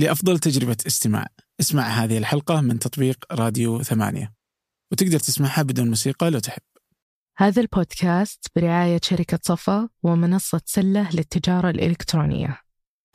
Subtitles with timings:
[0.00, 1.26] لأفضل تجربة استماع.
[1.60, 4.32] اسمع هذه الحلقة من تطبيق راديو ثمانية.
[4.92, 6.62] وتقدر تسمعها بدون موسيقى لو تحب.
[7.36, 12.60] هذا البودكاست برعاية شركة صفا ومنصة سلة للتجارة الإلكترونية.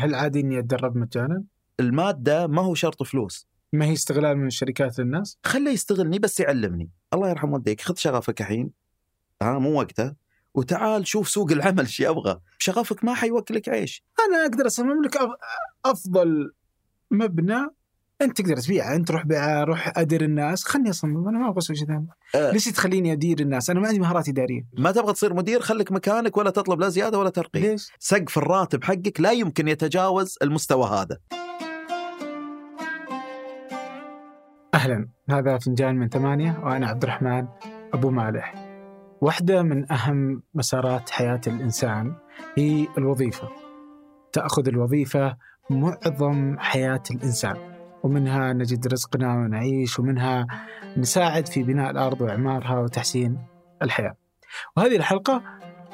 [0.01, 1.43] هل عادي إني أتدرب مجانا؟
[1.79, 3.47] المادة ما هو شرط فلوس.
[3.73, 6.91] ما هي استغلال من الشركات للناس؟ خليه يستغلني بس يعلمني.
[7.13, 8.71] الله يرحم والديك خذ شغفك الحين.
[9.41, 10.13] ها مو وقته.
[10.53, 12.41] وتعال شوف سوق العمل إيش يبغى.
[12.59, 14.03] شغفك ما حيوكلك عيش.
[14.27, 15.17] أنا أقدر أصمم لك
[15.85, 16.51] أفضل
[17.11, 17.69] مبنى
[18.21, 20.63] أنت تقدر تبيعه أنت روح بيعه روح أدير الناس.
[20.63, 22.07] خلني أصمم أنا ما أبغى أسوي شيء ثاني.
[22.35, 22.51] أه.
[22.51, 24.65] ليش تخليني أدير الناس؟ أنا ما عندي مهارات إدارية.
[24.77, 27.71] ما تبغى تصير مدير خليك مكانك ولا تطلب لا زيادة ولا ترقية.
[27.71, 31.17] ليش؟ سقف الراتب حقك لا يمكن يتجاوز المستوى هذا.
[34.73, 35.09] أهلا.
[35.29, 37.47] هذا فنجان من ثمانية وأنا عبد الرحمن
[37.93, 38.55] أبو مالح.
[39.21, 42.15] واحدة من أهم مسارات حياة الإنسان
[42.57, 43.49] هي الوظيفة.
[44.33, 45.37] تأخذ الوظيفة
[45.69, 47.55] معظم حياة الإنسان
[48.03, 50.47] ومنها نجد رزقنا ونعيش ومنها
[50.97, 53.37] نساعد في بناء الأرض وإعمارها وتحسين
[53.81, 54.15] الحياة.
[54.77, 55.43] وهذه الحلقة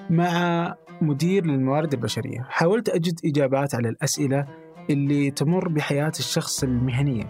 [0.10, 2.48] مع مدير للموارد البشرية.
[2.50, 4.48] حاولت أجد إجابات على الأسئلة
[4.90, 7.24] اللي تمر بحياة الشخص المهنية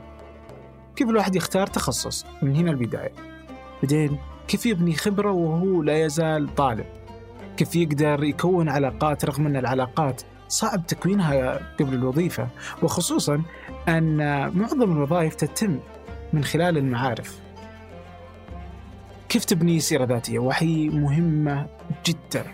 [0.96, 3.12] كيف الواحد يختار تخصص من هنا البداية؟
[3.84, 6.86] بعدين كيف يبني خبرة وهو لا يزال طالب؟
[7.58, 12.48] كيف يقدر يكون علاقات رغم أن العلاقات صعب تكوينها قبل الوظيفة
[12.84, 13.42] وخصوصا
[13.88, 14.18] أن
[14.58, 15.80] معظم الوظائف تتم
[16.34, 17.40] من خلال المعارف.
[19.30, 21.68] كيف تبني سيرة ذاتية؟ وهي مهمة
[22.06, 22.46] جدا.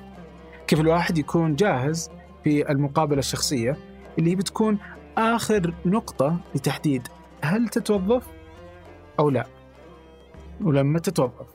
[0.68, 2.10] كيف الواحد يكون جاهز
[2.44, 3.78] في المقابلة الشخصية؟
[4.20, 4.78] اللي بتكون
[5.18, 7.08] آخر نقطة لتحديد
[7.42, 8.28] هل تتوظف
[9.20, 9.48] أو لا.
[10.62, 11.48] ولما تتوظف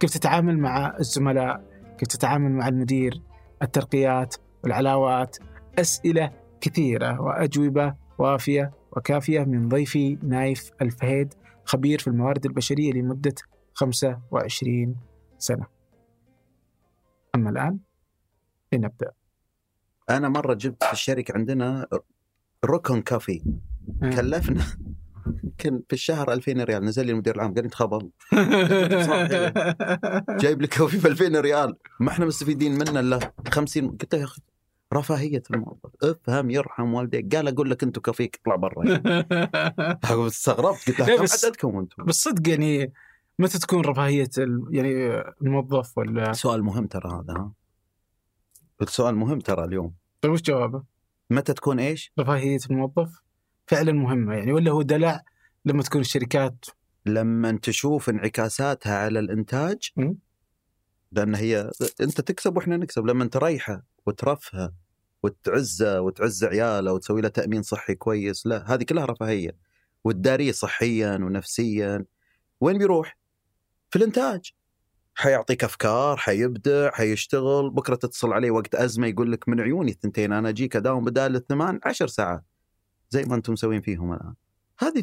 [0.00, 1.64] كيف تتعامل مع الزملاء؟
[1.98, 3.20] كيف تتعامل مع المدير؟
[3.62, 5.36] الترقيات والعلاوات
[5.78, 13.34] أسئلة كثيرة وأجوبة وافية وكافية من ضيفي نايف الفهيد خبير في الموارد البشرية لمدة
[13.74, 14.96] 25
[15.38, 15.66] سنة.
[17.34, 17.78] أما الآن
[18.72, 19.12] لنبدأ.
[20.10, 21.86] أنا مرة جبت في الشركة عندنا
[22.64, 23.42] ركن coffee.
[24.00, 24.64] كلفنا.
[25.44, 28.10] يمكن في الشهر 2000 ريال نزل لي المدير العام قال لي تخبل
[30.42, 31.76] جايب لي coffee ب 2000 ريال.
[32.00, 34.42] ما إحنا مستفيدين منه إلا 50 قلت له يا أخي
[34.94, 35.90] رفاهية الموظف.
[36.02, 37.36] افهم يرحم والديك.
[37.36, 38.84] قال أقول لك أنتم كافيك اطلع برا
[40.26, 42.92] استغربت قلت كم بس- عددكم أنتم؟ بس صدق يعني
[43.38, 47.52] متى تكون رفاهية ال- يعني الموظف ولا؟ سؤال مهم ترى هذا ها؟
[48.82, 49.94] السؤال مهم ترى اليوم.
[50.20, 50.82] طيب وش جوابه؟
[51.30, 53.22] متى تكون إيش؟ رفاهية الموظف.
[53.66, 55.22] فعلا مهمة يعني ولا هو دلع
[55.64, 56.64] لما تكون الشركات؟
[57.06, 60.14] لما تشوف انعكاساتها على الإنتاج م.
[61.12, 63.06] لأن هي أنت تكسب وإحنا نكسب.
[63.06, 64.72] لما تريحه وترفهه
[65.22, 68.46] وتعزه وتعز عياله وتسوي له تأمين صحي كويس.
[68.46, 69.56] لا هذه كلها رفاهية.
[70.04, 72.04] وتداريه صحيا ونفسيا.
[72.60, 73.18] وين بيروح؟
[73.90, 74.52] في الإنتاج.
[75.14, 77.70] حيعطيك أفكار حيبدع حيشتغل.
[77.70, 81.80] بكرة تتصل عليه وقت أزمة يقول لك من عيوني الثنتين أنا أجيك أداوم بدال الثمان
[81.84, 82.44] عشر ساعات.
[83.10, 84.34] زي ما أنتم مسوين فيهم الآن.
[84.78, 85.00] هذه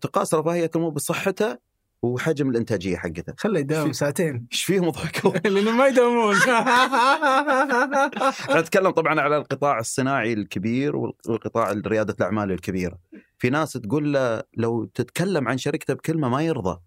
[0.00, 1.58] تقاس رفاهية المو بصحته
[2.04, 3.34] وحجم الإنتاجية حقته.
[3.38, 4.46] خله يداوم ساعتين.
[4.52, 6.36] إيش فيهم ضحكوا؟ لأنه ما يداومون.
[8.60, 12.98] نتكلم طبعا على القطاع الصناعي الكبير والقطاع ريادة الأعمال الكبيرة.
[13.38, 16.80] في ناس تقول له لو تتكلم عن شركته بكلمة ما يرضى.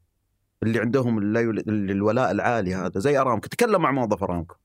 [0.63, 1.35] اللي عندهم
[1.67, 3.47] الولاء العالي هذا زي أرامكو.
[3.47, 4.55] تكلم مع موظف أرامكو.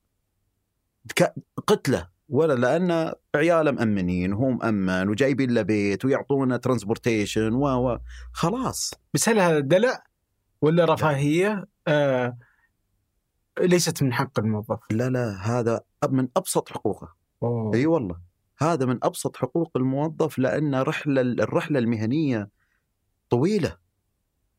[1.67, 2.13] قتله.
[2.29, 7.99] ولا لأن عياله مأمنين وهو مأمن وجايبين له بيت ويعطونه ترانسبورتيشن و
[8.33, 8.95] خلاص.
[9.15, 10.12] بس هل هذا دلع؟
[10.63, 12.39] ولا رفاهية؟ آه
[13.61, 17.15] ليست من حق الموظف؟ لا لا هذا من أبسط حقوقه.
[17.75, 18.21] أي والله.
[18.59, 22.51] هذا من أبسط حقوق الموظف لأن رحلة الرحلة المهنية
[23.31, 23.77] طويلة.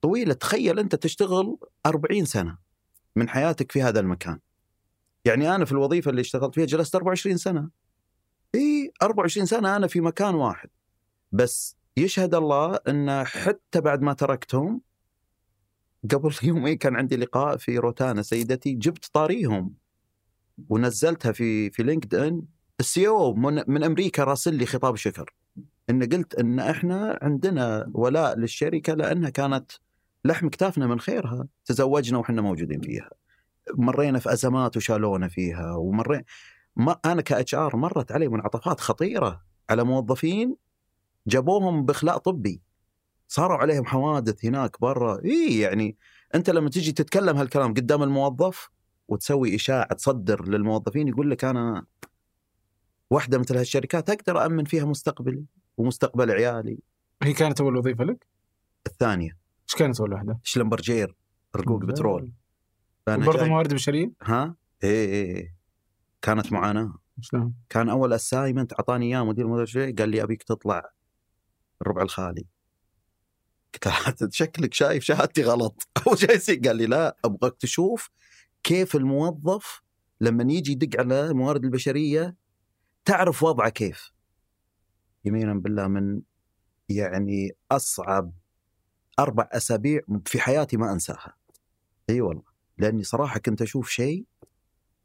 [0.02, 0.34] طويلة.
[0.34, 2.58] تخيل أنت تشتغل 40 سنة
[3.16, 4.40] من حياتك في هذا المكان.
[5.26, 7.70] يعني أنا في الوظيفة اللي اشتغلت فيها جلست 24 سنة.
[8.56, 10.70] إي 24 سنة أنا في مكان واحد.
[11.32, 14.82] بس يشهد الله أن حتى بعد ما تركتهم
[16.12, 19.74] قبل يومين كان عندي لقاء في روتانا سيدتي جبت طاريهم
[20.70, 22.42] ونزلتها في في LinkedIn
[22.80, 25.34] ال CEO من, من أمريكا راسل لي خطاب شكر.
[25.90, 29.72] إن قلت إن إحنا عندنا ولاء للشركة لأنها كانت
[30.26, 33.10] لحم كتافنا من خيرها تزوجنا وإحنا موجودين فيها.
[33.74, 36.24] مرينا في أزمات وشالونا فيها ومرينا
[36.76, 40.56] ما أنا ك HR مرت علي منعطفات خطيرة على موظفين
[41.28, 42.62] جابوهم بإخلاء طبي.
[43.28, 45.98] صاروا عليهم حوادث هناك برا اي يعني
[46.36, 48.70] أنت لما تجي تتكلم هالكلام قدام الموظف
[49.08, 51.86] وتسوي إشاعة تصدر للموظفين يقول لك أنا
[53.10, 55.46] واحدة مثل هالشركات أقدر امن فيها مستقبلي
[55.78, 56.80] ومستقبل عيالي
[57.24, 58.28] هي كانت أول وظيفة لك؟
[58.88, 59.38] الثانية
[59.70, 61.16] إيش كانت أول واحدة؟ Schlumberger
[61.56, 62.32] رقوق بترول
[63.08, 65.56] برضه موارد بشرية؟ ها إيه إيه إيه.
[66.22, 70.90] كانت معاناة شلون؟ كان أول assignment أعطاني إياه مدير مدرسة قال لي أبيك تطلع
[71.82, 72.46] الربع الخالي
[73.74, 75.88] قلت له "أنت شكلك شايف شهادتي غلط.
[76.08, 78.10] أول شيء قال لي لا أبغاك تشوف
[78.64, 79.82] كيف الموظف
[80.22, 82.36] لما يجي يدق على الموارد البشرية
[83.06, 84.12] تعرف وضعه كيف.
[85.26, 86.22] يمينا بالله من
[86.90, 88.32] يعني أصعب
[89.20, 91.34] أربع أسابيع في حياتي ما أنساها.
[92.10, 92.44] أي والله.
[92.78, 94.26] لأني صراحة كنت أشوف شيء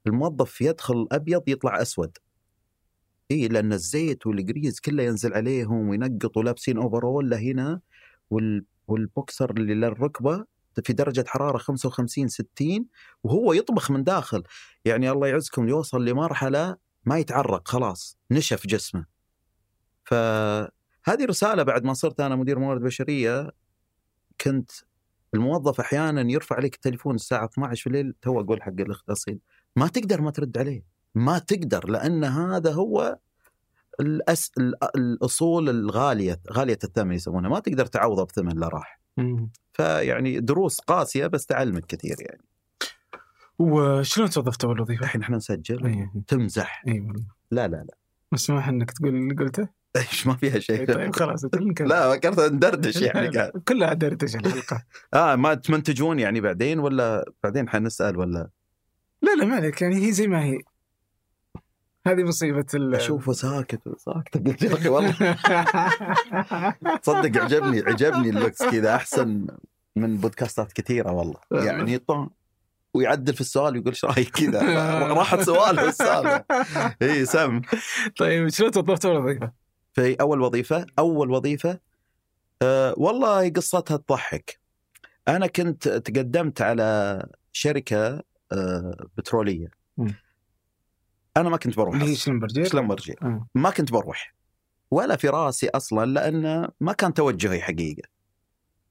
[0.07, 2.19] الموظف يدخل أبيض يطلع أسود.
[3.31, 7.81] إي لأن الزيت وال grease كله ينزل عليهم وينقط ولابسين overall هنا.
[8.31, 10.45] وال والبوكسر اللي للركبة
[10.85, 12.87] في درجة حرارة 55 60
[13.23, 14.43] وهو يطبخ من داخل.
[14.85, 19.07] يعني الله يعزكم يوصل لمرحلة ما يتعرق خلاص نشف جسمه.
[20.05, 23.51] فهذه رسالة بعد ما صرت أنا مدير موارد بشرية.
[24.41, 24.71] كنت
[25.35, 29.39] الموظف أحيانا يرفع عليك التليفون الساعة 12 في الليل تو أقول حق الاخت أصيل
[29.77, 30.85] ما تقدر ما ترد عليه.
[31.15, 33.19] ما تقدر لأن هذا هو
[34.01, 34.51] الأس...
[34.59, 39.01] ال- الأصول الغالية غالية الثمن يسمونها ما تقدر تعوضه بثمن لا راح.
[39.73, 42.43] فيعني دروس قاسية بس تعلمك كثير يعني.
[43.59, 47.77] وشلون توظفت اول وظيفه؟ الحين إحنا نسجل اي تمزح اي والله لا لا.
[47.77, 47.95] لا
[48.33, 50.81] مسموح إنك تقول اللي قلته؟ إيش ما فيها شيء.
[50.81, 51.45] إي طيب خلاص.
[51.81, 54.85] لا فكرت ندردش يعني لا، كلها دردشه الحلقة.
[55.15, 58.51] آه ما تمنتجون يعني بعدين ولا بعدين حنسأل ولا؟
[59.23, 60.59] لا لا ما عليك يعني هي زي ما هي.
[62.09, 63.81] هذه مصيبة ال أشوفه ساكت.
[63.99, 64.49] ساكت.
[64.49, 65.13] قلت يا أخي والله.
[67.03, 69.47] تصدق عجبني عجبني ال looks كذا أحسن
[69.97, 71.41] من بودكاستات كثيرة والله.
[71.53, 72.29] يعني طن
[72.95, 74.61] ويعدل في السؤال ويقول إيش رأيك كذا؟
[75.19, 76.45] راحت سؤال السالفه
[77.03, 77.61] إي سم.
[78.19, 79.53] طيب شلون توظفت اول وظيفه؟
[79.95, 81.79] في أول وظيفة أول وظيفة
[82.63, 84.61] أه والله قصتها تضحك.
[85.29, 87.23] أنا كنت تقدمت على
[87.53, 88.23] شركة
[88.53, 89.69] أه بترولية.
[91.37, 92.25] أنا ما كنت بروح اللي هي أصلاً.
[92.25, 93.47] شلمبرجير شلمبرجي آه.
[93.55, 94.35] ما كنت بروح.
[94.91, 98.09] ولا في راسي أصلا لأن ما كان توجهي حقيقة.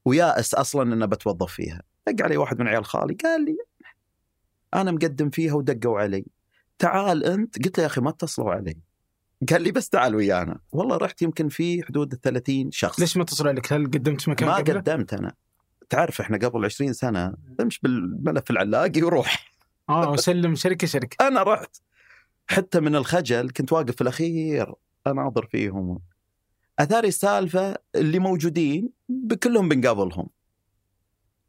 [0.04, 1.82] ويائس أصلا ان بتوظف فيها.
[2.06, 3.56] دق علي واحد من عيال خالي قال لي
[4.74, 6.26] أنا مقدم فيها ودقوا علي.
[6.78, 7.64] تعال أنت.
[7.64, 8.76] قلت له يا أخي ما اتصلوا علي.
[9.50, 10.58] قال لي بس تعال ويانا.
[10.72, 13.00] والله رحت يمكن في حدود ال 30 شخص.
[13.00, 15.34] ليش ما اتصل عليك؟ هل قدمت مكان ما قبله؟ قدمت أنا.
[15.90, 19.52] تعرف إحنا قبل 20 سنة تمشي بالملف العلاقي وروح.
[19.88, 21.26] آه وسلم شركة شركة.
[21.28, 21.76] أنا رحت.
[22.50, 24.74] حتى من الخجل كنت واقف في الأخير
[25.06, 26.00] أناظر فيهم.
[26.78, 30.28] أثاري السالفة اللي موجودين بكلهم بنقابلهم.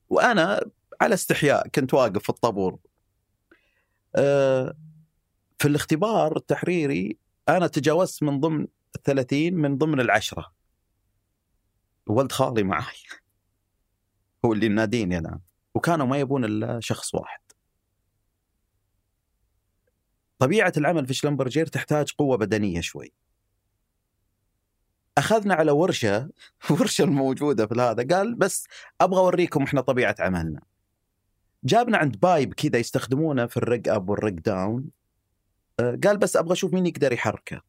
[0.09, 0.69] وأنا
[1.01, 2.79] على استحياء كنت واقف في الطابور.
[4.15, 4.77] أه،
[5.59, 7.17] في الاختبار التحريري
[7.49, 10.53] أنا تجاوزت من ضمن الثلاثين من ضمن العشرة.
[12.07, 12.97] ولد خالي معي
[14.45, 15.39] هو اللي ناديني أنا.
[15.75, 17.39] وكانوا ما يبون إلا شخص واحد.
[20.39, 23.13] طبيعة العمل في Schlumberger تحتاج قوة بدنية شوي.
[25.17, 26.29] أخذنا على ورشة
[26.71, 28.67] ورشة الموجودة في هذا قال بس
[29.01, 30.61] أبغى أوريكم إحنا طبيعة عملنا.
[31.63, 34.85] جابنا عند pipe كذا يستخدمونه في ال rig up وال rig down.
[35.79, 37.61] آه، قال بس أبغى أشوف مين يقدر يحركه.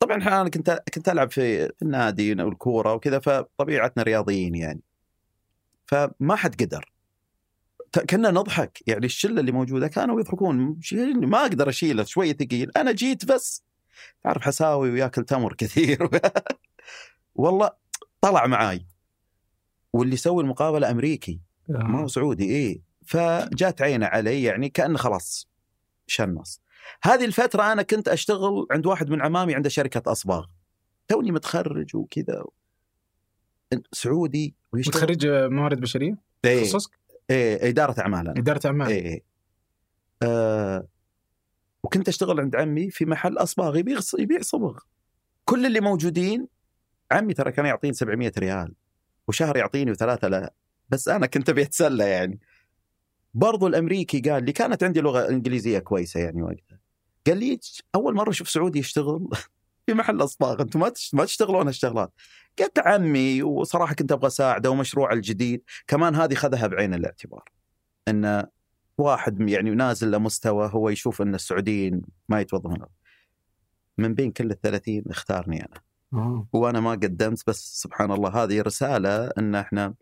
[0.00, 4.80] طبعا أنا كنت كنت ألعب في النادي والكورة وكذا فطبيعتنا رياضيين يعني.
[5.86, 6.95] فما حد قدر.
[8.00, 8.82] كنا نضحك.
[8.86, 10.80] يعني الشلة اللي موجودة كانوا يضحكون.
[11.14, 12.70] ما أقدر أشيله شوي ثقيل.
[12.76, 13.64] أنا جيت بس.
[14.24, 16.08] تعرف حساوي وياكل تمر كثير.
[17.34, 17.70] والله
[18.20, 18.86] طلع معاي.
[19.92, 21.40] واللي يسوي المقابلة أمريكي.
[21.68, 22.44] ما هو سعودي.
[22.44, 22.82] إيه.
[23.06, 24.42] فجات عينه علي.
[24.42, 25.48] يعني كأنه خلاص
[26.06, 26.60] شنص.
[27.02, 30.46] هذه الفترة أنا كنت أشتغل عند واحد من عمامي عنده شركة أصباغ.
[31.08, 32.44] توني متخرج وكذا.
[33.92, 34.54] سعودي.
[34.72, 36.62] ويشتغل متخرج موارد بشرية؟ إيه.
[36.62, 36.90] تخصصك؟
[37.30, 38.88] إيه إدارة أعمال أنا إدارة أعمال.
[38.88, 39.22] إيه إيه.
[40.22, 40.88] آه
[41.82, 44.78] وكنت أشتغل عند عمي في محل أصباغ يبيع يبيع صبغ.
[45.44, 46.48] كل اللي موجودين
[47.12, 48.74] عمي ترى كان يعطيني 700 ريال
[49.28, 50.54] وشهر يعطيني وثلاثة لا.
[50.88, 52.40] بس أنا كنت أبي أتسلى يعني.
[53.34, 56.78] برضو الأمريكي قال لي كانت عندي لغة إنجليزية كويسة يعني وقتها.
[57.26, 57.60] قال لي
[57.94, 59.28] أول مرة أشوف سعودي يشتغل؟
[59.86, 62.12] في محل أصباغ أنتم ما تش- ما تشتغلون هالشغلات.
[62.58, 67.44] قلت عمي وصراحة كنت أبغى أساعده ومشروع الجديد كمان هذه خذها بعين الاعتبار.
[68.08, 68.46] إن
[68.98, 72.86] واحد يعني نازل لمستوى هو يشوف إن السعوديين ما يتوظفون.
[73.98, 75.80] من بين كل الثلاثين اختارني أنا.
[76.12, 76.46] آه.
[76.52, 79.94] وأنا ما قدمت بس سبحان الله هذه رسالة إن إحنا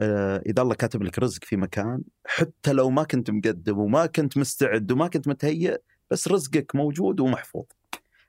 [0.00, 4.38] آه، إذا الله كاتب لك رزق في مكان حتى لو ما كنت مقدم وما كنت
[4.38, 5.76] مستعد وما كنت متهيئ
[6.10, 7.64] بس رزقك موجود ومحفوظ.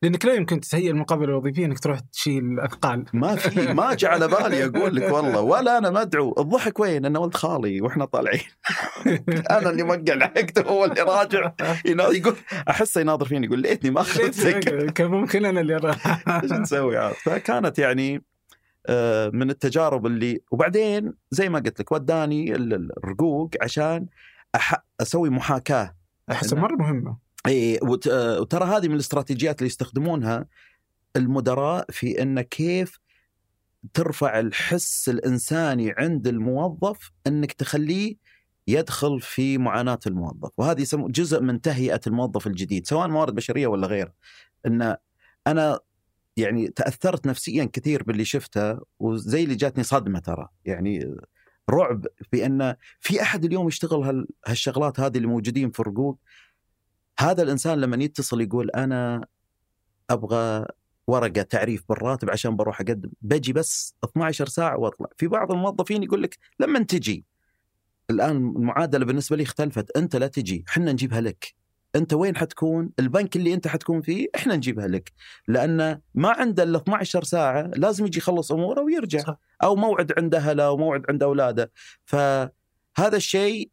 [0.02, 4.28] لانك لا يمكن تتهيأ المقابله الوظيفية إنك تروح تشيل اثقال ما في ما جاء على
[4.28, 5.42] بالي أقول لك والله.
[5.42, 8.42] ولا أنا مدعو الضحك وين؟ انه ولد خالي وإحنا طالعين.
[9.52, 11.52] أنا اللي موقع العقد هو اللي راجع.
[11.86, 12.36] يقول
[12.70, 16.28] احسه يناظر فيني يقول ليتني ما اخذتك كان ممكن أنا اللي أروح.
[16.44, 17.14] إيش نسوي؟ عاد.
[17.14, 18.24] فكانت يعني
[18.88, 24.06] آه، من التجارب اللي وبعدين زي ما قلت لك وداني ال- ال- الرقوق عشان
[24.56, 24.86] أح...
[25.02, 25.96] أسوي محاكاة.
[26.32, 27.29] أحس مرة مهمة.
[27.48, 28.08] اي وت...
[28.08, 30.46] آه، وترى هذه من الاستراتيجيات اللي يستخدمونها
[31.16, 33.00] المدراء في إن كيف
[33.94, 38.16] ترفع الحس الإنساني عند الموظف إنك تخليه
[38.68, 40.50] يدخل في معاناة الموظف.
[40.58, 44.14] وهذه جزء من تهيئة الموظف الجديد سواء موارد بشرية ولا غيره
[44.66, 44.96] إن
[45.48, 45.80] أنا
[46.38, 50.48] يعني تأثرت نفسيا كثير باللي شفته وزي اللي جاتني صدمة ترى.
[50.66, 51.16] يعني
[51.70, 56.20] رعب بان في أحد اليوم يشتغل هال- هالشغلات هذه اللي موجودين في الرقوق
[57.20, 59.26] هذا الإنسان لما يتصل يقول أنا
[60.10, 60.66] أبغى
[61.08, 65.08] ورقة تعريف بالراتب عشان بروح أقدم بجي بس 12 ساعة وأطلع.
[65.18, 67.26] في بعض الموظفين يقول لك لما تجي؟
[68.10, 71.56] الآن المعادلة بالنسبة لي اختلفت أنت لا تجي إحنا نجيبها لك.
[71.96, 75.12] أنت وين حتكون؟ البنك اللي أنت حتكون فيه إحنا نجيبها لك.
[75.48, 79.40] لأن ما عنده الا 12 ساعة لازم يجي يخلص أموره ويرجع صح.
[79.64, 81.72] أو موعد عند أهله أو موعد عند أولاده.
[82.06, 83.70] فهذا الشيء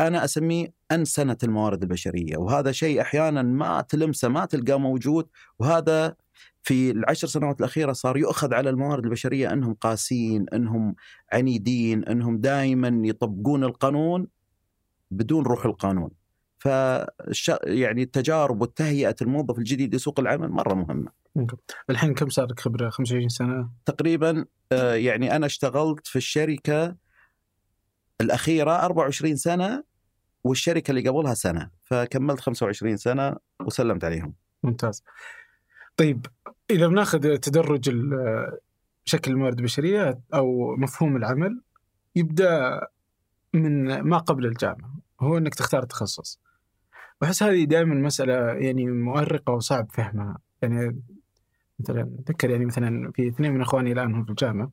[0.00, 5.28] أنا أسميه انسنه الموارد البشرية وهذا شيء أحيانا ما تلمسه ما تلقاه موجود
[5.58, 6.16] وهذا
[6.62, 10.94] في العشر سنوات الأخيرة صار يؤخذ على الموارد البشرية أنهم قاسيين أنهم
[11.32, 14.26] عنيدين أنهم دائما يطبقون القانون
[15.10, 16.10] بدون روح القانون.
[16.58, 17.50] فالش...
[17.64, 21.10] يعني التجارب والتهيئة الموظف الجديد لسوق العمل مرة مهمة.
[21.90, 26.96] الحين كم صار لك خبرة؟ 25 سنة؟ تقريبا آه، يعني أنا اشتغلت في الشركة
[28.20, 29.84] الأخيرة 24 سنة
[30.46, 34.34] والشركة اللي قبلها سنة فكملت 25 سنة وسلمت عليهم.
[34.62, 35.04] ممتاز.
[35.96, 36.26] طيب
[36.70, 37.90] إذا بناخذ تدرج
[39.04, 41.60] شكل الموارد البشرية أو مفهوم العمل
[42.16, 42.80] يبدأ
[43.54, 46.40] من ما قبل الجامعة هو إنك تختار تخصص.
[47.22, 50.38] واحس هذه دائما مسألة يعني مؤرقة وصعب فهمها.
[50.62, 51.00] يعني
[51.80, 54.70] مثلا أتذكر يعني مثلا في اثنين من إخواني الآن هم في الجامعة.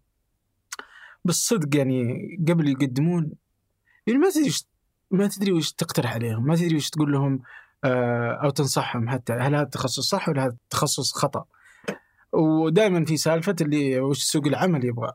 [1.25, 3.31] بالصدق يعني قبل يقدمون
[4.07, 4.51] يعني ما تدري
[5.13, 7.39] ما تدري وش تقترح عليهم ما تدري وش تقول لهم
[7.83, 11.45] آه، أو تنصحهم حتى هل هذا التخصص صح ولا هذا التخصص خطأ؟
[12.31, 15.11] ودائما في سالفة اللي وش سوق العمل يبغى.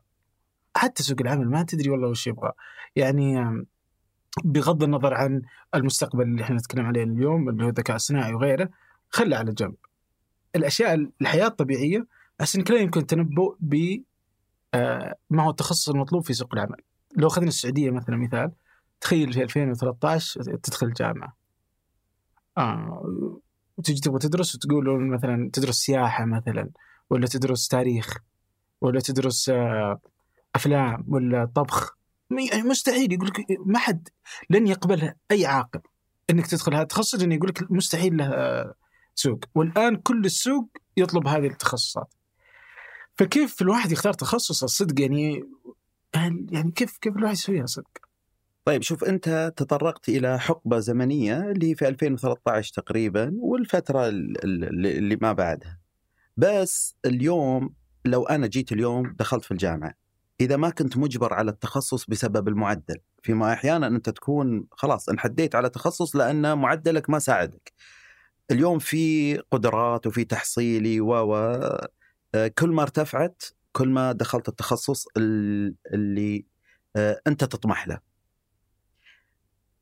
[0.76, 2.52] حتى سوق العمل ما تدري والله وش يبغى.
[2.97, 3.45] يعني
[4.45, 5.43] بغض النظر عن
[5.75, 8.71] المستقبل اللي إحنا نتكلم عليه اليوم اللي هو الذكاء الصناعي وغيره
[9.11, 9.75] خله على جنب.
[10.57, 12.07] الأشياء الحياة الطبيعية
[12.40, 14.02] احس انك لا يمكن تنبؤ ب
[14.75, 16.76] آه، ما هو التخصص المطلوب في سوق العمل.
[17.17, 18.52] لو أخذنا السعودية مثلا مثال
[19.00, 21.37] تخيل في 2013 تدخل جامعة.
[22.59, 23.31] آه
[23.76, 26.71] وتجي تبغى تدرس وتقول مثلا تدرس سياحة مثلا
[27.11, 28.17] ولا تدرس تاريخ
[28.81, 30.00] ولا تدرس آه
[30.55, 31.97] أفلام ولا طبخ.
[32.31, 34.09] يعني مستحيل يقول لك ما حد
[34.50, 35.81] لن يقبلها أي عاقل.
[36.31, 38.75] إنك تدخل هذا التخصص لأنه يقول لك مستحيل له آه،
[39.14, 39.45] سوق.
[39.55, 42.14] والآن كل السوق يطلب هذه التخصصات.
[43.14, 45.45] فكيف الواحد يختار تخصص الصدق يعني
[46.50, 48.07] يعني كيف كيف الواحد يسويها؟ صدق؟
[48.68, 54.87] طيب شوف أنت تطرقت إلى حقبة زمنية اللي هي في 2013 تقريبا والفترة ال- ال-
[54.87, 55.78] اللي ما بعدها.
[56.37, 59.94] بس اليوم لو أنا جيت اليوم دخلت في الجامعة
[60.40, 65.68] إذا ما كنت مجبر على التخصص بسبب المعدل، فيما أحيانا أنت تكون خلاص انحديت على
[65.70, 67.72] تخصص لأن معدلك ما ساعدك.
[68.50, 71.14] اليوم في قدرات وفي تحصيلي و
[72.34, 76.46] آه، كل ما ارتفعت كل ما دخلت التخصص ال- اللي
[76.96, 78.07] آه، أنت تطمح له.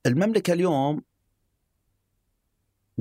[0.07, 1.03] المملكة اليوم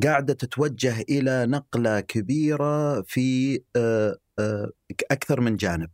[0.04, 4.72] قاعدة تتوجه إلى نقلة كبيرة في آه، آه،
[5.12, 5.90] أكثر من جانب.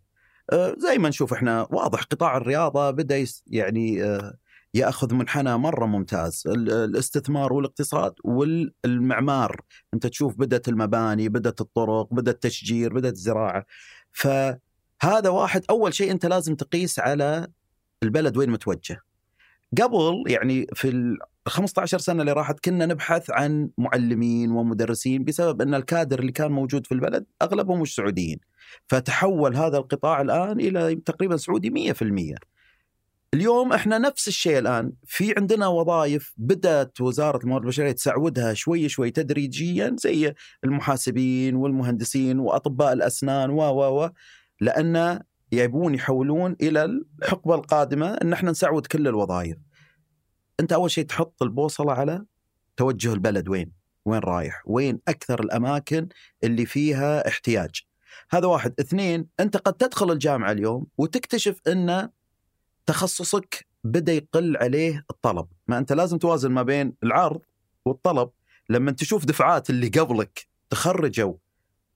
[0.51, 4.20] آه، زي ما نشوف إحنا واضح قطاع الرياضة بدأ يعني
[4.74, 9.62] يأخذ منحنى مرة ممتاز، ال- الاستثمار والاقتصاد والمعمار،
[9.94, 13.65] أنت تشوف بدأت المباني، بدأت الطرق، بدا التشجير، بدأت الزراعه.
[14.12, 17.48] فهذا واحد أول شيء أنت لازم تقيس على
[18.03, 19.01] البلد وين متوجه.
[19.82, 25.74] قبل يعني في ال 15 سنة اللي راحت كنا نبحث عن معلمين ومدرسين بسبب أن
[25.74, 28.40] الكادر اللي كان موجود في البلد أغلبهم مش سعوديين.
[28.88, 32.36] فتحول هذا القطاع الآن إلى تقريبا سعودي 100%.
[33.34, 39.12] اليوم إحنا نفس الشيء الآن في عندنا وظائف بدأت وزارة الموارد البشرية تسعودها شوي شوي
[39.12, 44.10] تدريجيا زي المحاسبين والمهندسين وأطباء الأسنان و و و
[44.62, 45.20] لأن
[45.51, 49.58] يبون يحولون إلى الحقبة القادمة إن إحنا نسعود كل الوظائف.
[50.60, 52.25] أنت أول شيء تحط البوصلة على
[52.77, 53.50] توجه البلد.
[53.50, 53.72] وين؟
[54.05, 56.08] وين رايح؟ وين أكثر الأماكن
[56.43, 57.81] اللي فيها احتياج؟
[58.29, 58.74] هذا واحد.
[58.79, 62.10] اثنين أنت قد تدخل الجامعة اليوم وتكتشف أن
[62.86, 65.48] تخصصك بدأ يقل عليه الطلب.
[65.67, 67.41] ما أنت لازم توازن ما بين العرض
[67.86, 68.29] والطلب.
[68.70, 71.34] لما تشوف دفعات اللي قبلك تخرجوا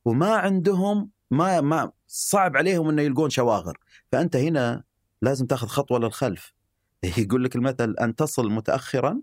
[0.06, 3.78] وما عندهم ما ما صعب عليهم إنه يلقون شواغر
[4.12, 4.84] فأنت هنا
[5.22, 6.54] لازم تاخذ خطوة للخلف
[7.18, 9.22] يقول لك المثل أن تصل متاخرا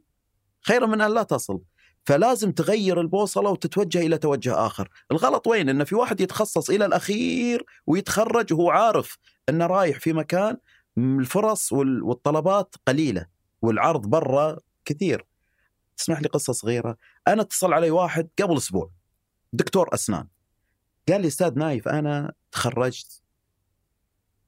[0.60, 1.60] خير من أن لا تصل
[2.04, 7.64] فلازم تغير البوصلة وتتوجه إلى توجه آخر، الغلط وين؟ إن في واحد يتخصص إلى الأخير
[7.86, 10.56] ويتخرج وهو عارف انه رايح في مكان
[10.98, 13.26] الفرص والطلبات قليلة
[13.62, 15.26] والعرض برا كثير.
[15.96, 16.96] تسمح لي قصة صغيرة،
[17.28, 18.90] أنا اتصل علي واحد قبل أسبوع
[19.52, 20.26] دكتور أسنان.
[21.08, 23.22] قال لي أستاذ نايف أنا تخرجت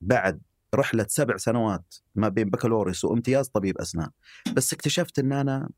[0.01, 0.41] بعد
[0.75, 4.11] رحلة سبع سنوات ما بين بكالوريوس وامتياز طبيب أسنان،
[4.53, 5.69] بس اكتشفت إن أنا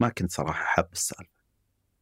[0.00, 1.38] ما كنت صراحة حاب السالفة.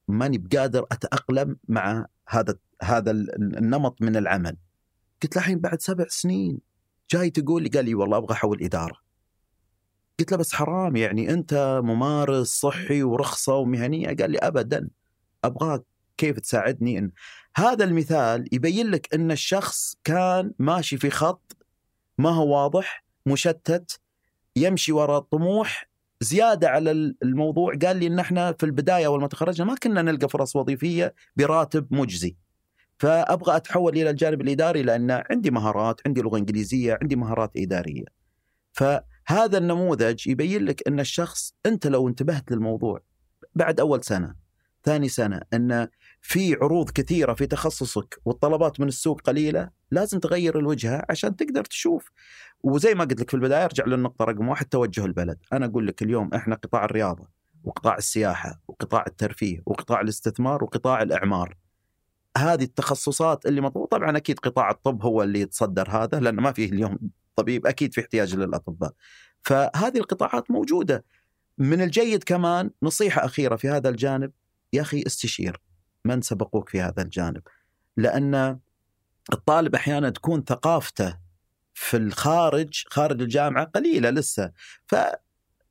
[0.08, 4.56] ماني بقادر أتأقلم مع هذا هذا النمط من العمل.
[5.22, 6.58] قلت له الحين بعد سبع سنين
[7.10, 8.96] جاي تقول لي قال لي والله أبغى أحول إدارة.
[10.18, 14.88] قلت له بس حرام يعني أنت ممارس صحي ورخصة ومهنية؟ قال لي ابدا.
[15.44, 15.84] أبغاك
[16.16, 17.10] كيف تساعدني إن
[17.56, 21.56] هذا المثال يبين لك إن الشخص كان ماشي في خط
[22.18, 24.00] ما هو واضح مشتت
[24.56, 25.88] يمشي وراء الطموح
[26.20, 26.90] زيادة على
[27.22, 31.14] الموضوع قال لي إن إحنا في البداية أول ما تخرجنا ما كنا نلقى فرص وظيفية
[31.36, 32.36] براتب مجزي.
[32.98, 38.04] فأبغى أتحول إلى الجانب الإداري لأن عندي مهارات، عندي لغة إنجليزية، عندي مهارات إدارية.
[38.72, 43.00] فهذا النموذج يبين لك إن الشخص أنت لو انتبهت للموضوع
[43.54, 44.34] بعد أول سنة،
[44.86, 45.88] ثاني سنة إن
[46.20, 52.10] في عروض كثيرة في تخصصك والطلبات من السوق قليلة، لازم تغير الوجهة عشان تقدر تشوف
[52.62, 56.02] وزي ما قلت لك في البداية أرجع للنقطة رقم واحد توجه البلد، أنا أقول لك
[56.02, 57.28] اليوم إحنا قطاع الرياضة
[57.64, 61.56] وقطاع السياحة وقطاع الترفيه وقطاع الاستثمار وقطاع الإعمار.
[62.38, 66.72] هذه التخصصات اللي مطلوبة طبعا أكيد قطاع الطب هو اللي يتصدر هذا لأنه ما فيه
[66.72, 66.98] اليوم
[67.36, 68.92] طبيب أكيد في احتياج للأطباء.
[69.42, 71.04] فهذه القطاعات موجودة.
[71.58, 74.32] من الجيد كمان نصيحة أخيرة في هذا الجانب
[74.72, 75.60] يا أخي استشير
[76.04, 77.42] من سبقوك في هذا الجانب.
[77.96, 78.58] لأن
[79.32, 81.18] الطالب أحيانا تكون ثقافته
[81.74, 84.52] في الخارج خارج الجامعة قليلة لسه.
[84.86, 84.94] ف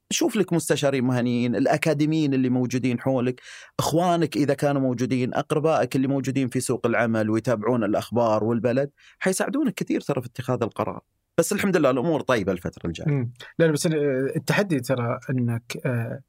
[0.09, 3.41] شوف لك مستشارين مهنيين الأكاديميين اللي موجودين حولك
[3.79, 10.01] إخوانك إذا كانوا موجودين أقربائك اللي موجودين في سوق العمل ويتابعون الأخبار والبلد حيساعدونك كثير
[10.01, 11.01] ترى في اتخاذ القرار.
[11.37, 13.29] بس الحمد لله الأمور طيبة الفترة الجاية.
[13.59, 13.87] لا بس
[14.35, 16.21] التحدي ترى أنك آه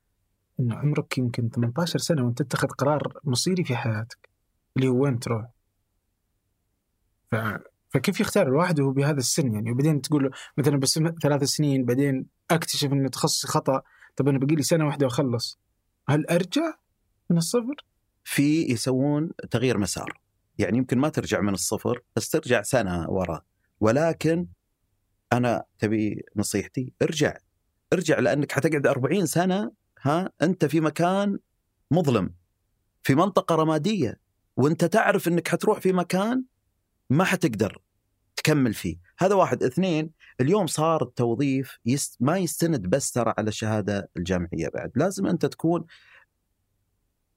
[0.61, 4.29] إن عمرك يمكن 18 سنة وأنت تتخذ قرار مصيري في حياتك
[4.77, 5.47] اللي هو وين تروح؟
[7.31, 7.37] ف
[7.89, 12.27] فكيف يختار الواحد وهو بهذا السن يعني؟ وبعدين تقول له مثلا بس ثلاث سنين بعدين
[12.51, 13.83] أكتشف ان تخصصي خطأ
[14.17, 15.59] طب أنا بقي لي سنة واحدة وأخلص.
[16.09, 16.75] هل أرجع
[17.31, 17.75] من الصفر؟
[18.25, 20.21] في يسوون تغيير مسار.
[20.59, 23.45] يعني يمكن ما ترجع من الصفر بس ترجع سنة وراء.
[23.81, 24.47] ولكن
[25.33, 27.37] أنا تبي نصيحتي ارجع.
[27.93, 29.73] ارجع لأنك حتقعد 40 سنة
[30.07, 31.39] ها أنت في مكان
[31.91, 32.35] مظلم
[33.03, 34.21] في منطقة رمادية
[34.57, 36.45] وأنت تعرف إنك حتروح في مكان
[37.11, 37.83] ما حتقدر
[38.37, 38.97] تكمل فيه.
[39.19, 39.63] هذا واحد.
[39.63, 44.93] اثنين اليوم صار التوظيف يست ما يستند بس ترى على الشهادة الجامعية بعد.
[44.97, 45.85] لازم أنت تكون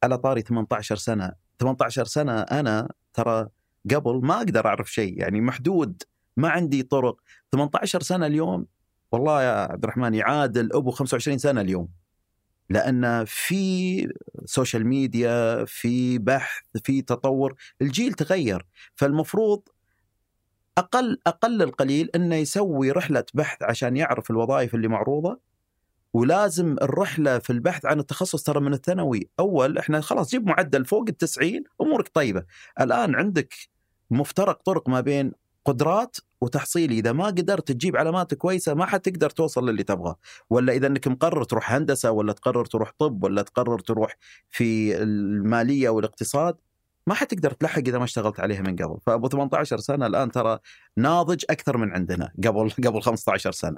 [0.03, 1.31] على طاري 18 سنة.
[1.59, 3.47] 18 سنة أنا ترى
[3.95, 6.03] قبل ما أقدر أعرف شيء يعني محدود
[6.37, 7.21] ما عندي طرق.
[7.51, 8.65] 18 سنة اليوم
[9.11, 11.98] والله يا عبد الرحمن يعادل أبو 25 سنة اليوم.
[12.69, 14.13] لأن في
[14.45, 18.65] social media في بحث في تطور الجيل تغير.
[18.95, 19.61] فالمفروض
[20.77, 25.39] أقل أقل القليل إنه يسوي رحلة بحث عشان يعرف الوظائف اللي معروضة
[26.13, 29.29] ولازم الرحلة في البحث عن التخصص ترى من الثانوي.
[29.39, 32.45] أول إحنا خلاص جيب معدل فوق التسعين أمورك طيبة.
[32.81, 33.53] الآن عندك
[34.11, 35.31] مفترق طرق ما بين
[35.65, 40.15] قدرات وتحصيلي إذا ما قدرت تجيب علامات كويسة ما حتقدر توصل للي تبغاه.
[40.49, 44.17] ولا إذا إنك مقرر تروح هندسة ولا تقرر تروح طب ولا تقرر تروح
[44.49, 46.57] في المالية والاقتصاد
[47.07, 48.99] ما حتقدر تلحق إذا ما اشتغلت عليها من قبل.
[49.05, 50.59] فأبو 18 سنة الآن ترى
[50.97, 53.77] ناضج أكثر من عندنا قبل قبل 15 سنة.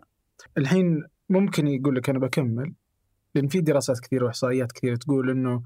[0.58, 2.74] الحين ممكن يقول لك أنا بكمل
[3.36, 5.64] لأن في دراسات كثيرة وإحصائيات كثيرة تقول إنه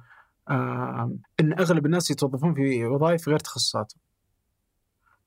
[0.49, 4.01] آه إن أغلب الناس يتوظفون في وظائف غير تخصصاتهم.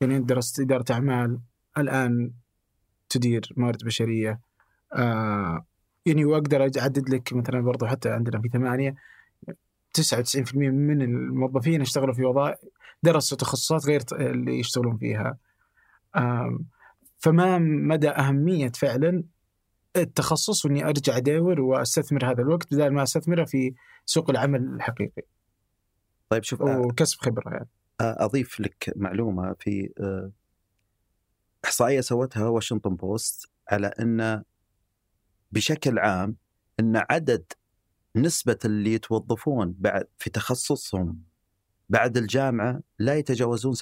[0.01, 1.39] يعني درست إدارة أعمال
[1.81, 2.31] الآن
[3.09, 4.39] تدير موارد بشرية.
[4.93, 5.65] آه
[6.05, 8.95] يعني وأقدر اعدد لك مثلا برضو حتى عندنا في ثمانية
[9.93, 12.57] 99% من الموظفين اشتغلوا في وظائف
[13.03, 15.37] درسوا تخصصات غير اللي يشتغلون فيها.
[16.15, 16.59] آه
[17.19, 19.23] فما مدى أهمية فعلا
[19.95, 23.73] التخصص وإني أرجع أدور وأستثمر هذا الوقت بدل ما أستثمره في
[24.05, 25.21] سوق العمل الحقيقي.
[26.29, 27.67] طيب شوف أ- وكسب خبرة يعني.
[28.01, 30.31] أضيف لك معلومة في آه،
[31.65, 34.43] إحصائية سوتها واشنطن بوست على إن
[35.51, 36.35] بشكل عام
[36.79, 37.43] إن عدد
[38.15, 41.23] نسبة اللي يتوظفون بعد في تخصصهم
[41.89, 43.79] بعد الجامعة لا يتجاوزون 27%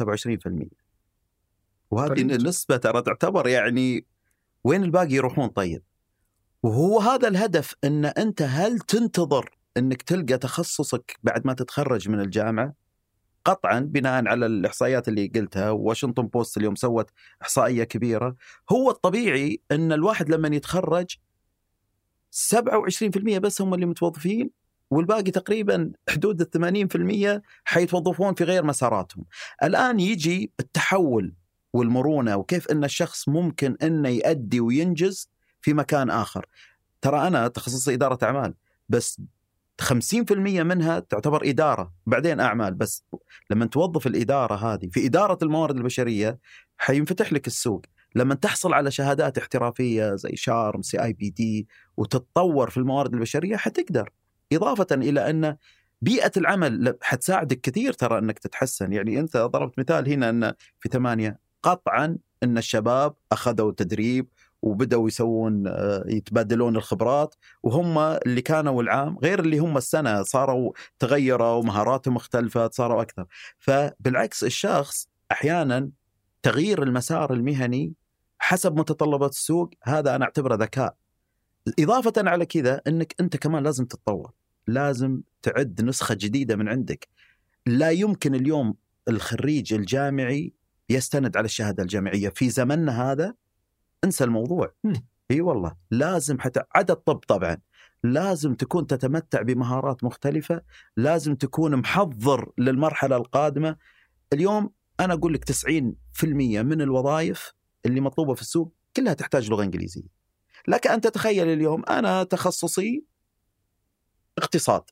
[1.91, 2.31] وهذه طيب.
[2.31, 4.05] النسبة ترى تعتبر يعني
[4.63, 5.83] وين الباقي يروحون طيب؟
[6.63, 12.73] وهو هذا الهدف إن أنت هل تنتظر إنك تلقى تخصصك بعد ما تتخرج من الجامعة؟
[13.47, 17.09] قطعا بناء على الإحصائيات اللي قلتها واشنطن بوست اليوم سوت
[17.41, 18.35] إحصائية كبيرة
[18.71, 21.15] هو الطبيعي إن الواحد لما يتخرج
[22.31, 24.49] 27% بس هم اللي متوظفين
[24.91, 29.25] والباقي تقريبا حدود ال 80% حيتوظفون في غير مساراتهم.
[29.63, 31.33] الآن يجي التحول
[31.73, 35.29] والمرونة وكيف إن الشخص ممكن إنه يؤدي وينجز
[35.61, 36.45] في مكان آخر.
[37.01, 38.53] ترى أنا تخصصي إدارة أعمال
[38.89, 39.21] بس
[39.81, 40.31] 50%
[40.63, 42.73] منها تعتبر إدارة بعدين أعمال.
[42.73, 43.05] بس
[43.49, 46.39] لما توظف الإدارة هذه في إدارة الموارد البشرية
[46.77, 47.85] حينفتح لك السوق.
[48.15, 53.57] لما تحصل على شهادات احترافية زي شارم سي آي بي دي وتتطور في الموارد البشرية
[53.57, 54.09] حتقدر.
[54.53, 55.57] إضافة إلى أن
[56.01, 58.93] بيئة العمل حتساعدك كثير ترى أنك تتحسن.
[58.93, 64.27] يعني أنت ضربت مثال هنا أن في ثمانية قطعا أن الشباب أخذوا تدريب
[64.67, 71.51] وبدأوا يسوون آه، يتبادلون الخبرات وهم اللي كانوا العام غير اللي هم السنة صاروا تغيروا
[71.51, 73.25] ومهاراتهم اختلفت صاروا أكثر.
[73.59, 75.89] فبالعكس الشخص أحيانا
[76.43, 77.93] تغيير المسار المهني
[78.39, 80.95] حسب متطلبات السوق هذا أنا أعتبره ذكاء.
[81.79, 84.31] إضافة على كذا إنك أنت كمان لازم تتطور
[84.67, 87.07] لازم تعد نسخة جديدة من عندك.
[87.65, 88.75] لا يمكن اليوم
[89.09, 90.53] الخريج الجامعي
[90.89, 92.29] يستند على الشهادة الجامعية.
[92.29, 93.33] في زمننا هذا
[94.03, 94.73] انسى الموضوع.
[95.31, 97.57] إي والله لازم حتى عدا الطب طبعا
[98.03, 100.61] لازم تكون تتمتع بمهارات مختلفة
[100.97, 103.77] لازم تكون محضر للمرحلة القادمة.
[104.33, 105.93] اليوم أنا أقول لك 90%
[106.63, 107.53] من الوظائف
[107.85, 110.07] اللي مطلوبة في السوق كلها تحتاج لغة إنجليزية.
[110.67, 113.05] لك ان تتخيل اليوم أنا تخصصي
[114.37, 114.83] اقتصاد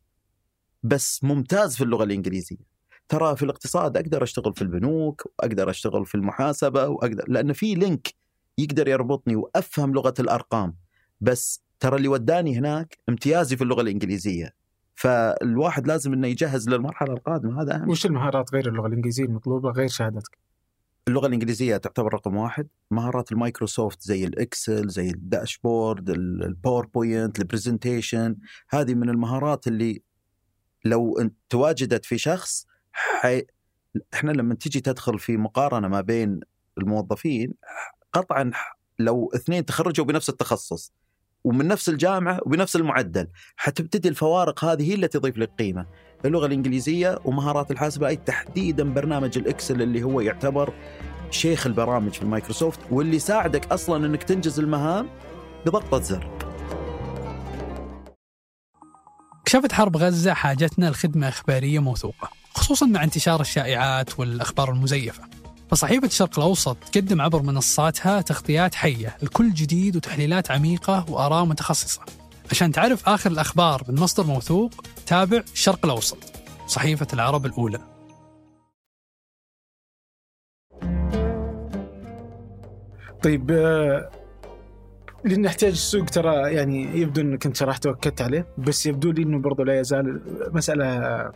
[0.83, 2.75] بس ممتاز في اللغة الإنجليزية.
[3.07, 8.24] ترى في الاقتصاد أقدر أشتغل في البنوك وأقدر أشتغل في المحاسبة وأقدر لأن في link
[8.57, 10.75] يقدر يربطني وأفهم لغة الأرقام.
[11.21, 14.53] بس ترى اللي وداني هناك امتيازي في اللغة الإنجليزية.
[14.95, 19.87] فالواحد لازم إنه يجهز للمرحلة القادمة هذا أهم وش المهارات غير اللغة الإنجليزية المطلوبة غير
[19.87, 20.37] شهادتك؟
[21.07, 22.67] اللغة الإنجليزية تعتبر رقم واحد.
[22.91, 28.35] مهارات المايكروسوفت زي ال Excel زي ال dashboard ال- ال PowerPoint ال presentation.
[28.69, 30.01] هذه من المهارات اللي
[30.85, 33.45] لو انت تواجدت في شخص حي...
[34.13, 36.39] إحنا لما تيجي تدخل في مقارنة ما بين
[36.77, 37.53] الموظفين
[38.15, 38.51] قطعا
[38.99, 40.93] لو اثنين تخرجوا بنفس التخصص
[41.43, 45.85] ومن نفس الجامعة وبنفس المعدل حتبتدي الفوارق هذه هي اللي تضيف لك قيمة.
[46.25, 50.73] اللغة الإنجليزية ومهارات الحاسبة أي تحديدا برنامج ال Excel اللي هو يعتبر
[51.31, 55.09] شيخ البرامج في المايكروسوفت واللي يساعدك أصلا إنك تنجز المهام
[55.65, 56.29] بضغطة زر.
[59.45, 65.23] كشفت حرب غزة حاجتنا لخدمة إخبارية موثوقة خصوصا مع انتشار الشائعات والأخبار المزيفة.
[65.75, 72.01] فصحيفة الشرق الأوسط تقدم عبر منصاتها تغطيات حية لكل جديد وتحليلات عميقة وآراء متخصصة.
[72.51, 74.71] عشان تعرف آخر الأخبار من مصدر موثوق
[75.05, 76.17] تابع الشرق الأوسط
[76.67, 77.79] صحيفة العرب الأولى.
[83.23, 84.11] طيب آه،
[85.23, 89.39] لأن احتياج السوق ترى يعني يبدو إنك أنت شرحت واكدت عليه بس يبدو لي إنه
[89.39, 90.21] برضه لا يزال
[90.53, 91.31] مسألة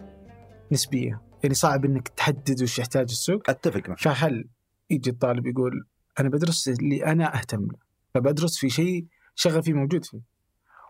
[0.71, 1.28] نسبية.
[1.43, 3.49] يعني صعب إنك تحدد وش يحتاج السوق.
[3.49, 3.99] أتفق معك.
[3.99, 4.49] فهل
[4.89, 5.85] يجي الطالب يقول
[6.19, 7.77] أنا بدرس اللي أنا أهتم له
[8.13, 10.21] فبدرس في شيء شغفي موجود فيه.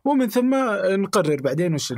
[0.05, 1.93] ومن ثم نقرر بعدين وش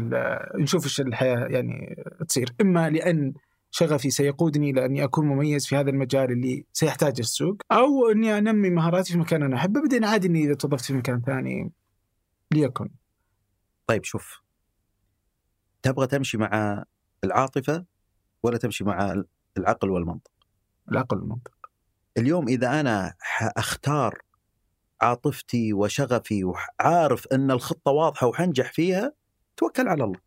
[0.59, 2.53] نشوف وش الحياة يعني تصير.
[2.61, 3.33] إما لأن
[3.71, 9.13] شغفي سيقودني لأني أكون مميز في هذا المجال اللي سيحتاج السوق أو إني أنمي مهاراتي
[9.13, 9.81] في مكان أنا أحبه.
[9.81, 11.71] بعدين عادي إني إذا توظفت في مكان ثاني
[12.51, 12.89] ليكن.
[13.87, 14.41] طيب شوف.
[15.81, 16.83] تبغى تمشي مع
[17.23, 17.85] العاطفة؟
[18.43, 19.23] ولا تمشي مع
[19.57, 20.31] العقل والمنطق.
[20.91, 21.51] العقل والمنطق.
[22.17, 24.21] اليوم إذا أنا أختار
[25.01, 29.13] عاطفتي وشغفي وعارف إن الخطة واضحة وحنجح فيها
[29.57, 30.19] توكل على الله.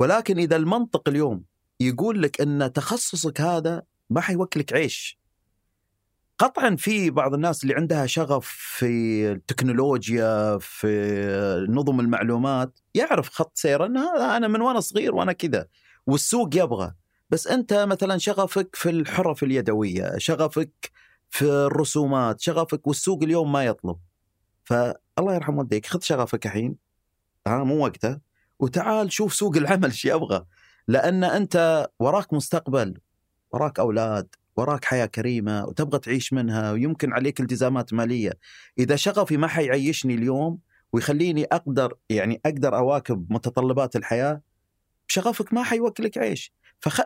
[0.00, 1.44] ولكن إذا المنطق اليوم
[1.80, 5.20] يقول لك إن تخصصك هذا ما حيوكلك عيش.
[6.38, 8.86] قطعا في بعض الناس اللي عندها شغف في
[9.32, 15.66] التكنولوجيا في نظم المعلومات يعرف خط سير إن هذا أنا من وأنا صغير وأنا كذا
[16.06, 16.94] والسوق يبغى.
[17.30, 20.90] بس أنت مثلا شغفك في الحرف اليدوية شغفك
[21.30, 23.96] في الرسومات شغفك والسوق اليوم ما يطلب.
[24.64, 26.76] فالله يرحم والديك خذ شغفك الحين.
[27.46, 28.18] ها مو وقته.
[28.58, 30.44] وتعال شوف سوق العمل إيش يبغى.
[30.88, 32.98] لأن أنت وراك مستقبل
[33.52, 38.32] وراك أولاد وراك حياة كريمة وتبغى تعيش منها ويمكن عليك التزامات مالية.
[38.78, 40.58] إذا شغفي ما حيعيشني اليوم
[40.92, 44.40] ويخليني أقدر يعني أقدر أواكب متطلبات الحياة
[45.06, 46.52] شغفك ما حيوكلك عيش.
[46.80, 47.00] فخ...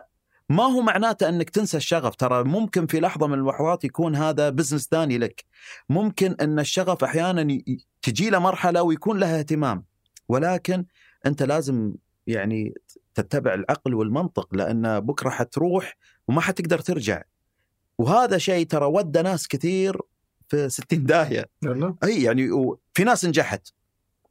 [0.49, 4.87] ما هو معناته أنك تنسى الشغف؟ ترى ممكن في لحظة من اللحظات يكون هذا بزنس
[4.87, 5.45] ثاني لك.
[5.89, 7.57] ممكن أن الشغف أحيانا
[8.01, 9.83] تجي له مرحلة ويكون لها اهتمام.
[10.27, 10.85] ولكن
[11.25, 11.93] أنت لازم
[12.27, 12.73] يعني
[13.15, 17.21] تتبع العقل والمنطق لأن بكرة حتروح وما حتقدر ترجع.
[17.97, 20.01] وهذا شيء ترى ودى ناس كثير
[20.47, 21.45] في 60 داهية.
[22.03, 22.49] أي يعني
[22.93, 23.67] في ناس نجحت.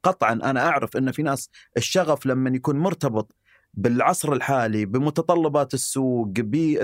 [0.03, 3.35] قطعا أنا أعرف أن في ناس الشغف لما يكون مرتبط
[3.77, 6.79] بالعصر الحالي بمتطلبات السوق بي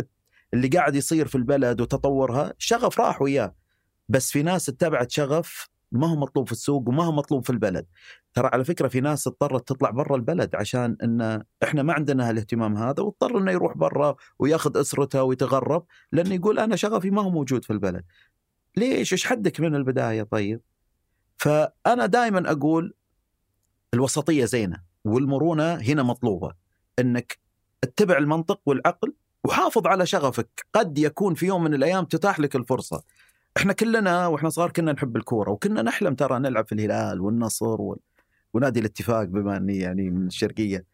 [0.54, 3.56] اللي قاعد يصير في البلد وتطورها شغف راح وياه.
[4.10, 7.86] بس في ناس اتبعت شغف ما هو مطلوب في السوق وما هو مطلوب في البلد.
[8.34, 12.78] ترى على فكرة في ناس اضطرت تطلع برا البلد عشان إن إحنا ما عندنا هالاهتمام
[12.78, 17.66] هذا واضطر إنه يروح برا وياخذ أسرته ويتغرب لأنه يقول أنا شغفي ما هو موجود
[17.66, 18.04] في البلد.
[18.78, 20.62] ليش؟ إيش حدك من البداية طيب؟
[21.38, 22.94] فأنا دائما أقول
[23.94, 26.61] الوسطية زينة والمرونة هنا مطلوبة.
[27.00, 27.38] انك
[27.84, 30.66] اتبع المنطق والعقل وحافظ على شغفك.
[30.74, 33.04] قد يكون في يوم من الأيام تتاح لك الفرصة.
[33.58, 38.00] إحنا كلنا وإحنا صغار كنا نحب الكورة وكنا نحلم ترى نلعب في الهلال والنصر وال...
[38.54, 40.86] ونادي الاتفاق بما إني يعني من الشرقية.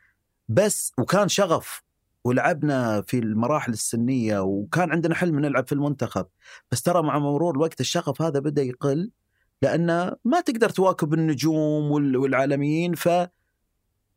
[0.49, 1.83] بس وكان شغف
[2.23, 6.25] ولعبنا في المراحل السنية وكان عندنا حلم نلعب في المنتخب.
[6.71, 9.11] بس ترى مع مرور الوقت الشغف هذا بدأ يقل
[9.61, 13.09] لأن ما تقدر تواكب النجوم وال- والعالميين ف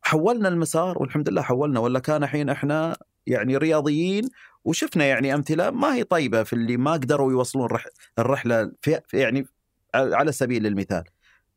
[0.01, 4.29] حولنا المسار والحمد لله حولنا ولا كان الحين إحنا يعني رياضيين
[4.65, 7.85] وشفنا يعني أمثلة ما هي طيبة في اللي ما قدروا يوصلون رح
[8.19, 9.45] الرحلة في- يعني
[9.95, 11.03] على سبيل المثال.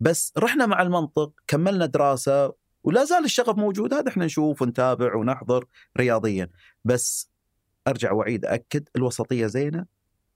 [0.00, 2.52] بس رحنا مع المنطق كملنا دراسة
[2.84, 5.64] ولا زال الشغف موجود هذا إحنا نشوف ونتابع ونحضر
[5.98, 6.50] رياضيا.
[6.84, 7.30] بس
[7.88, 9.86] أرجع وأعيد اكد الوسطية زينة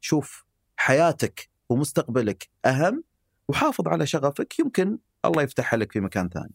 [0.01, 0.45] شوف
[0.77, 3.05] حياتك ومستقبلك أهم
[3.49, 6.55] وحافظ على شغفك يمكن الله يفتحها لك في مكان ثاني.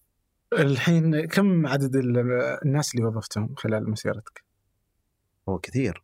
[0.59, 2.17] الحين كم عدد ال-
[2.65, 4.43] الناس اللي وظفتهم خلال مسيرتك؟
[5.49, 6.03] هو كثير.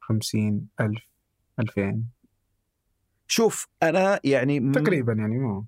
[0.00, 1.02] 50 ألف
[1.58, 2.02] 2000
[3.26, 5.66] شوف أنا يعني تقريبا يعني مو.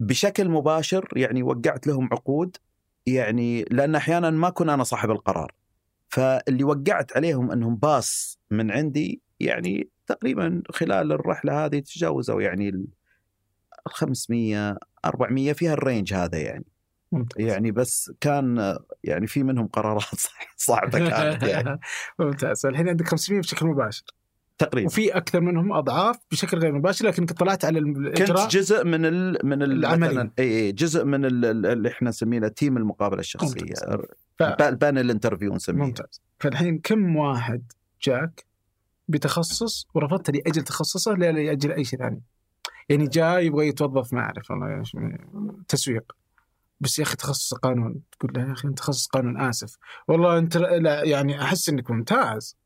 [0.00, 2.56] بشكل مباشر يعني وقعت لهم عقود
[3.06, 5.52] يعني لأن أحيانا ما اكون أنا صاحب القرار.
[6.08, 12.86] فاللي وقعت عليهم إنهم pass من عندي يعني تقريبا خلال الرحلة هذه تجاوزوا يعني ال
[13.86, 16.64] 500 400 فيها ال range هذا يعني.
[17.12, 17.46] ممتاز.
[17.46, 20.02] يعني بس كان يعني في منهم قرارات
[20.56, 21.80] صعبة كانت يعني.
[22.18, 22.66] ممتاز.
[22.66, 24.04] الحين عندك 500 بشكل مباشر.
[24.58, 24.86] تقريبا.
[24.86, 29.38] وفي أكثر منهم أضعاف بشكل غير مباشر لكنك طلعت على الاجراء كنت جزء من ال
[29.44, 30.24] من ال العملي.
[30.24, 33.60] مثلاً- اي جزء من ال- ال- اللي إحنا نسميه team المقابلة الشخصية.
[33.60, 33.84] ممتاز.
[34.38, 34.42] ف...
[35.10, 36.22] interview نسميه ممتاز.
[36.40, 38.44] فالحين كم واحد جاك
[39.08, 42.22] بتخصص ورفضت لأجل تخصصه لا لأجل أي شيء ثاني؟
[42.88, 45.26] يعني جاي يبغى يتوظف ما اعرف والله يعني
[45.68, 46.12] تسويق.
[46.80, 48.00] بس يا أخي تخصص قانون.
[48.12, 49.76] تقول له يا أخي أنت تخصص قانون آسف.
[50.08, 52.56] والله أنت لا يعني أحس إنك ممتاز.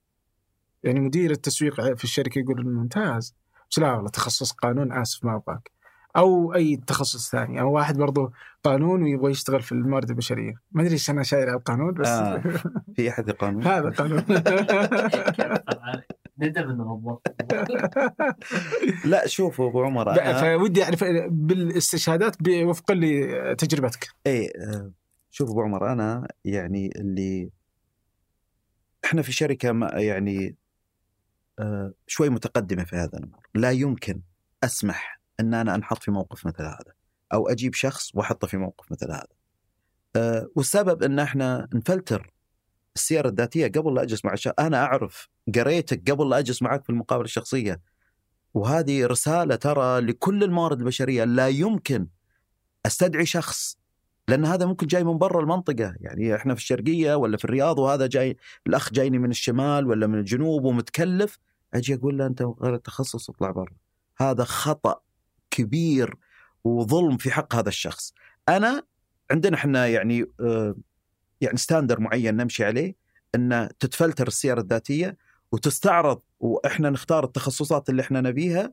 [0.82, 3.34] يعني مدير التسويق في الشركة يقول ممتاز.
[3.70, 5.70] بس لا والله تخصص قانون آسف ما أبغاك.
[6.16, 7.60] أو أي تخصص ثاني.
[7.60, 8.32] أو واحد برضه
[8.64, 10.54] قانون ويبغى يشتغل في الموارد البشرية.
[10.72, 12.42] ما أدري إيش أنا شايل على القانون بس آه.
[12.96, 14.24] في أحد القانون هذا قانون.
[16.42, 17.20] ندم إنه
[19.04, 24.08] لا شوفوا أبو عمر أنا فودي اعرف بالاستشهادات ب- وفقا لتجربتك.
[24.26, 24.92] إي آه،
[25.30, 27.50] شوف أبو عمر أنا يعني اللي
[29.04, 30.56] إحنا في شركة ما يعني
[31.58, 33.38] آه، شوي متقدمة في هذا الأمر.
[33.54, 34.22] لا يمكن
[34.64, 36.92] أسمح إن أنا أنحط في موقف مثل هذا
[37.32, 39.26] أو أجيب شخص وأحطه في موقف مثل هذا.
[40.16, 42.31] آه، والسبب إن إحنا نفلتر
[42.96, 46.90] السيره الذاتية قبل لا أجلس مع الشخص أنا أعرف قريتك قبل لا أجلس معك في
[46.90, 47.80] المقابلة الشخصية.
[48.54, 51.24] وهذه رسالة ترى لكل الموارد البشرية.
[51.24, 52.06] لا يمكن
[52.86, 53.78] أستدعي شخص
[54.28, 55.94] لأن هذا ممكن جاي من برا المنطقة.
[56.00, 60.18] يعني إحنا في الشرقية ولا في الرياض وهذا جاي الأخ جايني من الشمال ولا من
[60.18, 61.38] الجنوب ومتكلف
[61.74, 63.72] أجي أقول له أنت غير التخصص اطلع برا.
[64.18, 65.00] هذا خطأ
[65.50, 66.14] كبير
[66.64, 68.14] وظلم في حق هذا الشخص.
[68.48, 68.82] أنا
[69.30, 70.74] عندنا إحنا يعني آه،
[71.42, 72.94] يعني standard معين نمشي عليه
[73.34, 75.16] إن تتفلتر السيره الذاتية
[75.52, 78.72] وتستعرض وإحنا نختار التخصصات اللي إحنا نبيها.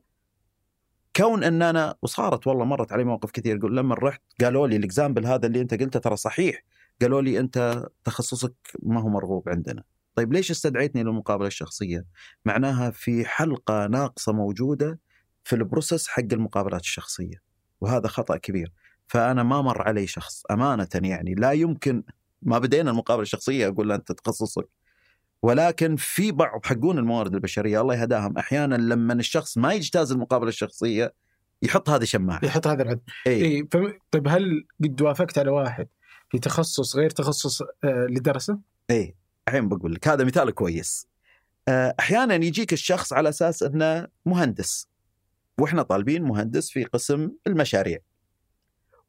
[1.16, 4.82] كون ان أنا وصارت والله مرت علي مواقف كثير يقول لما رحت قالوا لي ال
[4.82, 6.62] example هذا اللي أنت قلته ترى صحيح
[7.02, 9.82] قالوا لي أنت تخصصك ما هو مرغوب عندنا.
[10.14, 12.04] طيب ليش استدعيتني للمقابلة الشخصية؟
[12.44, 14.98] معناها في حلقة ناقصة موجودة
[15.44, 17.42] في ال process حق المقابلات الشخصية
[17.80, 18.72] وهذا خطأ كبير.
[19.06, 22.02] فأنا ما مر علي شخص أمانة يعني لا يمكن
[22.42, 24.68] ما بدينا المقابلة الشخصية أقول له أنت تخصصك.
[25.42, 28.38] ولكن في بعض حقون الموارد البشرية الله يهداهم.
[28.38, 31.14] أحيانا لما الشخص ما يجتاز المقابلة الشخصية
[31.62, 32.44] يحط هذه شماعة.
[32.44, 33.00] يحط هذا العد.
[33.26, 33.92] اي إيه فم...
[34.10, 35.88] طيب هل قد وافقت على واحد
[36.30, 38.58] في تخصص غير تخصص آه اللي درسه؟
[38.90, 39.14] اي
[39.48, 41.06] الحين بقول لك هذا مثال كويس.
[41.68, 44.88] آه، أحيانا يجيك الشخص على أساس إنه مهندس.
[45.58, 47.98] وإحنا طالبين مهندس في قسم المشاريع.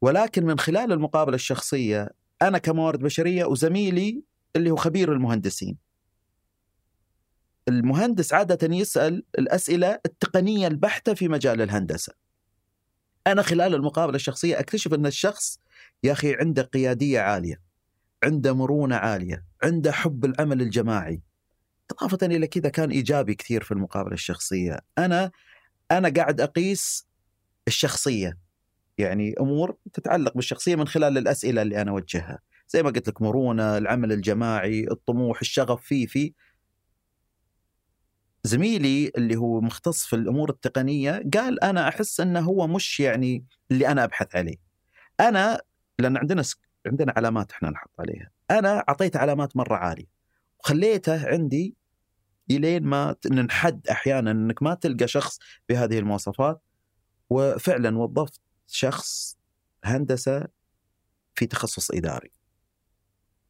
[0.01, 2.09] ولكن من خلال المقابلة الشخصية
[2.41, 4.23] أنا كموارد بشرية وزميلي
[4.55, 5.77] اللي هو خبير المهندسين.
[7.67, 12.13] المهندس عادة يسأل الأسئلة التقنية البحتة في مجال الهندسة.
[13.27, 15.59] أنا خلال المقابلة الشخصية أكتشف أن الشخص
[16.03, 17.61] يا أخي عنده قيادية عالية
[18.23, 21.21] عنده مرونة عالية عنده حب العمل الجماعي.
[21.91, 24.79] إضافة إلى كذا كان إيجابي كثير في المقابلة الشخصية.
[24.97, 25.31] أنا
[25.91, 27.07] أنا قاعد أقيس
[27.67, 28.37] الشخصية.
[28.97, 32.39] يعني أمور تتعلق بالشخصية من خلال الأسئلة اللي أنا أوجهها.
[32.67, 36.33] زي ما قلت لك مرونة العمل الجماعي الطموح الشغف فيه في.
[38.43, 43.87] زميلي اللي هو مختص في الأمور التقنية قال أنا أحس أنه هو مش يعني اللي
[43.87, 44.55] أنا أبحث عليه.
[45.19, 45.61] أنا
[45.99, 46.43] لأن عندنا
[46.87, 48.31] عندنا علامات إحنا نحط عليها.
[48.51, 50.07] أنا أعطيته علامات مرة عالية.
[50.59, 51.75] وخليته عندي
[52.51, 56.61] إلين ما ننحد أحيانا إنك ما تلقى شخص بهذه المواصفات.
[57.29, 58.41] وفعلا وظفت
[58.73, 59.37] شخص
[59.83, 60.47] هندسة
[61.35, 62.31] في تخصص إداري.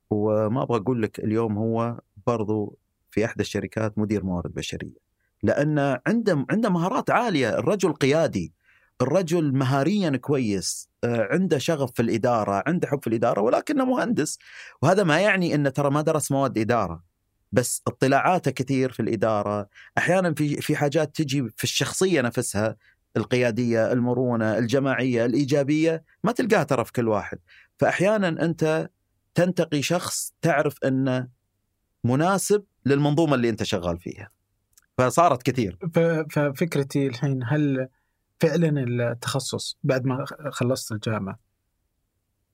[0.10, 2.78] وما أبغى أقول لك اليوم هو برضو
[3.12, 5.12] في إحدى الشركات مدير موارد بشرية.
[5.44, 8.54] لأن عنده عنده مهارات عالية، الرجل قيادي،
[9.02, 14.38] الرجل مهاريا كويس، عنده شغف في الإدارة، عنده حب في الإدارة ولكنه مهندس،
[14.82, 17.04] وهذا ما يعني إنه ترى ما درس مواد إدارة.
[17.52, 22.76] بس اطلاعاته كثير في الإدارة، أحيانا في في حاجات تجي في الشخصية نفسها
[23.17, 27.39] القيادية، المرونة، الجماعية، الإيجابية ما تلقاها ترى في كل واحد،
[27.78, 28.89] فاحيانا أنت
[29.36, 31.28] تنتقي شخص تعرف أنه
[32.04, 34.30] مناسب للمنظومة اللي أنت شغال فيها.
[34.97, 35.78] فصارت كثير.
[36.30, 37.88] ففكرتي الحين هل
[38.39, 41.39] فعلا التخصص بعد ما خلصت الجامعة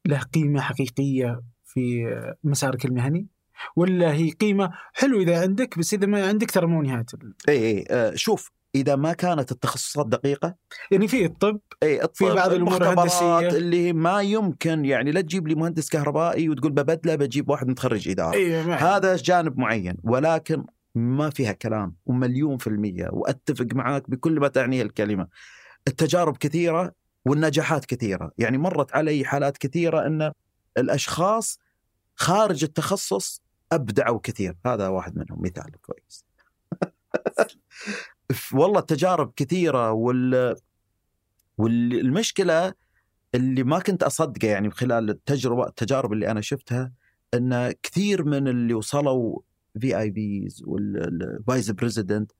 [0.06, 2.06] له قيمة حقيقية في
[2.44, 3.28] مسارك المهني؟
[3.76, 7.06] ولا هي قيمة حلو إذا عندك بس إذا ما عندك ترى مو نهاية
[7.50, 10.56] اي اي آه شوف إذا ما كانت التخصصات دقيقة
[10.92, 15.48] يعني في الطب إي الطب في بعض الأمور الهندسيه اللي ما يمكن يعني لا تجيب
[15.48, 18.34] لي مهندس كهربائي وتقول ببدله بجيب واحد متخرج إدارة.
[18.34, 24.48] أي هذا جانب معين ولكن ما فيها كلام ومليون في المية وأتفق معاك بكل ما
[24.48, 25.28] تعنيه الكلمة.
[25.88, 26.92] التجارب كثيرة
[27.26, 28.32] والنجاحات كثيرة.
[28.38, 30.32] يعني مرت علي حالات كثيرة أن
[30.78, 31.60] الأشخاص
[32.16, 34.56] خارج التخصص أبدعوا كثير.
[34.66, 36.26] هذا واحد منهم مثال كويس.
[38.54, 40.56] والله التجارب كثيرة وال
[41.58, 42.74] والمشكلة
[43.36, 46.92] اللي ما كنت أصدقه يعني خلال التجربة التجارب اللي أنا شفتها
[47.34, 49.40] إن كثير من اللي وصلوا
[49.80, 52.32] ال VPs وال vice president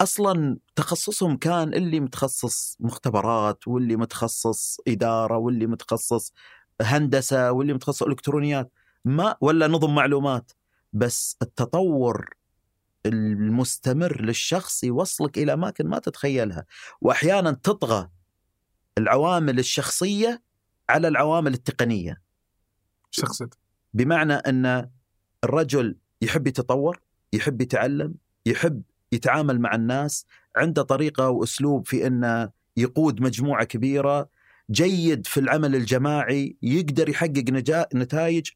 [0.00, 6.32] أصلا تخصصهم كان اللي متخصص مختبرات واللي متخصص إدارة واللي متخصص
[6.82, 8.72] هندسة واللي متخصص إلكترونيات
[9.04, 10.52] ما ولا نظم معلومات
[10.92, 12.30] بس التطور
[13.06, 16.64] المستمر للشخص يوصلك إلى أماكن ما تتخيلها.
[17.00, 18.10] واحيانا تطغى
[18.98, 20.42] العوامل الشخصية
[20.88, 22.22] على العوامل التقنية.
[23.10, 23.50] شخصية
[23.94, 24.90] بمعنى أن
[25.44, 27.00] الرجل يحب يتطور
[27.32, 28.14] يحب يتعلم
[28.46, 28.82] يحب
[29.12, 34.28] يتعامل مع الناس عنده طريقة وأسلوب في انه يقود مجموعة كبيرة
[34.70, 37.44] جيد في العمل الجماعي يقدر يحقق
[37.94, 38.50] نتائج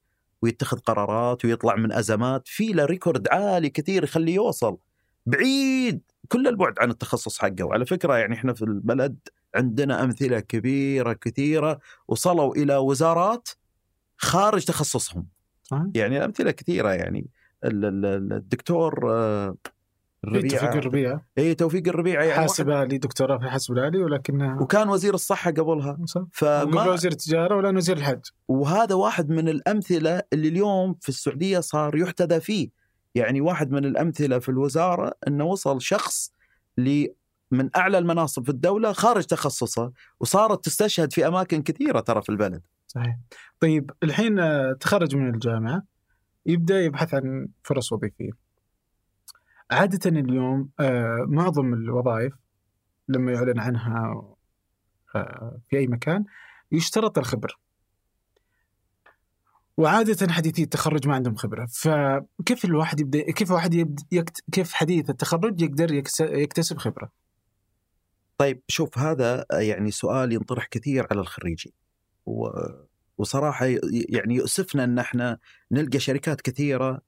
[0.45, 4.77] ويتخذ قرارات ويطلع من أزمات في له ريكورد عالي كثير يخليه يوصل.
[5.27, 7.65] بعيد كل البعد عن التخصص حقه.
[7.65, 9.17] وعلى فكرة يعني إحنا في البلد
[9.55, 11.79] عندنا أمثلة كبيرة كثيرة
[12.09, 13.49] وصلوا إلى وزارات
[14.19, 15.27] خارج تخصصهم.
[15.95, 17.27] يعني أمثلة كثيرة يعني
[17.65, 19.11] الدكتور
[20.25, 20.59] آه، الربيع.
[20.59, 21.21] توفيق الربيع.
[21.39, 22.23] اي توفيق الربيع.
[22.23, 25.93] يعني حاسب آلي دكتوراه في الحاسب الآلي ولكنها وكان وزير الصحة قبلها.
[25.93, 28.21] قبل فما وزير التجارة ولا وزير الحج.
[28.49, 32.69] وهذا واحد من الأمثلة اللي اليوم في السعودية صار يحتذى فيه.
[33.15, 36.33] يعني واحد من الأمثلة في الوزارة إنه وصل شخص
[36.79, 37.07] ل
[37.51, 42.63] من أعلى المناصب في الدولة خارج تخصصه وصارت تستشهد في أماكن كثيرة ترى في البلد.
[42.87, 43.19] صحيح.
[43.61, 45.83] طيب الحين آه، تخرج من الجامعة
[46.47, 48.44] يبدأ يبحث عن فرص وظيفية.
[49.71, 52.33] عادة اليوم آه، معظم الوظائف
[53.09, 54.25] لما يعلن عنها
[55.17, 56.25] آه، في أي مكان
[56.73, 57.55] يشترط الخبرة
[59.77, 61.67] وعادة حديثي التخرج ما عندهم خبرة.
[61.67, 64.45] فكيف الواحد يبدأ كيف الواحد يبدأ يكت...
[64.53, 66.21] كيف حديث التخرج يقدر يكس...
[66.21, 67.11] يكتسب خبرة؟
[68.39, 71.73] طيب شوف هذا يعني سؤال ينطرح كثير على الخريجين.
[72.27, 72.49] و...
[73.19, 75.39] وصراحة ي- يعني يؤسفنا إن إحنا
[75.73, 77.01] نلقى شركات كثيرة آه،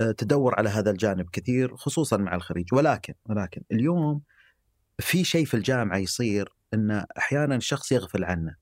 [0.00, 4.22] تدور على هذا الجانب كثير خصوصا مع الخريج ولكن ولكن اليوم
[4.98, 8.56] في شيء في الجامعة يصير إن أحيانا الشخص يغفل عنه.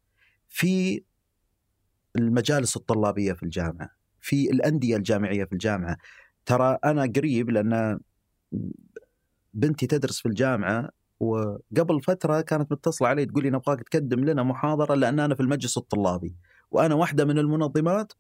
[0.49, 1.03] في
[2.17, 5.97] المجالس الطلابية في الجامعة في الأندية الجامعية في الجامعة.
[6.47, 8.01] ترى أنا قريب لأن
[9.55, 14.95] بنتي تدرس في الجامعة وقبل فترة كانت متصله علي تقول لي نبغاك تقدم لنا محاضرة
[14.95, 16.37] لأن أنا في المجلس الطلابي.
[16.71, 18.13] وأنا واحدة من المنظمات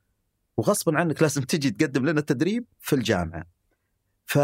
[0.58, 3.44] وغصبا عنك لازم تجي تقدم لنا تدريب في الجامعة.
[4.26, 4.38] ف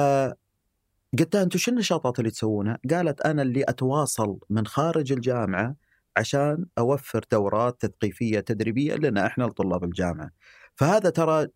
[1.19, 5.77] قلت لها أنتم شو النشاطات اللي تسوونها؟ قالت أنا اللي أتواصل من خارج الجامعة
[6.17, 10.31] عشان أوفر دورات تثقيفية تدريبية لنا إحنا لطلاب الجامعة.
[10.77, 11.49] فهذا ترى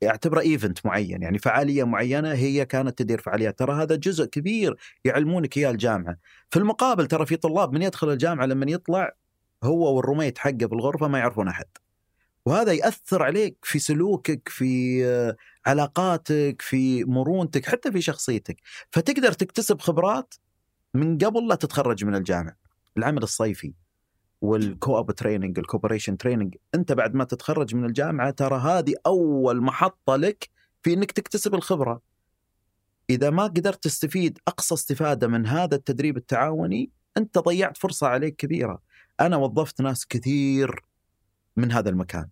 [0.00, 5.56] يعتبره event معين يعني فعالية معينة هي كانت تدير فعاليات ترى هذا جزء كبير يعلمونك
[5.58, 6.16] إياه الجامعة
[6.50, 9.12] في المقابل ترى في طلاب من يدخل الجامعة لما يطلع
[9.64, 11.66] هو وال roommate حقه في الغرفه ما يعرفون أحد
[12.46, 15.36] وهذا يأثر عليك في سلوكك في آه،
[15.66, 18.56] علاقاتك في مرونتك حتى في شخصيتك.
[18.90, 20.34] فتقدر تكتسب خبرات
[20.94, 22.56] من قبل لا تتخرج من الجامعة
[22.96, 23.72] العمل الصيفي
[24.40, 29.60] وال co-op training ال cooperation training أنت بعد ما تتخرج من الجامعة ترى هذه أول
[29.60, 30.48] محطة لك
[30.82, 32.00] في إنك تكتسب الخبرة.
[33.10, 38.82] إذا ما قدرت تستفيد أقصى استفادة من هذا التدريب التعاوني أنت ضيعت فرصة عليك كبيرة.
[39.20, 40.84] أنا وظفت ناس كثير
[41.56, 42.28] من هذا المكان.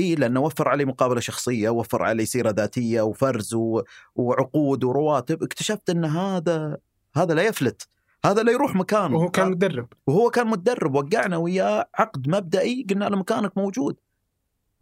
[0.00, 3.82] إي لأنه وفر علي مقابلة شخصية وفر علي سيرة ذاتية وفرز و...
[4.14, 5.42] وعقود ورواتب.
[5.42, 6.78] اكتشفت إن هذا
[7.16, 7.88] هذا لا يفلت.
[8.24, 9.88] هذا لا يروح مكانه وهو كان مدرب.
[10.06, 13.96] وهو كان متدرب وقعنا وياه عقد مبدئي قلنا له مكانك موجود.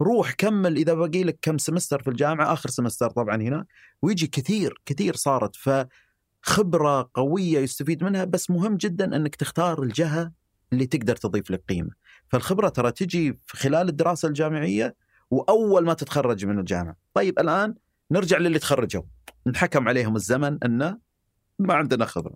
[0.01, 3.65] روح كمل إذا باقي لك كم سمستر في الجامعة آخر سمستر طبعا هنا.
[4.01, 5.55] ويجي كثير كثير صارت.
[5.55, 10.31] فخبرة قوية يستفيد منها بس مهم جدا إنك تختار الجهة
[10.73, 12.02] اللي تقدر تضيف لك قيمة.
[12.33, 14.95] فالخبرة ترى تجي خلال الدراسة الجامعية
[15.31, 16.95] وأول ما تتخرج من الجامعة.
[17.13, 17.75] طيب الآن
[18.11, 19.03] نرجع للي تخرجوا.
[19.47, 20.97] نحكم عليهم الزمن انه
[21.59, 22.35] ما عندنا خبرة.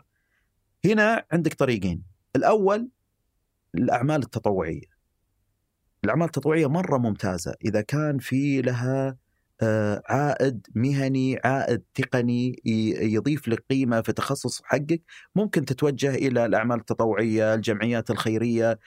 [0.86, 2.04] هنا عندك طريقين.
[2.36, 2.90] الأول
[3.76, 4.98] الأعمال التطوعية.
[6.04, 7.56] الأعمال التطوعية مرة ممتازة.
[7.66, 9.18] إذا كان في لها
[9.62, 12.62] آه، عائد مهني عائد تقني
[13.02, 15.02] يضيف لك قيمة في تخصص حقك
[15.36, 18.80] ممكن تتوجه إلى الأعمال التطوعية الجمعيات الخيرية ال-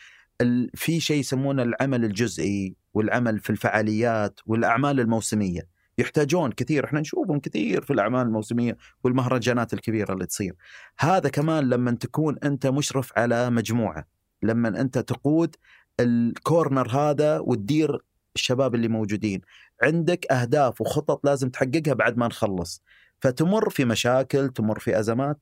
[0.74, 5.80] في شيء يسمونه العمل الجزئي والعمل في الفعاليات والأعمال الموسمية.
[5.98, 10.54] يحتاجون كثير إحنا نشوفهم كثير في الأعمال الموسمية والمهرجانات الكبيرة اللي تصير.
[10.98, 14.04] هذا كمان لما تكون أنت مشرف على مجموعة
[14.42, 15.56] لما أنت تقود
[16.00, 17.98] الكورنر هذا وتدير
[18.34, 19.40] الشباب اللي موجودين.
[19.82, 22.82] عندك أهداف وخطط لازم تحققها بعد ما نخلص.
[23.20, 25.38] فتمر في مشاكل تمر في أزمات.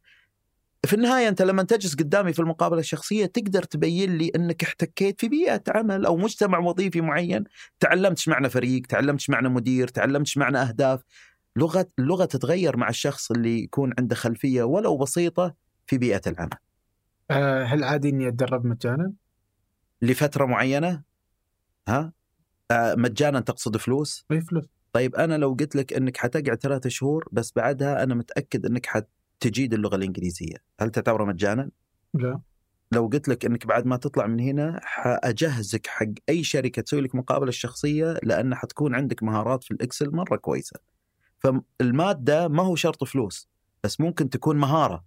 [0.87, 5.29] في النهاية أنت لما تجلس قدامي في المقابلة الشخصية تقدر تبين لي أنك احتكيت في
[5.29, 7.45] بيئة عمل أو مجتمع وظيفي معين.
[7.81, 11.01] تعلمت معنى فريق تعلمت معنى مدير تعلمت معنى أهداف.
[11.57, 15.55] لغة اللغة تتغير مع الشخص اللي يكون عنده خلفية ولو بسيطة
[15.87, 16.51] في بيئة العمل.
[17.31, 19.13] آه، هل عادي إني أتدرب مجانا؟
[20.03, 21.03] لفترة معينة؟
[21.89, 22.13] ها؟
[22.71, 24.65] آه، مجانا تقصد فلوس؟ أي فلوس.
[24.93, 28.87] طيب أنا لو قلت لك إنك حتقعد ثلاثة شهور بس بعدها أنا متأكد إنك
[29.39, 30.57] حتجيد اللغة الإنجليزية.
[30.81, 31.71] هل تعتبره مجانا؟
[32.15, 32.41] لا.
[32.93, 37.15] لو قلت لك إنك بعد ما تطلع من هنا حأجهزك حق أي شركة تسوي لك
[37.15, 40.81] مقابلة الشخصية لأن حتكون عندك مهارات في الإكسل مرة كويسة.
[41.39, 43.49] فالماده ما هو شرط فلوس
[43.85, 45.05] بس ممكن تكون مهارة.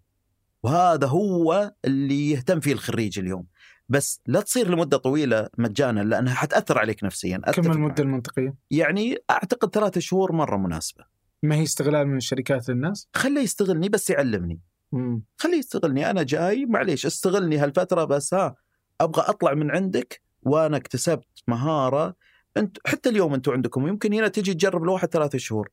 [0.63, 3.47] وهذا هو اللي يهتم فيه الخريج اليوم.
[3.89, 7.37] بس لا تصير لمدة طويلة مجانا لأنها حتأثر عليك نفسيا.
[7.37, 7.71] كم.
[7.71, 11.03] المدة المنطقية؟ يعني أعتقد ثلاثة شهور مرة مناسبة.
[11.43, 14.59] ما هي استغلال من الشركات للناس؟ خليه يستغلني بس يعلمني.
[14.91, 15.23] مم.
[15.37, 16.09] خليه يستغلني.
[16.09, 18.55] أنا جاي معليش استغلني هالفترة بس ها
[19.01, 22.15] أبغى أطلع من عندك وأنا اكتسبت مهارة.
[22.57, 25.69] أنت حتى اليوم أنتم عندكم يمكن هنا تجي تجرب الواحد ثلاثة شهور.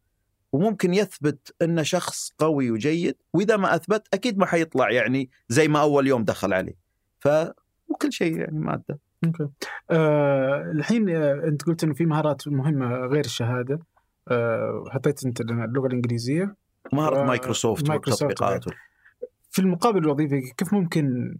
[0.52, 5.80] وممكن يثبت إنه شخص قوي وجيد وإذا ما أثبت أكيد ما حيطلع يعني زي ما
[5.80, 6.74] أول يوم دخل عليه
[7.18, 7.28] ف
[7.88, 8.98] وكل شيء يعني مادة.
[9.24, 9.48] okay.
[9.90, 13.80] آه الحين آه أنت قلت إنه في مهارات مهمة غير الشهادة.
[14.30, 16.56] آه حطيت انت اللغة الإنجليزية.
[16.92, 18.64] مهاره و- مايكروسوفت مايكروسوفت والتطبيقات
[19.50, 21.36] في المقابل الوظيفي كيف ممكن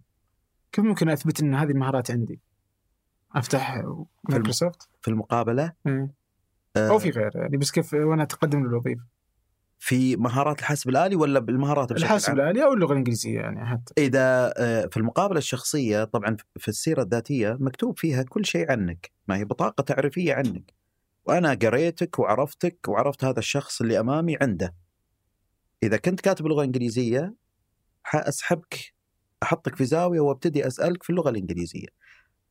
[0.73, 2.41] كيف ممكن أثبت إن هذه المهارات عندي؟
[3.35, 3.83] أفتح
[4.29, 6.11] مايكروسوفت؟ في المقابلة؟ إيه.
[6.77, 9.01] آه، أو في غير يعني بس كيف وأنا أتقدم للوظيفة.
[9.81, 13.95] في مهارات الحاسب الآلي ولا بالمهارات بشكل الحاسب عام؟ الآلي أو اللغة الإنجليزية يعني حتى.
[13.99, 19.37] إذا آه، في المقابلة الشخصية طبعا في السيرة الذاتية مكتوب فيها كل شيء عنك ما
[19.37, 20.73] هي بطاقة تعريفية عنك.
[21.29, 24.75] وأنا قريتك وعرفتك وعرفت هذا الشخص اللي أمامي عنده.
[25.83, 27.35] إذا كنت كاتب لغة إنجليزية
[28.03, 28.95] حأسحبك
[29.43, 31.87] أحطك في زاوية وأبتدي أسألك في اللغة الإنجليزية.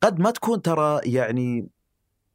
[0.02, 1.68] قد ما تكون ترى يعني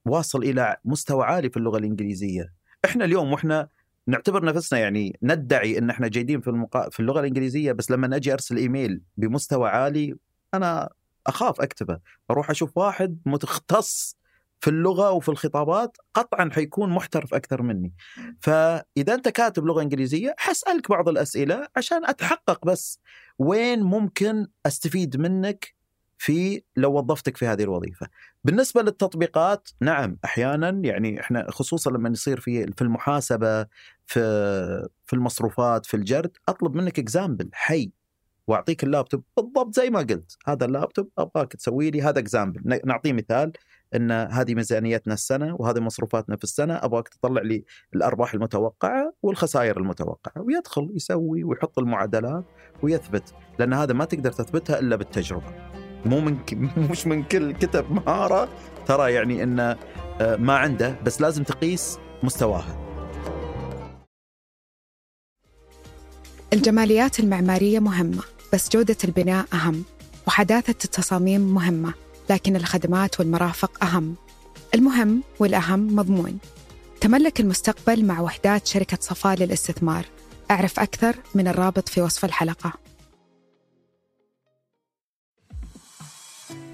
[0.05, 2.53] واصل إلى مستوى عالي في اللغة الإنجليزية.
[2.85, 3.69] إحنا اليوم وإحنا
[4.07, 6.91] نعتبر نفسنا يعني ندعي إن إحنا جيدين في المقا...
[6.91, 10.17] في اللغة الإنجليزية بس لما أجي أرسل إيميل بمستوى عالي
[10.55, 10.91] أنا
[11.27, 11.99] أخاف أكتبه.
[12.31, 14.22] أروح أشوف واحد متختص
[14.63, 17.93] في اللغة وفي الخطابات قطعا حيكون محترف أكثر مني.
[18.41, 23.01] فإذا أنت كاتب لغة إنجليزية حسألك بعض الأسئلة عشان أتحقق بس
[23.39, 25.75] وين ممكن أستفيد منك
[26.19, 28.07] في لو وظفتك في هذه الوظيفة.
[28.45, 33.67] بالنسبة للتطبيقات نعم أحيانا يعني إحنا خصوصا لما يصير في في المحاسبة
[34.07, 34.21] في
[35.07, 37.93] في المصروفات في الجرد أطلب منك example حي.
[38.47, 40.37] واعطيك اللابتوب بالضبط زي ما قلت.
[40.47, 43.53] هذا اللابتوب أبغاك تسوي لي هذا example نعطيه مثال
[43.95, 47.65] إن هذه ميزانيتنا السنة وهذه مصروفاتنا في السنة أبغاك تطلع لي
[47.95, 50.43] الأرباح المتوقعة والخسائر المتوقعة.
[50.43, 52.45] ويدخل يسوي ويحط المعادلات
[52.83, 55.73] ويثبت لأن هذا ما تقدر تثبتها إلا بالتجربة.
[56.05, 56.39] مو من
[56.91, 58.49] مش من كل كتب مهارة
[58.87, 59.77] ترى يعني انه
[60.21, 62.92] ما عنده بس لازم تقيس مستواها.
[66.53, 68.23] الجماليات المعمارية مهمة
[68.53, 69.85] بس جودة البناء أهم
[70.27, 71.95] وحداثة التصاميم مهمة
[72.31, 74.15] لكن الخدمات والمرافق أهم.
[74.75, 76.39] المهم والأهم مضمون.
[77.01, 80.05] تملك المستقبل مع وحدات شركة صفاء للاستثمار.
[80.51, 82.73] أعرف أكثر من الرابط في وصف الحلقة.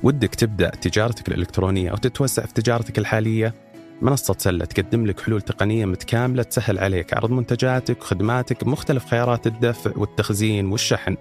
[0.03, 3.55] ودك تبدأ تجارتك الإلكترونية أو تتوسع في تجارتك الحالية؟
[4.03, 9.93] منصة سلة تقدم لك حلول تقنية متكاملة تسهل عليك عرض منتجاتك وخدماتك بمختلف خيارات الدفع
[9.97, 11.17] والتخزين والشحن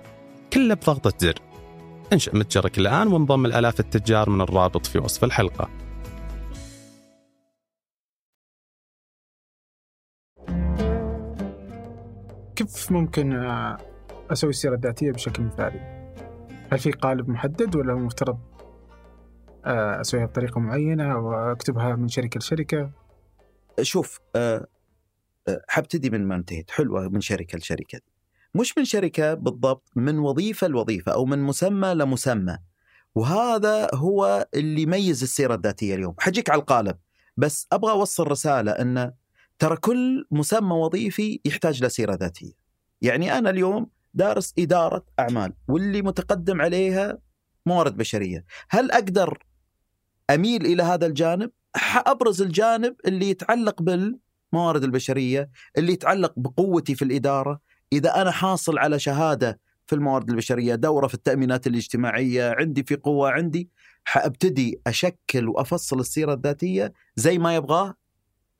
[0.53, 1.39] كله بضغطة زر.
[2.13, 5.69] انشأ متجرك الآن وانضم الآلاف التجار من الرابط في وصف الحلقة.
[12.55, 13.33] كيف ممكن
[14.31, 16.13] أسوي السيرة الذاتية بشكل مثالي؟
[16.71, 18.56] هل في قالب محدد ولا مفترض؟
[19.67, 22.91] أسويها بطريقة معينة وأكتبها من شركة لشركة؟
[23.81, 24.67] شوف أه
[25.67, 26.71] حبتدي من ما انتهيت.
[26.71, 27.99] حلوة من شركة لشركة.
[28.55, 32.57] مش من شركة بالضبط من وظيفة لوظيفة أو من مسمى لمسمى.
[33.15, 36.15] وهذا هو اللي يميز السيرة الذاتية اليوم.
[36.19, 36.97] حجيك على القالب.
[37.37, 39.13] بس أبغى أوصل رسالة إن
[39.59, 42.53] ترى كل مسمى وظيفي يحتاج لسيره ذاتية.
[43.01, 47.17] يعني أنا اليوم دارس إدارة أعمال واللي متقدم عليها
[47.65, 48.45] موارد بشرية.
[48.69, 49.43] هل أقدر
[50.29, 51.51] أميل إلى هذا الجانب.
[51.95, 57.59] ابرز الجانب اللي يتعلق بالموارد البشرية اللي يتعلق بقوتي في الإدارة.
[57.93, 63.31] إذا أنا حاصل على شهادة في الموارد البشرية دورة في التأمينات الاجتماعية عندي في قوة
[63.31, 63.69] عندي
[64.03, 67.95] حأبتدي أشكل وأفصل السيرة الذاتية زي ما يبغاه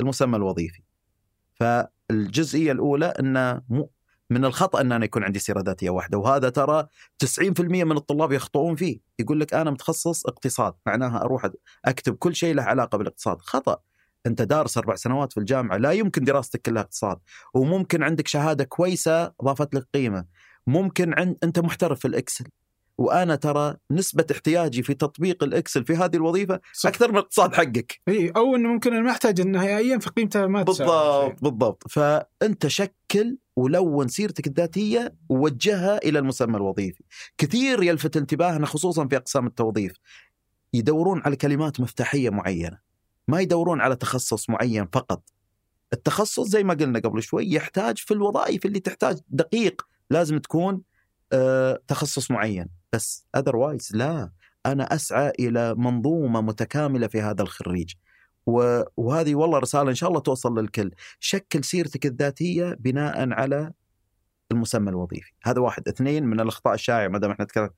[0.01, 0.81] المسمى الوظيفي.
[1.55, 3.61] فالجزئية الأولى أن
[4.29, 6.87] من الخطأ إن أنا يكون عندي سيرة ذاتية واحدة وهذا ترى
[7.19, 8.99] 90% من الطلاب يخطئون فيه.
[9.19, 11.49] يقول لك أنا متخصص اقتصاد معناها أروح
[11.85, 13.41] أكتب كل شيء له علاقة بالاقتصاد.
[13.41, 13.77] خطأ.
[14.25, 17.17] أنت دارس أربع سنوات في الجامعة لا يمكن دراستك كلها اقتصاد.
[17.53, 20.25] وممكن عندك شهادة كويسة ضافت لك قيمة.
[20.67, 22.45] ممكن عند أنت محترف في الإكسل.
[22.97, 26.89] وأنا ترى نسبة احتياجي في تطبيق الإكسل في هذه الوظيفة صح.
[26.89, 28.01] أكثر من الاقتصاد حقك.
[28.07, 31.83] إي أو إنه ممكن أنا ما احتاج النهائيا فقيمتها ما بالضبط بالضبط.
[31.87, 37.03] فأنت شكل ولون سيرتك الذاتية ووجهها إلى المسمى الوظيفي.
[37.37, 39.93] كثير يلفت انتباهنا خصوصا في أقسام التوظيف.
[40.73, 42.77] يدورون على كلمات مفتاحية معينة.
[43.27, 45.23] ما يدورون على تخصص معين فقط.
[45.93, 49.81] التخصص زي ما قلنا قبل شوي يحتاج في الوظائف اللي تحتاج دقيق.
[50.09, 50.81] لازم تكون
[51.33, 52.67] آه تخصص معين.
[52.93, 54.31] بس اذروايز لا.
[54.65, 57.93] أنا أسعى إلى منظومة متكاملة في هذا الخريج.
[58.97, 60.91] وهذه والله رسالة إن شاء الله توصل للكل.
[61.19, 63.71] شكل سيرتك الذاتية بناء على
[64.51, 65.31] المسمى الوظيفي.
[65.43, 65.87] هذا واحد.
[65.87, 67.69] اثنين من الأخطاء الشائعة ما دام إحنا نتكلم.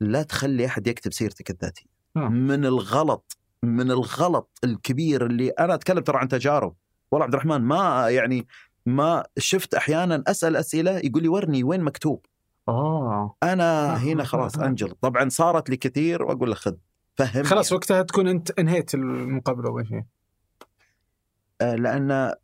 [0.00, 1.86] لا تخلي أحد يكتب سيرتك الذاتية.
[2.28, 6.74] من الغلط من الغلط الكبير اللي أنا أتكلم ترى عن تجارب.
[7.10, 8.46] والله عبد الرحمن ما يعني
[8.86, 12.26] ما شفت أحيانا أسأل أسئلة يقول لي ورني وين مكتوب.
[12.68, 13.36] آه.
[13.42, 14.90] أنا هنا خلاص أنجل.
[14.90, 16.74] طبعا صارت لي كثير وأقول له خذ.
[17.18, 20.02] فهم خلاص وقتها تكون أنت انهيت المقابلة أول شيء.
[21.60, 22.34] آه لأن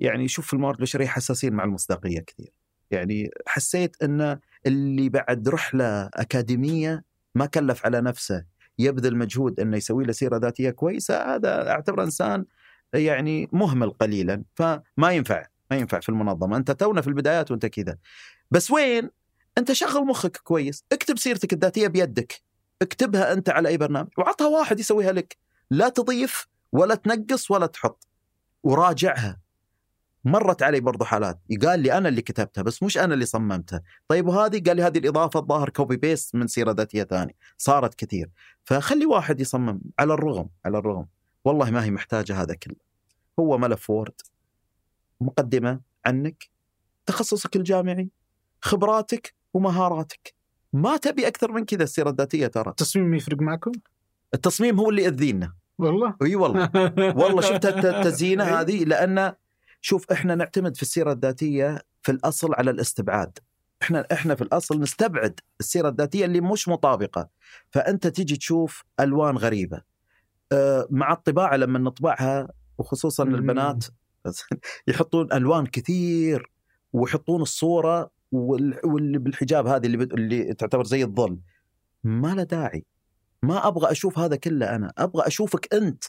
[0.00, 2.52] يعني شوف الموارد البشرية حساسين مع المصداقية كثير.
[2.90, 7.04] يعني حسيت إن اللي بعد رحلة أكاديمية
[7.34, 8.44] ما كلف على نفسه
[8.78, 12.44] يبذل مجهود إنه يسوي له سيرة ذاتية كويسة هذا أعتبره إنسان
[12.94, 14.44] يعني مهمل قليلا.
[14.54, 16.56] فما ينفع ما ينفع في المنظمة.
[16.56, 17.96] أنت تونا في البدايات وأنت كذا.
[18.50, 19.10] بس وين؟
[19.58, 20.84] أنت شغل مخك كويس.
[20.92, 22.42] اكتب سيرتك الذاتية بيدك.
[22.82, 25.36] اكتبها أنت على أي برنامج وعطها واحد يسويها لك.
[25.70, 28.08] لا تضيف ولا تنقص ولا تحط.
[28.62, 29.40] وراجعها.
[30.24, 31.40] مرت علي برضو حالات.
[31.62, 33.82] قال لي أنا اللي كتبتها بس مش أنا اللي صممتها.
[34.08, 37.34] طيب وهذه؟ قال لي هذه الإضافة الظاهر copy paste من سيرة ذاتية ثانية.
[37.58, 38.30] صارت كثير.
[38.64, 41.06] فخلي واحد يصمم على الرغم على الرغم.
[41.44, 42.76] والله ما هي محتاجة هذا كله.
[43.40, 44.20] هو ملف Word
[45.20, 46.50] مقدمة عنك
[47.06, 48.10] تخصصك الجامعي
[48.60, 50.34] خبراتك ومهاراتك.
[50.74, 52.70] ما تبي أكثر من كذا السيره الذاتية ترى.
[52.70, 53.72] التصميم يفرق معكم؟
[54.34, 55.52] التصميم هو اللي يأذينا.
[55.78, 56.70] والله؟ إي والله.
[57.20, 59.32] والله شفت الت- التزيينه هذه لأن
[59.80, 63.38] شوف إحنا نعتمد في السيره الذاتية في الأصل على الاستبعاد.
[63.82, 67.28] إحنا إحنا في الأصل نستبعد السيره الذاتية اللي مش مطابقة.
[67.70, 69.82] فأنت تيجي تشوف ألوان غريبة.
[70.52, 72.48] آه، مع الطباعة لما نطبعها
[72.78, 73.22] وخصوصا.
[73.24, 73.84] البنات
[74.88, 76.50] يحطون ألوان كثير
[76.92, 81.38] ويحطون الصورة واللي بالحجاب هذه اللي اللي تعتبر زي الظل
[82.04, 82.84] ما له داعي
[83.42, 86.04] ما أبغى أشوف هذا كله أنا أبغى أشوفك أنت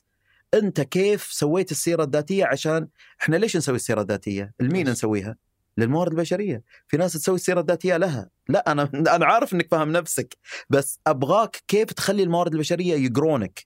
[0.54, 2.88] أنت كيف سويت السيرة الذاتية عشان
[3.22, 5.36] إحنا ليش نسوي السيرة الذاتية؟ لمين؟ نسويها؟
[5.78, 8.84] للموارد البشرية، في ناس تسوي السيرة الذاتية لها، لا أنا
[9.16, 10.38] أنا عارف إنك فاهم نفسك،
[10.70, 13.66] بس أبغاك كيف تخلي الموارد البشرية يقرونك.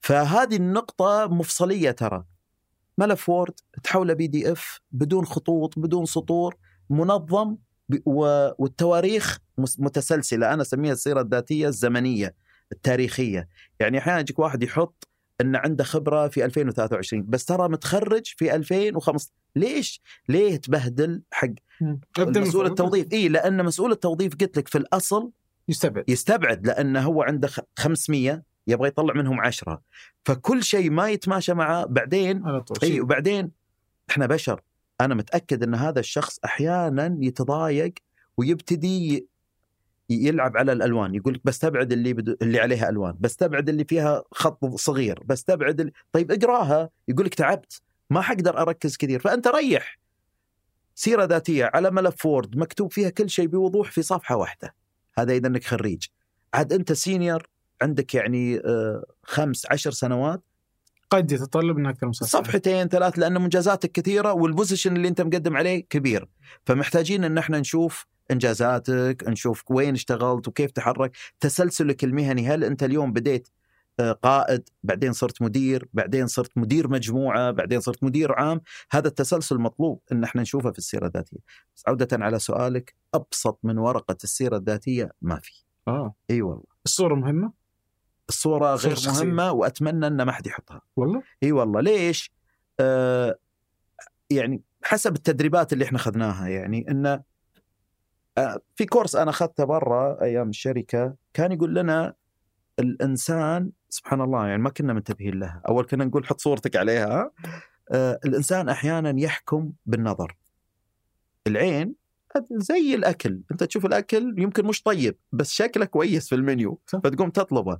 [0.00, 2.24] فهذه النقطة مفصلية ترى.
[2.98, 6.56] ملف Word تحوله PDF بدون خطوط بدون سطور
[6.90, 7.56] منظم
[8.06, 9.38] والتواريخ
[9.78, 12.34] متسلسلة أنا أسميها السيرة الذاتية الزمنية
[12.72, 13.48] التاريخية.
[13.80, 15.08] يعني أحيانا يجيك واحد يحط
[15.40, 21.48] إن عنده خبرة في 2023 بس ترى متخرج في 2005 ليش؟ ليه تبهدل حق
[22.18, 22.66] مسؤول.
[22.66, 25.30] التوظيف؟ اي لأن مسؤول التوظيف قلت لك في الأصل
[25.68, 26.04] يستبعد.
[26.10, 29.82] يستبعد لأنه هو عنده خ- 500 يبغى يطلع منهم 10
[30.24, 32.76] فكل شيء ما يتماشى معه بعدين على طول.
[32.82, 33.00] اي.
[33.00, 33.50] وبعدين
[34.10, 34.60] إحنا بشر.
[35.00, 37.94] أنا متأكد إن هذا الشخص أحيانا يتضايق
[38.36, 39.28] ويبتدي
[40.10, 41.14] يلعب على الألوان.
[41.14, 45.92] يقول لك بستبعد اللي بدو اللي عليها ألوان بستبعد اللي فيها خط صغير بستبعد اللي...
[46.12, 46.90] طيب اقراها.
[47.08, 47.80] يقول لك تعبت
[48.10, 49.20] ما حقدر أركز كثير.
[49.20, 49.98] فأنت ريح.
[50.94, 54.74] سيرة ذاتية على ملف وورد مكتوب فيها كل شيء بوضوح في صفحة واحدة.
[55.18, 56.06] هذا إذا إنك خريج.
[56.54, 57.48] عاد أنت senior
[57.82, 60.42] عندك يعني آه، خمس عشر سنوات
[61.10, 65.56] قد يتطلب من أكثر من صفحتين ثلاث لأن منجزاتك كثيرة وال position اللي أنت مقدم
[65.56, 66.28] عليه كبير.
[66.66, 71.16] فمحتاجين إن إحنا نشوف إنجازاتك نشوف وين اشتغلت وكيف تحرك.
[71.40, 73.48] تسلسلك المهني هل أنت اليوم بديت
[74.00, 79.58] آه، قائد بعدين صرت مدير بعدين صرت مدير مجموعة بعدين صرت مدير عام؟ هذا التسلسل
[79.58, 81.38] مطلوب إن إحنا نشوفه في السيرة الذاتية.
[81.76, 85.52] بس عودة على سؤالك أبسط من ورقة السيرة الذاتية ما في.
[85.88, 86.14] آه.
[86.30, 86.64] إي والله.
[86.84, 87.65] الصورة مهمة؟
[88.28, 89.24] الصورة الصورة غير الشخصية.
[89.24, 92.32] مهمة وأتمنى إن ما حد يحطها والله إي والله ليش؟
[92.80, 93.38] آه
[94.30, 97.22] يعني حسب التدريبات اللي إحنا اخذناها يعني انه
[98.38, 102.14] آه في كورس أنا أخذته برا أيام الشركة كان يقول لنا
[102.78, 107.30] الإنسان سبحان الله يعني ما كنا منتبهين لها، أول كنا نقول حط صورتك عليها
[107.92, 110.36] آه الإنسان أحيانا يحكم بالنظر.
[111.46, 111.94] العين
[112.52, 116.98] زي الأكل، أنت تشوف الأكل يمكن مش طيب بس شكله كويس في المنيو صح.
[116.98, 117.78] فتقوم تطلبه.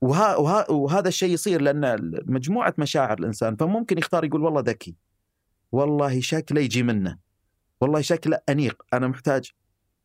[0.00, 4.96] وها وها وهذا الشيء يصير لأن مجموعة مشاعر الإنسان فممكن يختار يقول والله ذكي
[5.72, 7.18] والله شكله يجي منه
[7.80, 9.52] والله شكله أنيق أنا محتاج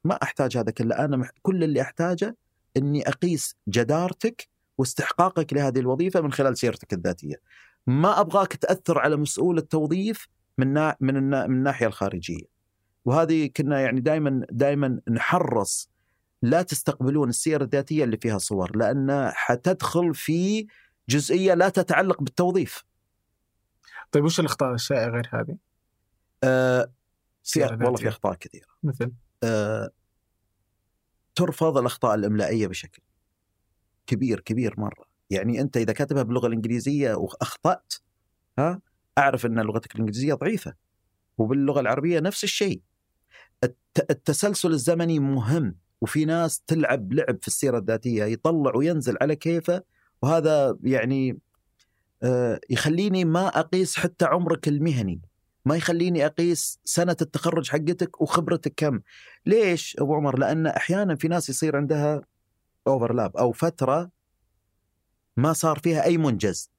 [0.04, 1.30] ما أحتاج هذا كله أنا مح...
[1.42, 2.36] كل اللي أحتاجه
[2.78, 7.36] إني أقيس جدارتك واستحقاقك لهذه الوظيفة من خلال سيرتك الذاتية.
[7.88, 10.28] ما أبغاك تأثر على مسؤول التوظيف
[10.58, 10.96] من نا...
[11.00, 11.48] من, النا...
[11.48, 12.54] من الناحية الخارجية.
[13.06, 15.90] وهذه كنا يعني دائما دائما نحرص
[16.44, 20.68] لا تستقبلون السير الذاتية اللي فيها صور لأن حتدخل في
[21.10, 22.84] جزئية لا تتعلق بالتوظيف.
[24.12, 25.58] طيب وش الأخطاء الشائعة غير هذه؟
[26.44, 26.94] آه
[27.86, 28.08] والله في.
[28.08, 28.68] أخطاء كثيرة.
[28.84, 29.12] مثل
[29.44, 29.90] آه
[31.36, 33.02] ترفض الأخطاء الإملائية بشكل
[34.08, 37.94] كبير كبير مرة، يعني أنت إذا كاتبها باللغة الإنجليزية وأخطأت
[38.60, 38.82] ها
[39.18, 40.74] أعرف إن لغتك الإنجليزية ضعيفة.
[41.38, 42.82] وباللغة العربية نفس الشيء.
[43.64, 49.84] الت- التسلسل الزمني مهم وفي ناس تلعب لعب في السيرة الذاتية يطلع وينزل على كيفه
[50.22, 51.40] وهذا يعني
[52.24, 55.22] آه، يخليني ما أقيس حتى عمرك المهني.
[55.66, 59.00] ما يخليني أقيس سنة التخرج حقتك وخبرتك كم.
[59.46, 62.22] ليش أبو عمر؟ لأن أحيانا في ناس يصير عندها
[62.88, 64.10] اوفرلاب أو فترة
[65.38, 66.72] ما صار فيها أي منجز.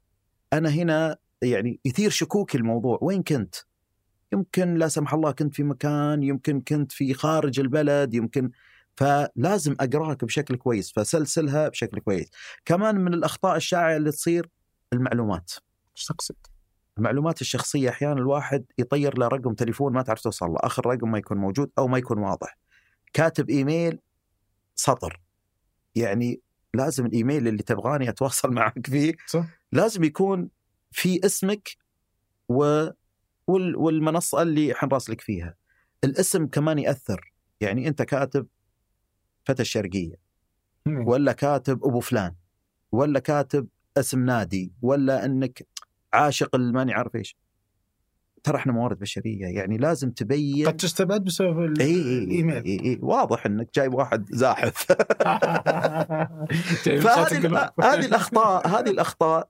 [0.53, 2.99] أنا هنا يعني يثير شكوك الموضوع.
[3.03, 3.55] وين كنت؟
[4.33, 8.51] يمكن لا سمح الله كنت في مكان يمكن كنت في خارج البلد يمكن
[8.97, 12.30] فلازم اقراك بشكل كويس فسلسلها بشكل كويس.
[12.64, 14.49] كمان من الأخطاء الشائعة اللي تصير
[14.92, 15.53] المعلومات.
[15.97, 16.36] إيش تقصد؟
[16.99, 21.18] المعلومات الشخصية أحيانا الواحد يطير له رقم تليفون ما تعرف توصل له آخر رقم ما
[21.18, 22.59] يكون موجود أو ما يكون واضح.
[23.12, 23.99] كاتب إيميل
[24.74, 25.20] سطر.
[25.95, 26.40] يعني
[26.74, 30.49] لازم الإيميل اللي تبغاني أتواصل معك فيه صح؟ لازم يكون
[30.90, 31.68] في اسمك
[32.49, 32.86] و
[33.47, 35.55] وال- والمنصة اللي حنراسلك فيها.
[36.05, 37.32] الاسم كمان يأثر.
[37.61, 38.47] يعني أنت كاتب
[39.45, 40.14] فتى الشرقية
[40.86, 41.09] مم.
[41.09, 42.34] ولا كاتب أبو فلان
[42.92, 45.66] ولا كاتب اسم نادي ولا إنك
[46.12, 47.36] عاشق ماني عارف إيش
[48.42, 52.99] ترى إحنا موارد بشرية يعني لازم تبين قد تستبعد بسبب اي اي الإيميل اي اي
[53.03, 54.82] واضح إنك جايب واحد زاحف
[56.84, 57.70] فهذه.
[57.82, 59.49] هذه الأخطاء هذه الأخطاء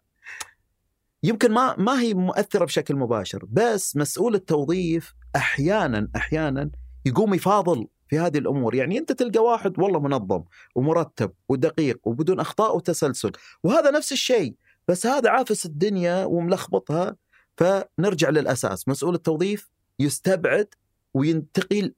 [1.22, 6.70] يمكن ما ما هي مؤثرة بشكل مباشر بس مسؤول التوظيف أحيانا أحيانا
[7.04, 8.74] يقوم يفاضل في هذه الأمور.
[8.74, 10.44] يعني أنت تلقى واحد والله منظم
[10.74, 13.32] ومرتب ودقيق وبدون أخطاء وتسلسل
[13.64, 14.54] وهذا نفس الشيء
[14.88, 17.16] بس هذا عافس الدنيا وملخبطها
[17.56, 18.88] فنرجع للأساس.
[18.88, 20.68] مسؤول التوظيف يستبعد
[21.14, 21.94] وينتقل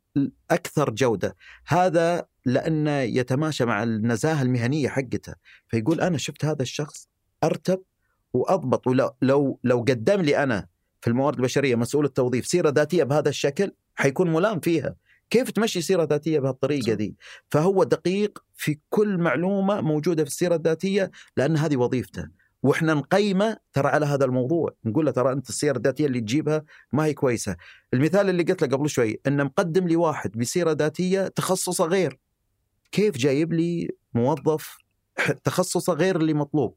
[0.50, 1.36] أكثر جودة.
[1.66, 5.34] هذا لأنه يتماشى مع النزاهة المهنية حقته.
[5.68, 7.08] فيقول أنا شفت هذا الشخص
[7.44, 7.82] أرتب
[8.32, 10.66] وأضبط ولو لو لو قدم لي أنا
[11.00, 14.94] في الموارد البشرية مسؤول التوظيف سيرة ذاتية بهذا الشكل حيكون ملام فيها.
[15.30, 17.16] كيف تمشي سيره ذاتيه بهالطريقة دي؟
[17.50, 22.28] فهو دقيق في كل معلومة موجودة في السيرة الذاتية لأن هذه وظيفته.
[22.62, 24.74] وإحنا نقيمه ترى على هذا الموضوع.
[24.84, 27.56] نقول له ترى أنت السيرة الذاتية اللي تجيبها ما هي كويسة.
[27.94, 32.18] المثال اللي قلت له قبل شوي إنه مقدم لي واحد بسيرة ذاتية تخصصه غير.
[32.92, 34.76] كيف جايب لي موظف
[35.44, 36.76] تخصصه غير اللي مطلوب؟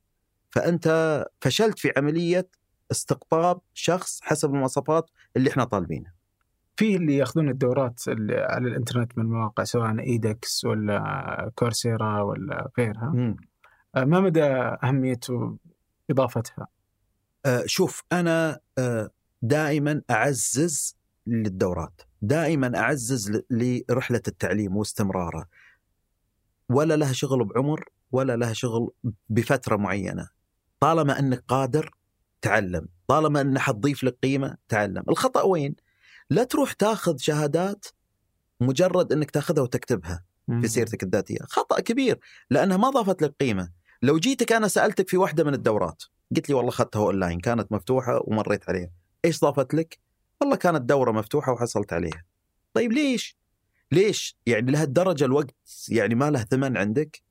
[0.52, 2.48] فأنت فشلت في عملية
[2.92, 6.19] استقطاب شخص حسب المواصفات اللي إحنا طالبينها.
[6.80, 13.36] في اللي ياخذون الدورات اللي على الإنترنت من مواقع سواء إيدكس ولا كورسيرا ولا غيرها.
[13.96, 14.44] آه، ما مدى
[14.84, 15.20] أهمية
[16.10, 16.68] إضافتها؟
[17.46, 19.10] آه، شوف أنا آه،
[19.42, 22.02] دائما أعزز للدورات.
[22.22, 25.46] دائما أعزز لرحلة التعليم واستمراره
[26.70, 28.92] ولا لها شغل بعمر ولا لها شغل
[29.30, 30.30] بفترة معينة.
[30.80, 31.92] طالما إنك قادر
[32.42, 32.88] تعلم.
[33.08, 35.04] طالما إن حتضيف لك قيمة تعلم.
[35.10, 35.76] الخطأ وين؟
[36.30, 37.86] لا تروح تاخذ شهادات
[38.60, 40.24] مجرد إنك تاخذها وتكتبها
[40.62, 41.40] في سيرتك الذاتية.
[41.42, 42.20] خطأ كبير
[42.50, 43.70] لأنها ما ضافت لك قيمة.
[44.02, 46.04] لو جيتك أنا سألتك في واحدة من الدورات
[46.36, 48.90] قلت لي والله اخذتها أونلاين كانت مفتوحة ومريت عليها.
[49.26, 50.00] إيش ضافت لك؟
[50.42, 52.24] والله كانت دورة مفتوحة وحصلت عليها.
[52.74, 53.38] طيب ليش؟
[53.92, 55.56] ليش؟ يعني لهالدرجه الوقت
[55.90, 57.22] يعني ما له ثمن عندك؟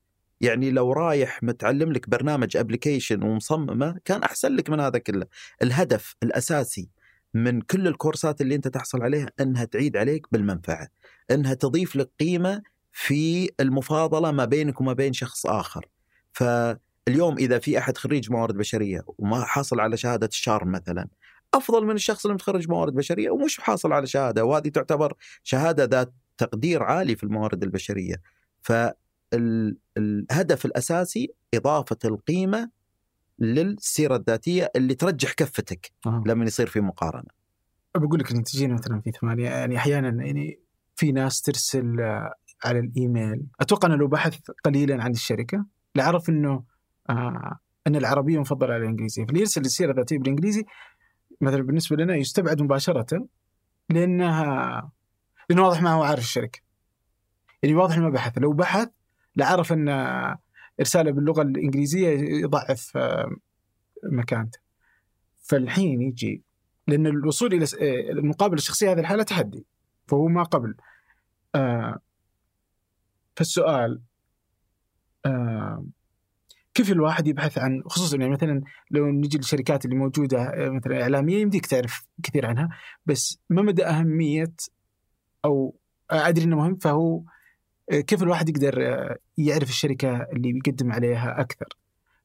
[0.40, 5.26] يعني لو رايح متعلم لك برنامج application ومصممة كان أحسن لك من هذا كله.
[5.62, 6.88] الهدف الأساسي
[7.34, 10.88] من كل الكورسات اللي انت تحصل عليها انها تعيد عليك بالمنفعة
[11.30, 12.62] انها تضيف لك قيمة
[12.92, 15.88] في المفاضلة ما بينك وما بين شخص آخر.
[16.32, 21.08] فاليوم إذا في أحد خريج موارد بشرية وما حاصل على شهادة الشارم مثلا
[21.54, 26.12] أفضل من الشخص اللي متخرج موارد بشرية ومش حاصل على شهادة وهذه تعتبر شهادة ذات
[26.38, 28.22] تقدير عالي في الموارد البشرية.
[28.62, 32.70] فالهدف الأساسي إضافة القيمة
[33.38, 36.22] للسيرة الذاتية اللي ترجح كفتك آه.
[36.26, 37.38] لما يصير في مقارنة.
[37.94, 40.60] بقول لك تجينا مثلا في ثمانية يعني أحيانا يعني
[40.96, 42.34] في ناس ترسل آه،
[42.64, 43.46] على الإيميل.
[43.60, 45.66] أتوقع أنه لو بحث قليلا عن الشركة
[45.96, 46.64] لعرف إنه
[47.10, 49.24] آه أن العربية مفضلة على الإنجليزية.
[49.24, 50.64] فاللي يرسل السيرة الذاتية بالإنجليزي
[51.40, 53.26] مثلا بالنسبة لنا يستبعد مباشرة
[53.90, 54.90] لأنها
[55.50, 56.60] لأنه واضح ما هو عارف الشركة.
[57.62, 58.38] يعني واضح إنه ما بحث.
[58.38, 58.88] لو بحث
[59.36, 59.88] لعرف أن
[60.80, 62.08] إرساله باللغة الإنجليزية
[62.42, 63.36] يضعف آه،
[64.04, 64.58] مكانته.
[65.42, 66.42] فالحين يجي
[66.86, 69.66] لأن الوصول إلى آه، المقابلة الشخصية هذه الحالة تحدي
[70.06, 70.74] فهو ما قبل.
[71.54, 71.98] آه
[73.36, 74.00] فالسؤال
[76.78, 81.66] كيف الواحد يبحث عن خصوصا يعني مثلا لو نجي للشركات اللي موجودة مثلا إعلامية يمديك
[81.66, 82.68] تعرف كثير عنها
[83.06, 84.52] بس ما مدى أهمية
[85.44, 85.76] أو
[86.10, 87.22] أدري إنه مهم فهو
[87.90, 91.68] كيف الواحد يقدر آه، يعرف الشركة اللي بيقدم عليها أكثر؟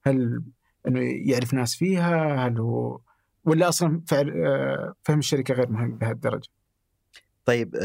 [0.03, 0.43] هل
[0.87, 2.99] إنه يعرف ناس فيها؟ هل هو
[3.45, 6.49] ولا أصلا فعل آه، فهم الشركة غير مهم بهالدرجة؟
[7.45, 7.75] طيب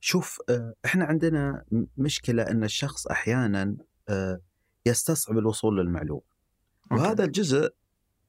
[0.00, 3.76] شوف آه، إحنا عندنا م- مشكلة إن الشخص أحيانا
[4.08, 4.40] آه،
[4.86, 6.22] يستصعب الوصول للمعلومة
[6.90, 7.70] وهذا الجزء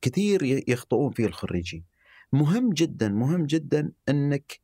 [0.01, 1.83] كثير يخطئون فيه الخريجين
[2.33, 4.59] مهم جدا مهم جدا إنك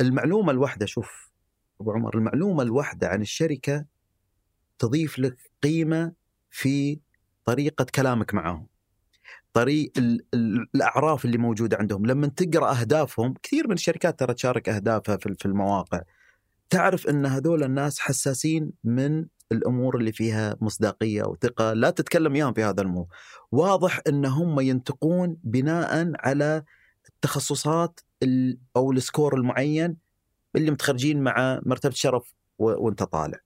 [0.00, 1.30] المعلومة الواحدة شوف
[1.80, 3.84] أبو عمر المعلومة الواحدة عن الشركة
[4.78, 6.12] تضيف لك قيمة
[6.50, 7.00] في
[7.44, 8.66] طريقة كلامك معهم.
[9.52, 12.06] طريق ال- ال- الأعراف اللي موجودة عندهم.
[12.06, 16.00] لما تقرأ أهدافهم كثير من الشركات ترى تشارك أهدافها في المواقع.
[16.70, 21.72] تعرف إن هذول الناس حساسين من الأمور اللي فيها مصداقية وثقة.
[21.72, 23.08] لا تتكلم اياهم في هذا الموضوع.
[23.52, 26.62] واضح إن هم ينتقون بناء على
[27.08, 30.05] التخصصات ال- أو السكور المعين
[30.56, 33.38] اللي متخرجين مع مرتبة شرف وانت طالع.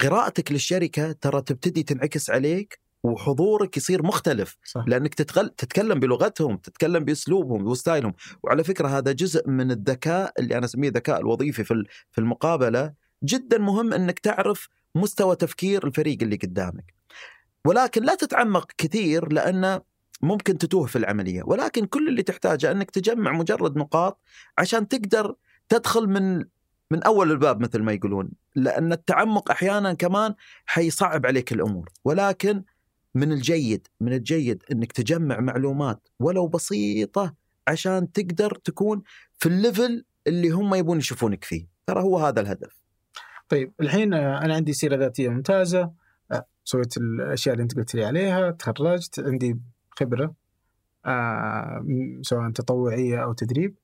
[0.00, 4.56] قراءتك للشركة ترى تبتدي تنعكس عليك وحضورك يصير مختلف.
[4.64, 4.84] صح.
[4.86, 5.48] لأنك تتغل...
[5.48, 11.20] تتكلم بلغتهم تتكلم بأسلوبهم وستايلهم وعلى فكرة هذا جزء من الذكاء اللي أنا أسميه الذكاء
[11.20, 12.92] الوظيفي في ال- في المقابلة.
[13.24, 16.94] جدا مهم أنك تعرف مستوى تفكير الفريق اللي قدامك.
[17.64, 19.80] ولكن لا تتعمق كثير لأن
[20.22, 21.42] ممكن تتوه في العملية.
[21.46, 24.20] ولكن كل اللي تحتاجه أنك تجمع مجرد نقاط
[24.58, 25.34] عشان تقدر
[25.68, 26.44] تدخل من
[26.90, 30.34] من أول الباب مثل ما يقولون لأن التعمق أحيانا كمان
[30.66, 31.88] حيصعب عليك الأمور.
[32.04, 32.64] ولكن
[33.14, 37.34] من الجيد من الجيد إنك تجمع معلومات ولو بسيطة
[37.68, 39.02] عشان تقدر تكون
[39.38, 41.66] في ال level اللي هم يبون يشوفونك فيه.
[41.86, 42.82] ترى هو هذا الهدف.
[43.48, 45.92] طيب الحين أنا عندي سيرة ذاتية ممتازة.
[46.64, 49.58] سويت الأشياء اللي أنت قلت لي عليها تخرجت عندي
[49.90, 50.34] خبرة
[51.06, 51.86] آه،
[52.22, 53.74] سواء تطوعية أو تدريب.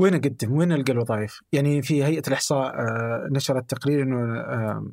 [0.00, 4.86] وين اقدم؟ وين القى الوظائف؟ يعني في هيئة الإحصاء آه، نشرت تقرير إنه آه،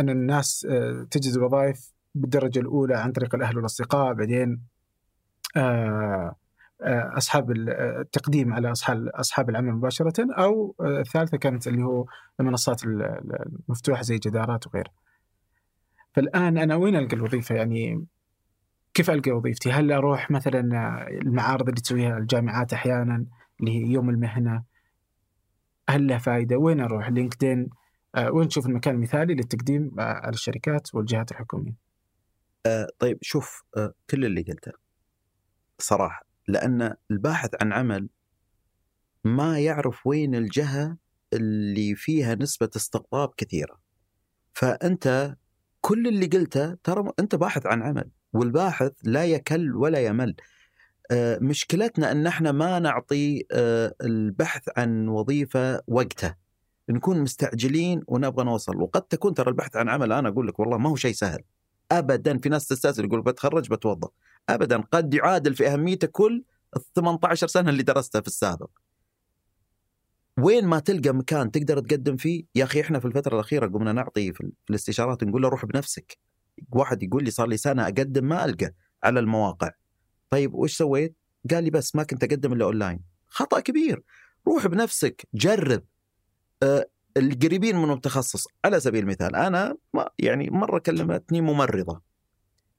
[0.00, 4.60] إن الناس آه، تجد الوظائف بالدرجة الأولى عن طريق الأهل والأصدقاء بعدين
[7.16, 12.06] أصحاب ال- التقديم على أصحاب أصحاب العمل مباشرة أو الثالثة كانت اللي هو
[12.40, 14.92] المنصات ال- ال- المفتوحة زي جدارات وغيرها.
[16.12, 18.06] فالآن أنا وين ألقى الوظيفة يعني
[18.94, 20.60] كيف ألقى وظيفتي؟ هل أروح مثلا
[21.08, 23.24] المعارض اللي تسويها الجامعات أحيانا
[23.60, 24.62] اللي هي يوم المهنة
[25.88, 27.70] هل له فائده؟ وين أروح؟ لينكدين
[28.14, 31.84] آه، وين تشوف المكان المثالي للتقديم آه، على الشركات والجهات الحكومية؟
[32.98, 34.72] طيب شوف آه، كل اللي قلته
[35.78, 38.08] صراحة لأن الباحث عن عمل
[39.24, 40.96] ما يعرف وين الجهة
[41.32, 43.80] اللي فيها نسبة استقطاب كثيرة
[44.54, 45.36] فأنت
[45.80, 50.53] كل اللي قلته ترى أنت باحث عن عمل والباحث لا يكل ولا يمل آه،
[51.40, 56.34] مشكلتنا إن إحنا ما نعطي آه، البحث عن وظيفة وقته
[56.88, 58.76] نكون مستعجلين ونبغى نوصل.
[58.76, 61.42] وقد تكون ترى البحث عن عمل أنا أقول لك والله ما هو شيء سهل.
[61.92, 64.08] ابدا في ناس تستسهل يقول بتخرج بتوظف.
[64.48, 66.44] ابدا قد يعادل في أهميته كل
[66.76, 68.70] ال 18 سنة اللي درستها في السابق.
[70.38, 74.32] وين ما تلقى مكان تقدر تقدم فيه يا أخي إحنا في الفترة الأخيرة قمنا نعطي
[74.32, 76.18] في الاستشارات نقول له روح بنفسك.
[76.72, 78.74] واحد يقول لي صار لي سنة أقدم ما ألقى
[79.04, 79.70] على المواقع.
[80.30, 81.14] طيب وش سويت؟
[81.50, 83.00] قال لي بس ما كنت أقدم إلا أونلاين.
[83.28, 84.02] خطأ كبير.
[84.48, 85.82] روح بنفسك جرب.
[86.62, 92.02] آه، القريبين منه بتخصص على سبيل المثال أنا ما يعني مرة كلمتني ممرضة.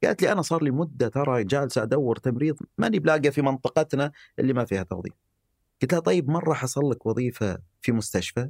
[0.04, 4.54] قالت لي أنا صار لي مدة ترى جالسة أدور تمريض ماني بلاقي في منطقتنا اللي
[4.54, 5.14] ما فيها توظيف.
[5.82, 8.50] قلت لها طيب مرة حصل لك وظيفة في مستشفى؟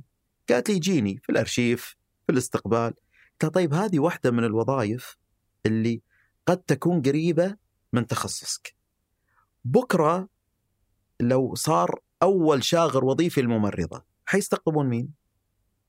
[0.49, 2.93] قالت لي يجيني في الأرشيف في الاستقبال.
[3.31, 5.17] قلت لها طيب هذه واحدة من الوظائف
[5.65, 6.01] اللي
[6.45, 7.55] قد تكون قريبة
[7.93, 8.75] من تخصصك.
[9.66, 10.28] بكرة
[11.20, 15.09] لو صار أول شاغر وظيفي الممرضه حيستقطبون مين؟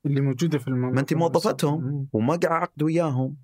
[0.07, 2.09] اللي موجودة في الموضوع ما أنت موظفتهم.
[2.13, 3.37] وما قاعد عقد وياهم.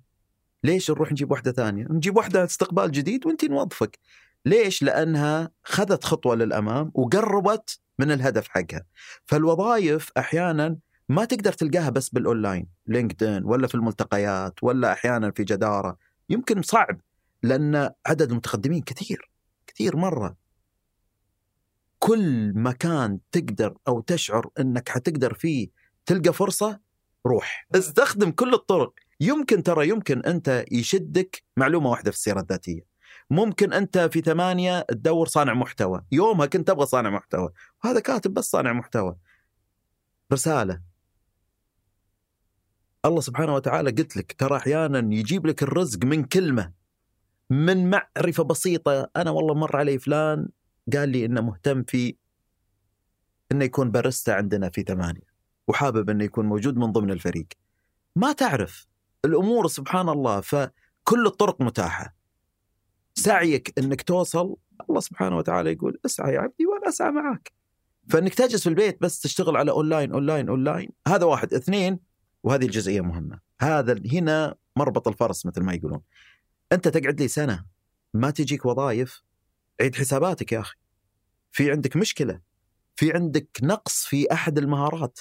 [0.63, 3.99] ليش نروح نجيب واحدة ثانية؟ نجيب واحدة استقبال جديد وأنت نوظفك.
[4.45, 8.85] ليش؟ لأنها خذت خطوة للأمام وقربت من الهدف حقها.
[9.25, 10.77] فالوظائف أحيانا
[11.09, 15.97] ما تقدر تلقاها بس بال online LinkedIn ولا في الملتقيات ولا أحيانا في جدارة.
[16.29, 17.01] يمكن صعب
[17.43, 19.32] لأن عدد المتقدمين كثير.
[19.73, 20.35] كثير مرة.
[21.99, 25.69] كل مكان تقدر أو تشعر إنك حتقدر فيه
[26.05, 26.79] تلقى فرصة
[27.25, 27.67] روح.
[27.75, 28.93] استخدم كل الطرق.
[29.19, 32.85] يمكن ترى يمكن أنت يشدك معلومة واحدة في السيره الذاتية.
[33.29, 36.05] ممكن أنت في ثمانية تدور صانع محتوى.
[36.11, 37.49] يومها كنت تبغى صانع محتوى.
[37.83, 39.15] وهذا كاتب بس صانع محتوى.
[40.33, 40.81] رسالة.
[43.05, 46.82] الله سبحانه وتعالى قلت لك ترى أحيانا يجيب لك الرزق من كلمة.
[47.53, 49.09] من معرفة بسيطة.
[49.15, 50.47] أنا والله مر علي فلان
[50.93, 52.15] قال لي إنه مهتم في
[53.51, 55.33] إنه يكون باريستا عندنا في ثمانية
[55.67, 57.47] وحابب إنه يكون موجود من ضمن الفريق.
[58.15, 58.87] ما تعرف
[59.25, 62.15] الأمور سبحان الله فكل الطرق متاحة.
[63.15, 64.55] سعيك إنك توصل
[64.89, 67.51] الله سبحانه وتعالى يقول اسعى يا عبدي وأنا أسعى معك
[68.09, 70.89] فإنك تجلس في البيت بس تشتغل على online online online.
[71.07, 71.53] هذا واحد.
[71.53, 71.99] اثنين
[72.43, 73.39] وهذه الجزئية مهمة.
[73.61, 76.01] هذا هنا مربط الفرس مثل ما يقولون.
[76.73, 77.65] أنت تقعد لي سنة
[78.13, 79.23] ما تجيك وظائف
[79.81, 80.75] عيد حساباتك يا أخي.
[81.51, 82.39] في عندك مشكلة
[82.95, 85.19] في عندك نقص في أحد المهارات.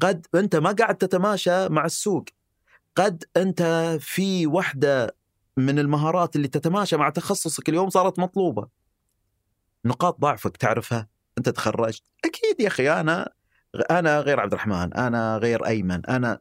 [0.00, 2.24] قد أنت ما قاعد تتماشى مع السوق
[2.96, 3.62] قد أنت
[4.00, 5.16] في وحدة
[5.56, 8.68] من المهارات اللي تتماشى مع تخصصك اليوم صارت مطلوبة.
[9.84, 12.02] نقاط ضعفك تعرفها أنت تخرجت.
[12.24, 13.32] أكيد يا أخي أنا
[13.90, 16.40] أنا غير عبد الرحمن أنا غير أيمن أنا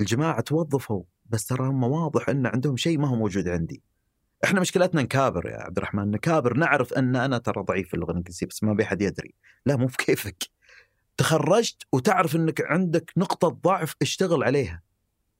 [0.00, 1.02] الجماعة توظفوا.
[1.26, 3.82] بس ترى هم واضح إن عندهم شيء ما هو موجود عندي.
[4.44, 8.46] إحنا مشكلتنا نكابر يا عبد الرحمن نكابر نعرف إن أنا ترى ضعيف في اللغة الإنجليزية
[8.46, 9.34] بس ما بي حد يدري.
[9.66, 10.48] لا مو بكيفك
[11.16, 14.82] تخرجت وتعرف إنك عندك نقطة ضعف اشتغل عليها.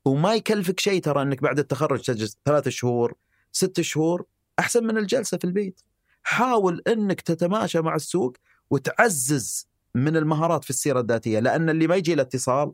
[0.05, 3.15] وما يكلفك شيء ترى إنك بعد التخرج تجلس ثلاث شهور
[3.53, 4.25] ست شهور
[4.59, 5.81] أحسن من الجلسة في البيت.
[6.23, 8.37] حاول إنك تتماشى مع السوق
[8.71, 12.73] وتعزز من المهارات في السيرة الذاتية لأن اللي ما يجي له اتصال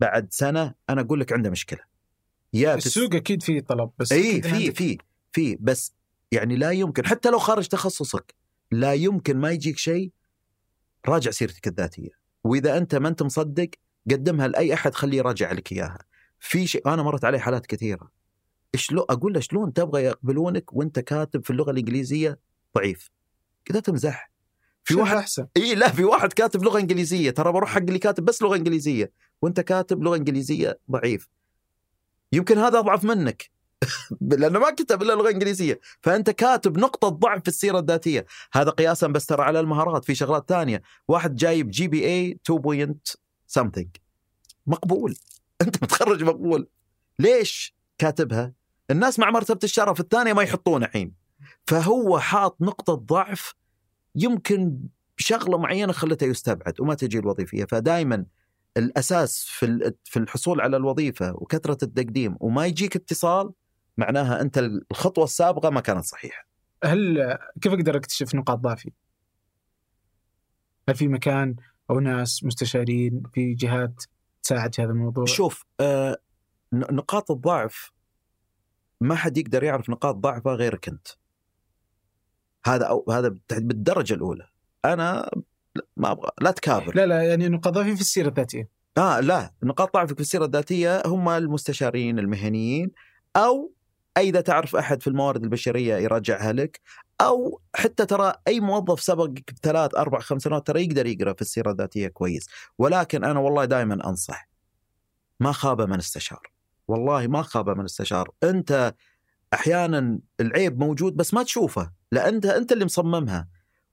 [0.00, 1.91] بعد سنة أنا أقول لك عنده مشكلة.
[2.54, 4.98] يا تس- السوق أكيد فيه طلب بس اي في في
[5.32, 5.94] في بس
[6.32, 8.34] يعني لا يمكن حتى لو خارج تخصصك
[8.70, 10.10] لا يمكن ما يجيك شيء
[11.08, 12.08] راجع سيرتك الذاتية.
[12.44, 13.68] وإذا أنت ما أنت مصدق
[14.10, 15.98] قدمها لأي أحد خليه يراجع لك إياها.
[16.40, 18.10] في شيء أنا مرت علي حالات كثيرة.
[18.74, 22.38] شلون أقول له شلون تبغى يقبلونك وأنت كاتب في اللغة الإنجليزية؟
[22.76, 23.10] ضعيف.
[23.64, 24.32] كذا تمزح.
[24.84, 25.46] في واحد أحسن.
[25.56, 29.12] إي لا في واحد كاتب لغة إنجليزية ترى بروح حق اللي كاتب بس لغة إنجليزية.
[29.42, 31.28] وأنت كاتب لغة إنجليزية ضعيف.
[32.32, 33.50] يمكن هذا أضعف منك.
[34.20, 35.80] لأنه ما كتب إلا لغة إنجليزية.
[36.00, 38.26] فأنت كاتب نقطة ضعف في السيرة الذاتية.
[38.52, 40.04] هذا قياسا بس ترى على المهارات.
[40.04, 40.82] في شغلات ثانية.
[41.08, 43.08] واحد جايب GPA 2 point
[43.58, 43.88] something.
[44.66, 45.16] مقبول.
[45.62, 46.68] أنت متخرج مقبول.
[47.18, 48.52] ليش كاتبها؟
[48.90, 51.12] الناس مع مرتبة الشرف الثانية ما يحطونه الحين.
[51.66, 53.54] فهو حاط نقطة ضعف
[54.14, 54.78] يمكن
[55.16, 57.64] شغله معينة خلته يستبعد وما تجي الوظيفية.
[57.64, 58.24] فدائما
[58.76, 63.52] الأساس في في الحصول على الوظيفة وكثرة التقديم وما يجيك اتصال
[63.96, 64.58] معناها أنت
[64.90, 66.46] الخطوة السابقة ما كانت صحيحة.
[66.84, 68.92] هل كيف أقدر أكتشف نقاط ضعفي؟
[70.88, 71.56] هل في مكان
[71.90, 74.04] أو ناس مستشارين في جهات
[74.42, 76.16] تساعد في هذا الموضوع؟ شوف آه
[76.72, 77.92] نقاط الضعف
[79.00, 81.08] ما حد يقدر يعرف نقاط ضعفه غيرك أنت.
[82.66, 84.48] هذا أو هذا بالدرجة الأولى.
[84.84, 85.30] أنا
[85.96, 86.96] ما أبغى لا تكابر.
[86.96, 88.68] لا لا يعني نقاط ضعفي في السيرة الذاتية.
[88.98, 92.90] آه لا نقاط ضعفك في السيرة الذاتية هم المستشارين المهنيين
[93.36, 93.72] أو
[94.16, 96.80] أي إذا تعرف أحد في الموارد البشرية يراجعها لك
[97.20, 101.70] أو حتى ترى أي موظف سبقك بثلاث أربع خمس سنوات ترى يقدر يقرأ في السيرة
[101.70, 102.46] الذاتية كويس.
[102.78, 104.48] ولكن أنا والله دائما أنصح
[105.40, 106.52] ما خاب من استشار.
[106.88, 108.30] والله ما خاب من استشار.
[108.42, 108.94] أنت
[109.54, 113.48] أحيانا العيب موجود بس ما تشوفه لأن أنت اللي مصممها.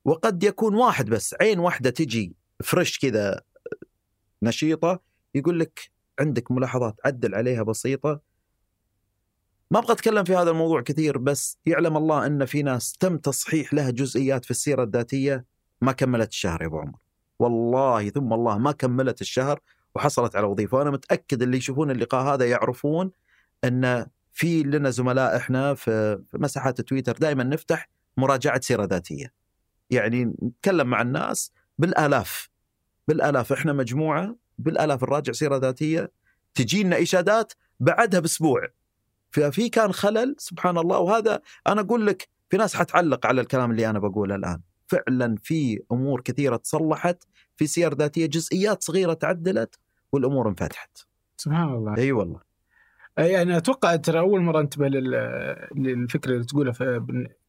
[0.10, 3.42] وقد يكون واحد بس عين واحدة تجي فريش كذا
[4.44, 5.00] نشيطة
[5.36, 8.22] يقول لك عندك ملاحظات عدل عليها بسيطة.
[9.72, 13.74] ما أبغى أتكلم في هذا الموضوع كثير بس يعلم الله أن في ناس تم تصحيح
[13.74, 15.46] لها جزئيات في السيرة الذاتية
[15.82, 16.98] ما كملت الشهر يا أبو عمر.
[17.40, 19.60] والله ثم الله ما كملت الشهر
[19.96, 20.78] وحصلت على وظيفة.
[20.78, 23.12] وأنا متأكد اللي يشوفون اللقاء هذا يعرفون
[23.64, 29.39] أن في لنا زملاء إحنا في مساحات تويتر دائما نفتح مراجعة سيرة ذاتية.
[29.90, 32.50] يعني نتكلم مع الناس بالآلاف
[33.08, 36.12] بالآلاف إحنا مجموعة بالآلاف نراجع سيرة ذاتية
[36.54, 38.68] تجينا إشادات بعدها بأسبوع.
[39.32, 43.90] ففي كان خلل سبحان الله وهذا أنا أقول لك في ناس حتعلق على الكلام اللي
[43.90, 44.62] أنا بقوله الآن.
[44.88, 47.24] فعلا في أمور كثيرة تصلحت
[47.58, 49.80] في سير ذاتية جزئيات صغيرة تعدلت
[50.12, 50.98] والأمور انفتحت.
[51.38, 51.98] سبحان الله.
[51.98, 52.49] إي والله.
[53.18, 56.74] يعني أتوقع ترى أول مرة أنتبه لل- للفكرة اللي تقولها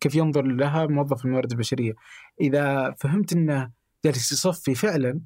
[0.01, 1.93] كيف ينظر لها موظف الموارد البشرية.
[2.41, 3.71] إذا فهمت إنه
[4.05, 5.21] جالس يصفي فعلا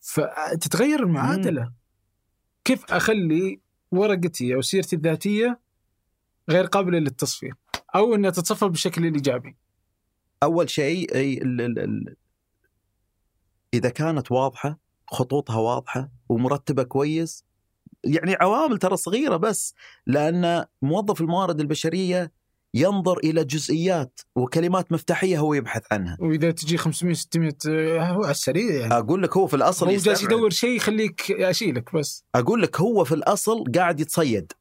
[0.00, 1.72] فتتغير المعادلة.
[2.64, 5.60] كيف أخلي ورقتي أو سيرتي الذاتية
[6.50, 7.50] غير قابلة للتصفية؟
[7.94, 9.56] أو إنها تتصفى بالشكل الايجابي
[10.42, 11.08] أول شيء
[13.74, 17.44] إذا كانت واضحة خطوطها واضحة ومرتبة كويس
[18.04, 19.74] يعني عوامل ترى صغيرة بس
[20.06, 22.32] لأن موظف الموارد البشرية
[22.74, 26.16] ينظر إلى جزئيات وكلمات مفتاحية هو يبحث عنها.
[26.20, 28.94] وإذا تجي 500 600 آه، هو على السريع يعني.
[28.94, 30.22] أقول لك هو في الأصل هو جالس.
[30.22, 32.24] يدور شيء يخليك أشيلك بس.
[32.34, 34.52] أقول لك هو في الأصل قاعد يتصيد.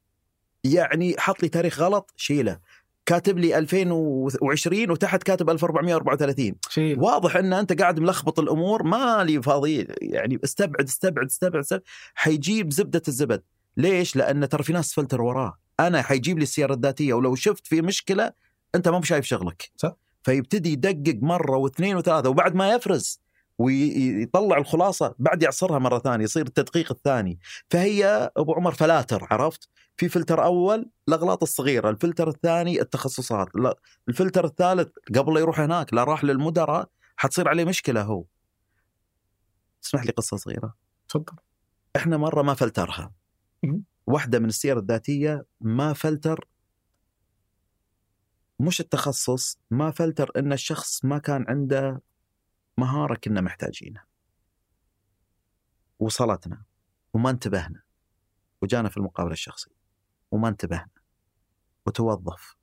[0.63, 2.59] يعني حط لي تاريخ غلط شيله.
[3.07, 9.41] كاتب لي 2020 وتحت كاتب 1434 شيء واضح إن أنت قاعد ملخبط الأمور ما لي
[9.41, 9.87] فاضي.
[10.01, 11.81] يعني استبعد استبعد استبعد, استبعد.
[12.15, 13.43] حيجيب زبدة الزبد.
[13.77, 15.57] ليش؟ لأن ترى في ناس فلتر وراه.
[15.79, 18.31] أنا حيجيب لي السيره الذاتية ولو شفت في مشكلة
[18.75, 19.71] أنت ما بشايف شغلك.
[19.77, 19.95] صح.
[20.23, 23.21] فيبتدي يدقق مرة واثنين وثلاثة وبعد ما يفرز.
[23.57, 27.39] ويطلع الخلاصة بعد يعصرها مرة ثانية يصير التدقيق الثاني
[27.69, 33.47] فهي أبو عمر فلاتر عرفت؟ في فلتر أول الأغلاط الصغيرة، الفلتر الثاني التخصصات،
[34.09, 38.23] الفلتر الثالث قبل لا يروح هناك لا راح للمدراء حتصير عليه مشكلة هو.
[39.83, 40.75] اسمح لي قصة صغيرة.
[41.09, 41.33] تفضل
[41.95, 43.11] إحنا مرة ما فلترها.
[44.07, 46.47] واحدة من السير الذاتية ما فلتر
[48.59, 52.01] مش التخصص ما فلتر إن الشخص ما كان عنده
[52.77, 54.05] مهارة كنا محتاجينها.
[55.99, 56.63] وصلتنا
[57.13, 57.81] وما انتبهنا.
[58.61, 59.75] وجانا في المقابلة الشخصية
[60.31, 60.89] وما انتبهنا.
[61.85, 62.55] وتوظف.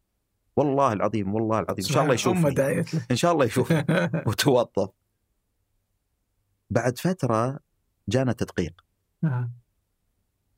[0.56, 1.84] والله العظيم والله العظيم.
[1.84, 2.54] إن شاء الله يشوفني.
[2.54, 2.84] له.
[3.10, 3.84] إن شاء الله يشوفني.
[4.28, 4.90] وتوظف.
[6.70, 7.58] بعد فترة
[8.08, 8.84] جانا تدقيق.
[9.24, 9.50] آه.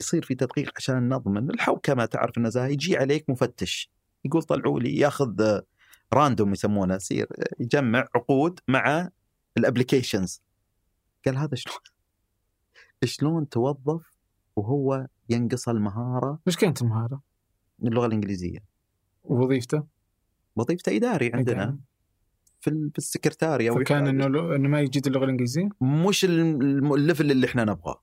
[0.01, 1.51] يصير في تدقيق عشان نضمن.
[1.51, 3.91] الحوكمه تعرف النزاهه يجي عليك مفتش.
[4.25, 5.61] يقول طلعوا لي ياخذ
[6.15, 7.29] random يسمونه يصير
[7.61, 9.11] يجمع عقود مع
[9.59, 10.43] ال applications.
[11.27, 11.77] قال هذا شلون؟
[13.05, 14.17] شلون توظف
[14.57, 17.21] وهو ينقص المهارة وش كانت المهاره؟
[17.83, 18.59] اللغة الإنجليزية.
[19.25, 19.87] ووظيفته؟
[20.57, 21.79] وظيفته إداري عندنا.
[22.61, 27.65] في في السكرتاريا فكان إنه لو- إنه ما يجيد اللغة الإنجليزية؟ مش الليفل اللي إحنا
[27.65, 28.03] نبغاه.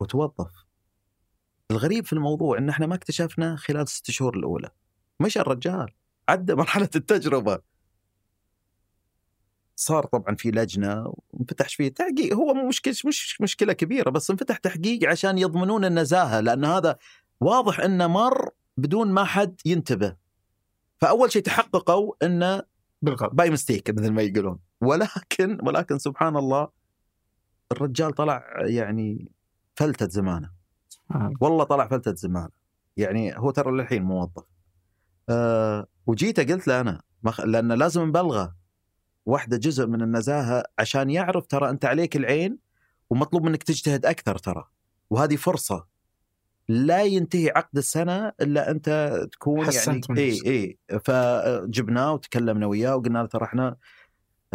[0.00, 0.64] وتوظف.
[1.70, 4.70] الغريب في الموضوع إن إحنا ما اكتشفنا خلال الست شهور الأولى.
[5.20, 5.94] مش الرجال.
[6.28, 7.58] عدى مرحلة التجربة.
[9.76, 11.88] صار طبعا في لجنة وانفتح فيه.
[11.88, 16.96] تحقيق هو مشكله مش مشكلة كبيرة بس انفتح تحقيق عشان يضمنون النزاهة لأن هذا
[17.40, 20.16] واضح إنه مر بدون ما حد ينتبه.
[20.98, 22.62] فأول شيء تحققوا إنه
[23.02, 23.34] بالغلط.
[23.34, 24.58] باي مستيك مثل ما يقولون.
[24.80, 26.68] ولكن ولكن سبحان الله
[27.72, 29.28] الرجال طلع يعني
[29.74, 30.50] فلتة زمانه.
[31.10, 31.32] آه.
[31.40, 32.50] والله طلع فلتة زمانه.
[32.96, 34.44] يعني هو ترى للحين موظف.
[35.28, 37.02] أه وجيته قلت له أنا
[37.44, 38.56] لأن لازم نبلغه.
[39.26, 42.58] واحدة جزء من النزاهة عشان يعرف ترى أنت عليك العين
[43.10, 44.64] ومطلوب منك تجتهد أكثر ترى.
[45.10, 45.86] وهذه فرصة.
[46.68, 50.46] لا ينتهي عقد السنة إلا أنت تكون يعني حسنت من اي نفسك.
[50.46, 53.76] اي فجبناه وتكلمنا وياه وقلنا له ترى إحنا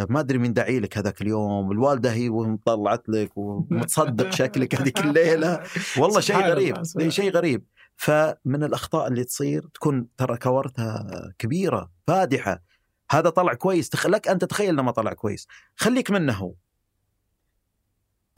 [0.10, 1.72] ما أدري مين داعي لك هذاك اليوم.
[1.72, 5.64] الوالدة هي ومطلعت لك ومتصدق شكلك هذيك الليلة.
[5.98, 6.74] والله شيء غريب.
[6.74, 7.66] الله، سبحان إي شيء غريب.
[7.96, 11.08] فمن الأخطاء اللي تصير تكون ترى كورتها
[11.40, 12.71] كبيرة فادحة.
[13.12, 13.90] هذا طلع كويس.
[13.90, 14.08] تخ...
[14.08, 15.48] لك انت تخيل إنه ما طلع كويس.
[15.76, 16.54] خليك منه هو.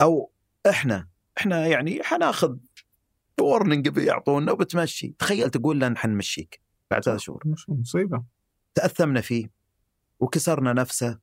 [0.00, 0.30] أو
[0.68, 1.08] إحنا
[1.38, 2.56] إحنا يعني حناخذ
[3.40, 5.14] ورنينج بيعطونا وبتمشي.
[5.18, 6.60] تخيل تقول لنا حنمشيك
[6.90, 7.42] بعد ثلاث شهور.
[7.46, 8.24] مش مصيبة.
[8.74, 9.50] تأثمنا فيه
[10.20, 11.18] وكسرنا نفسه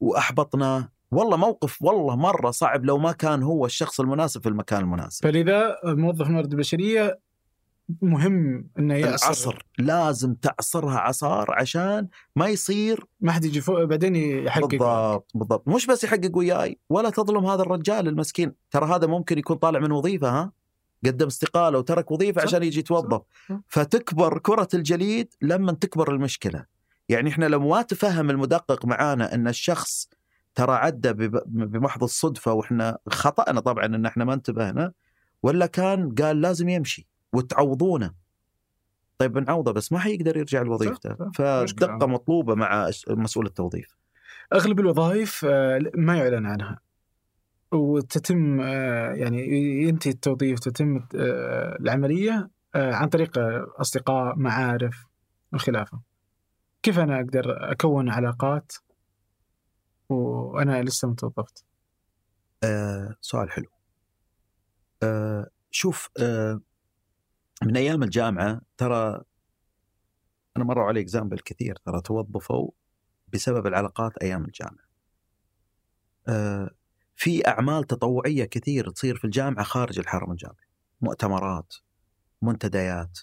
[0.00, 5.24] واحبطناه والله موقف والله مرة صعب لو ما كان هو الشخص المناسب في المكان المناسب.
[5.24, 7.20] فلذا موظف الموارد البشريه
[8.02, 14.16] مهم إنه يعصر العصر لازم تعصرها عصار عشان ما يصير ما حد يجي فوق بعدين
[14.16, 14.66] يحقق.
[14.66, 15.68] بالضبط بالضبط.
[15.68, 18.52] مش بس يحقق وياي ولا تظلم هذا الرجال المسكين.
[18.70, 20.52] ترى هذا ممكن يكون طالع من وظيفة ها؟
[21.06, 23.60] قدم استقالة وترك وظيفة صح، عشان يجي يتوظف صح.
[23.68, 26.66] فتكبر كرة الجليد لما تكبر المشكلة.
[27.08, 30.08] يعني إحنا لو ما تفهم المدقق معانا إن الشخص
[30.54, 31.12] ترى عدى
[31.46, 34.92] بمحض الصدفة وإحنا خطأنا طبعا إن إحنا ما انتبهنا
[35.42, 37.08] ولا كان قال لازم يمشي.
[37.32, 38.14] وتعوضونه.
[39.18, 41.16] طيب بنعوضه بس ما حيقدر يرجع لوظيفته
[41.62, 42.06] مشكلة.
[42.06, 43.96] مطلوبة مع مسؤول التوظيف.
[44.52, 46.80] أغلب الوظائف آه، ما يعلن عنها.
[47.72, 49.48] وتتم آه، يعني
[49.82, 53.38] ينتهي التوظيف تتم آه، العملية عن طريق
[53.80, 55.06] أصدقاء معارف
[55.52, 56.00] وخلافه
[56.82, 58.72] كيف أنا أقدر أكون علاقات؟
[60.08, 61.64] وأنا لسه متوظفت.
[62.64, 63.66] آه سؤال حلو.
[65.02, 66.60] آه شوف آه
[67.62, 69.22] من أيام الجامعة ترى
[70.56, 72.70] أنا مروا علي اكزامبل كثير ترى توظفوا
[73.32, 74.84] بسبب العلاقات أيام الجامعة.
[76.28, 76.70] آه
[77.16, 80.66] في أعمال تطوعية كثير تصير في الجامعة خارج الحرم الجامعي.
[81.00, 81.74] مؤتمرات،
[82.42, 83.18] منتديات،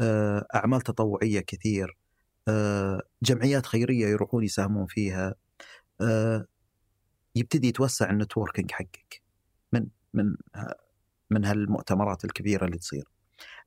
[0.00, 1.96] آه أعمال تطوعية كثير،
[2.48, 5.34] آه جمعيات خيرية يروحون يساهمون فيها.
[7.36, 9.22] يبتدي يتوسع ال networking حقك
[9.72, 10.36] من من
[11.30, 13.04] من هالمؤتمرات الكبيرة اللي تصير.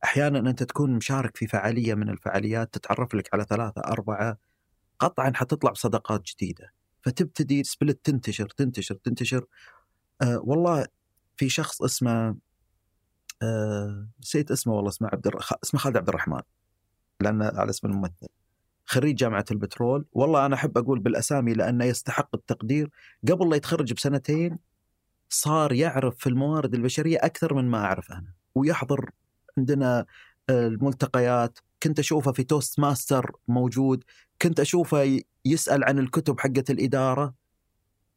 [0.04, 4.38] أحيانا أنت تكون مشارك في فعالية من الفعاليات تتعرف لك على ثلاثة أربعة
[5.00, 9.46] قطعا حتطلع بصداقات جديدة فتبتدي سبلت تنتشر تنتشر تنتشر.
[10.22, 10.86] آه والله
[11.38, 12.36] في شخص اسمه
[13.42, 15.32] آه نسيت اسمه والله اسمه عبد.
[15.64, 16.42] اسمه خالد عبد الرحمن
[17.22, 18.28] لأنه على اسم الممثل.
[18.86, 20.06] خريج جامعة البترول.
[20.14, 22.90] والله أنا أحب أقول بالأسامي لأنه يستحق التقدير.
[23.30, 24.60] قبل لا يتخرج بسنتين
[25.30, 29.10] صار يعرف في الموارد البشرية أكثر من ما أعرف أنا ويحضر
[29.60, 30.06] عندنا
[30.50, 34.04] الملتقيات كنت أشوفه في Toastmaster موجود
[34.42, 37.34] كنت أشوفه يسأل عن الكتب حقة الإدارة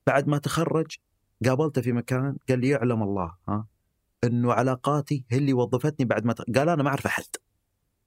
[0.06, 0.96] بعد ما تخرج
[1.46, 3.66] قابلته في مكان قال لي يعلم الله ها
[4.24, 6.34] إنه علاقاتي هي اللي وظفتني بعد ما.
[6.56, 7.24] قال أنا ما أعرف أحد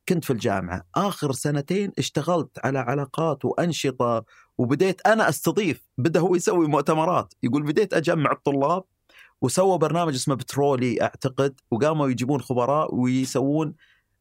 [0.10, 4.26] كنت في الجامعة آخر سنتين اشتغلت على علاقات وأنشطة
[4.57, 8.84] وبديت أنا أستضيف بدأ هو يسوي مؤتمرات يقول بديت أجمع الطلاب
[9.41, 11.60] وسوى برنامج اسمه بترولي أعتقد.
[11.72, 13.76] وقاموا يجيبون خبراء ويسوون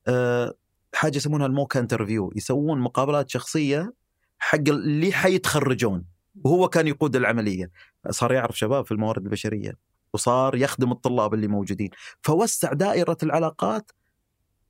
[0.09, 0.55] أه
[0.95, 3.95] حاجة يسمونها ال mock interview يسوون مقابلات شخصية
[4.39, 6.05] حق اللي حيتخرجون.
[6.45, 7.71] وهو كان يقود العملية.
[8.11, 9.79] صار يعرف شباب في الموارد البشرية.
[10.13, 11.91] وصار يخدم الطلاب اللي موجودين.
[12.23, 13.93] فوسع دائرة العلاقات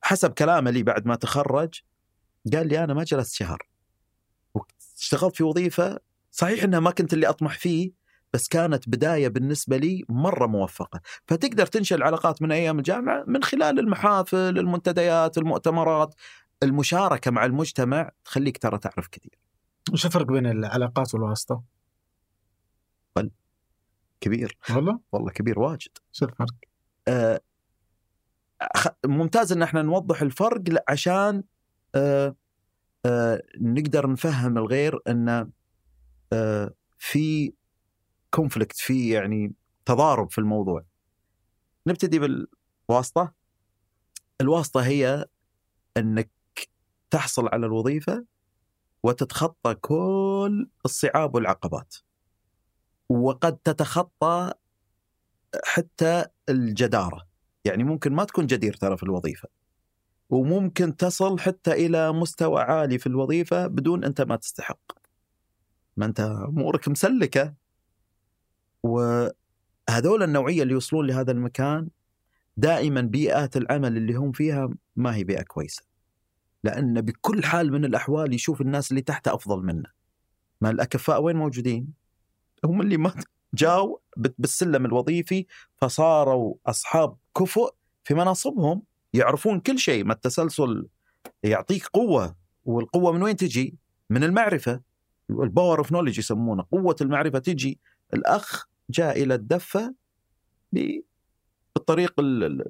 [0.01, 1.81] حسب كلامه لي بعد ما تخرج.
[2.53, 3.67] قال لي أنا ما جلست شهر.
[4.97, 5.99] اشتغلت في وظيفة
[6.31, 7.91] صحيح إنها ما كنت اللي أطمح فيه
[8.35, 13.79] بس كانت بداية بالنسبة لي مرة موفقة، فتقدر تنشئ العلاقات من أيام الجامعة من خلال
[13.79, 16.15] المحافل، المنتديات، المؤتمرات،
[16.63, 19.39] المشاركة مع المجتمع تخليك ترى تعرف كثير.
[19.93, 21.63] وش الفرق بين العلاقات والواسطة؟
[24.21, 25.91] كبير والله؟ والله كبير واجد.
[26.11, 26.55] شو الفرق؟
[27.07, 27.39] آه
[29.05, 31.43] ممتاز إن إحنا نوضح الفرق عشان
[31.95, 32.35] آه
[33.05, 35.51] آه نقدر نفهم الغير إن
[36.33, 37.53] آه في
[38.35, 39.53] كونفليكت في يعني
[39.85, 40.85] تضارب في الموضوع.
[41.87, 43.33] نبتدي بالواسطة.
[44.41, 45.25] الواسطة هي
[45.97, 46.29] إنك
[47.09, 48.25] تحصل على الوظيفة
[49.03, 51.95] وتتخطى كل الصعاب والعقبات.
[53.09, 54.53] وقد تتخطى
[55.63, 57.27] حتى الجدارة.
[57.65, 59.49] يعني ممكن ما تكون جدير ترى في الوظيفة.
[60.29, 64.91] وممكن تصل حتى إلى مستوى عالي في الوظيفة بدون أنت ما تستحق.
[65.97, 67.64] ما أنت أمورك مسلكة.
[68.85, 71.87] وهذول النوعية اللي يوصلون لهذا المكان
[72.57, 75.83] دائما بيئات العمل اللي هم فيها ما هي بيئة كويسة.
[76.63, 79.89] لأن بكل حال من الأحوال يشوف الناس اللي تحته أفضل منه.
[80.61, 81.87] ما الأكفاء وين موجودين؟
[82.65, 83.13] هم اللي ما
[83.53, 85.45] جاوا بالسلم الوظيفي
[85.77, 88.81] فصاروا أصحاب كفؤ في مناصبهم
[89.13, 90.03] يعرفون كل شيء.
[90.03, 90.87] ما التسلسل
[91.43, 92.35] يعطيك قوة
[92.65, 93.77] والقوة من وين تجي؟
[94.09, 94.81] من المعرفة.
[95.29, 96.65] ال power of knowledge يسمونه.
[96.71, 97.79] قوة المعرفة تجي.
[98.13, 99.95] الأخ جاء إلى الدفة
[100.71, 102.63] بالطريق اللي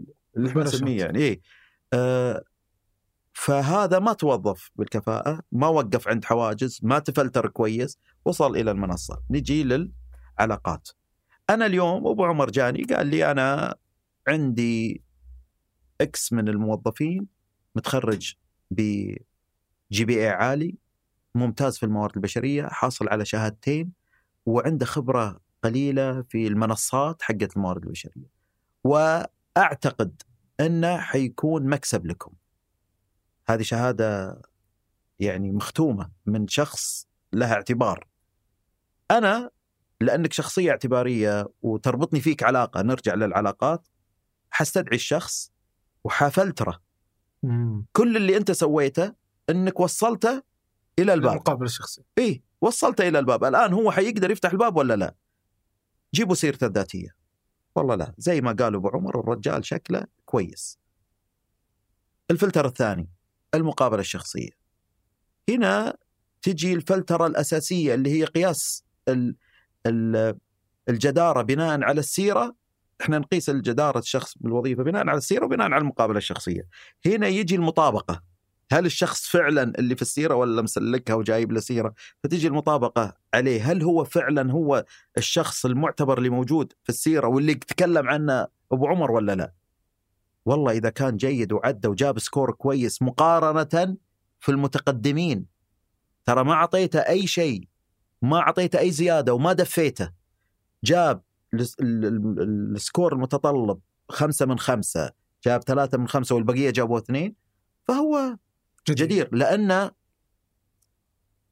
[0.47, 1.41] إحنا نسميه يعني إيه.
[1.93, 2.43] آه
[3.33, 9.23] فهذا ما توظف بالكفاءة ما وقف عند حواجز ما تفلتر كويس وصل إلى المنصة.
[9.29, 10.89] نجي للعلاقات.
[11.49, 13.75] أنا اليوم أبو عمر جاني قال لي أنا
[14.27, 15.03] عندي
[16.01, 17.27] X من الموظفين
[17.75, 18.33] متخرج
[18.71, 18.81] ب
[19.91, 20.77] GPA عالي
[21.35, 23.91] ممتاز في الموارد البشرية حاصل على شهادتين
[24.45, 28.29] وعنده خبرة قليلة في المنصات حقت الموارد البشرية.
[28.83, 30.21] وأعتقد
[30.59, 32.31] انه حيكون مكسب لكم.
[33.47, 34.41] هذه شهادة
[35.19, 38.07] يعني مختومة من شخص لها اعتبار.
[39.11, 39.49] أنا
[40.01, 43.87] لأنك شخصية اعتبارية وتربطني فيك علاقة نرجع للعلاقات
[44.51, 45.51] حستدعي الشخص
[46.03, 46.81] وحافلتره
[47.93, 49.13] كل اللي أنت سويته
[49.49, 50.43] أنك وصلته
[50.99, 51.31] إلى الباب.
[51.31, 52.03] المقابله الشخصي.
[52.17, 53.43] إيه وصلته إلى الباب.
[53.43, 55.15] الآن هو حيقدر يفتح الباب ولا لا؟
[56.13, 57.15] جيبوا سيرته الذاتية.
[57.75, 60.79] والله لا زي ما قال أبو عمر الرجال شكله كويس.
[62.31, 63.09] الفلتر الثاني
[63.53, 64.51] المقابلة الشخصية.
[65.49, 65.97] هنا
[66.41, 69.35] تجي الفلترة الأساسية اللي هي قياس ال
[69.85, 70.37] ال
[70.89, 72.55] الجدارة بناء على السيرة.
[73.01, 76.67] إحنا نقيس الجدارة الشخص بالوظيفه بناء على السيرة وبناء على المقابلة الشخصية.
[77.05, 78.34] هنا يجي المطابقة.
[78.71, 81.93] هل الشخص فعلا اللي في السيرة ولا مسلكها وجايب له سيرة؟
[82.23, 84.85] فتجي المطابقة عليه، هل هو فعلا هو
[85.17, 89.53] الشخص المعتبر اللي موجود في السيرة واللي تكلم عنه أبو عمر ولا لا؟
[90.45, 93.97] والله إذا كان جيد وعدى وجاب score كويس مقارنة
[94.39, 95.45] في المتقدمين
[96.25, 97.67] ترى ما أعطيته أي شيء
[98.21, 100.11] ما أعطيته أي زيادة وما دفيته
[100.83, 101.21] جاب
[101.53, 103.79] ال score المتطلب
[104.09, 105.11] خمسة من خمسة
[105.43, 107.35] جاب ثلاثة من خمسة والبقية جابوا اثنين
[107.83, 108.37] فهو
[108.89, 109.91] جدير, جدير لأن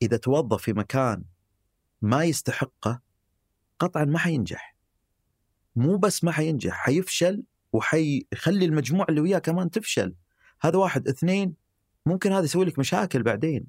[0.02, 1.24] إذا توظف في مكان
[2.02, 3.02] ما يستحقه
[3.80, 4.76] قطعا ما حينجح.
[5.76, 7.44] مو بس ما حينجح حيفشل
[7.74, 10.16] وحيخلي المجموعة اللي وياه كمان تفشل.
[10.62, 11.08] هذا واحد.
[11.08, 11.54] اثنين
[12.06, 13.66] ممكن هذا يسوي لك مشاكل بعدين.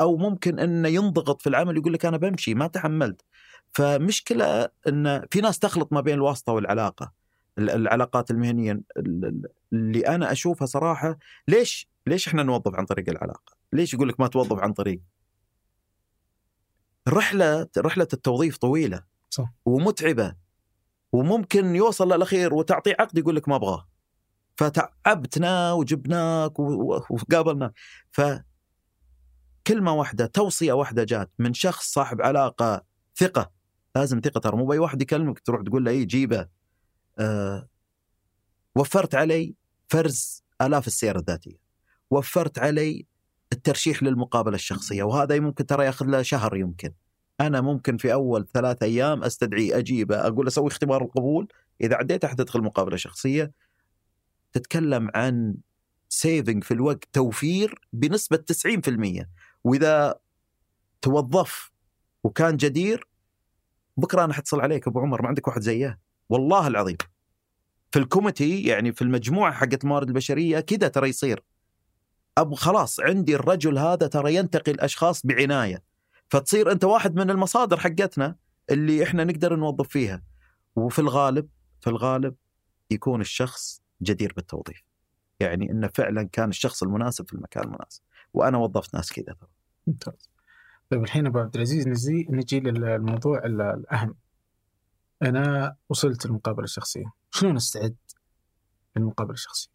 [0.00, 3.24] أو ممكن إنه ينضغط في العمل يقول لك أنا بمشي ما تحملت.
[3.72, 7.12] فمشكلة إن في ناس تخلط ما بين الواسطة والعلاقة
[7.58, 8.80] العلاقات المهنية
[9.72, 11.18] اللي أنا أشوفها صراحة
[11.48, 15.00] ليش ليش إحنا نوظف عن طريق العلاقة؟ ليش يقول لك ما توظف عن طريق؟
[17.08, 19.52] رحلة رحلة التوظيف طويلة صح.
[19.64, 20.36] ومتعبة
[21.12, 23.88] وممكن يوصل للأخير وتعطيه عقد يقول لك ما أبغاه.
[24.56, 26.58] فتعبتنا وجبناك
[27.10, 27.72] وقابلنا.
[28.12, 28.20] ف
[29.66, 32.84] كلمة واحدة توصية واحدة جات من شخص صاحب علاقة
[33.16, 33.50] ثقة.
[33.96, 36.48] لازم ثقة ترى مو بأي واحد يكلمك تروح تقول له اي جيبه.
[37.18, 37.68] أه
[38.76, 39.54] وفرت علي
[39.88, 41.63] فرز آلاف السير الذاتية.
[42.14, 43.06] وفرت علي
[43.52, 46.92] الترشيح للمقابلة الشخصية وهذا ممكن ترى ياخذ له شهر يمكن.
[47.40, 51.48] أنا ممكن في أول ثلاث أيام استدعيه اجيبه أقول أسوي اختبار القبول.
[51.80, 53.52] إذا عديته حتدخل مقابلة شخصية
[54.52, 55.54] تتكلم عن
[56.08, 59.26] سيفنج في الوقت توفير بنسبة 90%
[59.64, 60.14] وإذا
[61.02, 61.72] توظف
[62.24, 63.08] وكان جدير
[63.96, 65.98] بكرة أنا حتصل عليك أبو عمر ما عندك واحد زيه.
[66.28, 66.96] والله العظيم.
[67.92, 71.42] في الكوميتي يعني في المجموعة حقت الموارد البشرية كذا ترى يصير.
[72.38, 75.82] ابو خلاص عندي الرجل هذا ترى ينتقي الأشخاص بعناية.
[76.28, 78.36] فتصير أنت واحد من المصادر حقتنا
[78.70, 80.22] اللي إحنا نقدر نوظف فيها.
[80.76, 81.48] وفي الغالب
[81.80, 82.34] في الغالب
[82.90, 84.82] يكون الشخص جدير بالتوظيف.
[85.40, 88.02] يعني إنه فعلا كان الشخص المناسب في المكان المناسب.
[88.34, 89.36] وأنا وظفت ناس كذا
[89.86, 90.30] ممتاز.
[90.90, 94.14] طيب الحين أبو عبد العزيز نجي نجي للموضوع الأهم.
[95.22, 97.96] أنا وصلت المقابله الشخصيه شلون أستعد
[98.96, 99.70] للمقابلة الشخصية؟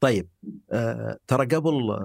[0.00, 0.28] طيب
[0.72, 1.96] آه ترى قبل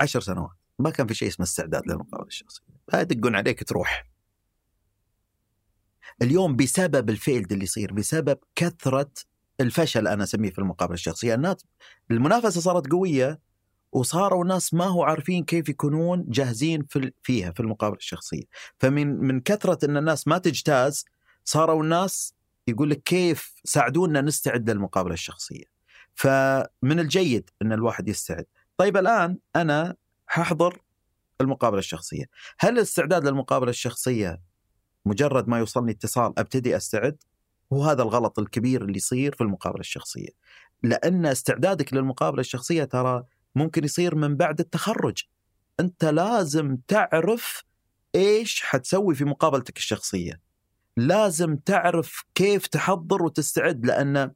[0.00, 2.64] عشر سنوات ما كان في شيء اسمه استعداد للمقابله الشخصية.
[2.94, 4.06] يدقون عليك تروح.
[6.22, 9.10] اليوم بسبب الفيلد اللي يصير بسبب كثرة
[9.60, 11.66] الفشل أنا أسميه في المقابله الشخصية الناس
[12.10, 13.40] المنافسة صارت قوية
[13.92, 18.44] وصاروا الناس ما هو عارفين كيف يكونون جاهزين في فيها في المقابله الشخصية.
[18.78, 21.04] فمن من كثرة إن الناس ما تجتاز
[21.44, 22.34] صاروا الناس
[22.68, 25.71] يقول لك كيف ساعدونا نستعد للمقابله الشخصية.
[26.14, 28.46] فمن الجيد إن الواحد يستعد.
[28.76, 30.82] طيب الآن أنا ححضر
[31.40, 32.24] المقابلة الشخصية.
[32.58, 34.40] هل الاستعداد للمقابلة الشخصية
[35.06, 37.16] مجرد ما يوصلني اتصال أبتدي أستعد؟
[37.70, 40.28] وهذا الغلط الكبير اللي يصير في المقابلة الشخصية.
[40.82, 43.24] لأن استعدادك للمقابلة الشخصية ترى
[43.54, 45.22] ممكن يصير من بعد التخرج.
[45.80, 47.64] أنت لازم تعرف
[48.14, 50.40] إيش حتسوي في مقابلتك الشخصية.
[50.96, 54.32] لازم تعرف كيف تحضر وتستعد لأن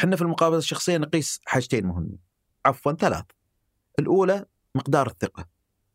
[0.00, 2.18] إحنا في المقابلة الشخصية نقيس حاجتين مهمين.
[2.66, 3.24] عفوا ثلاث.
[3.98, 5.48] الأولى مقدار الثقة.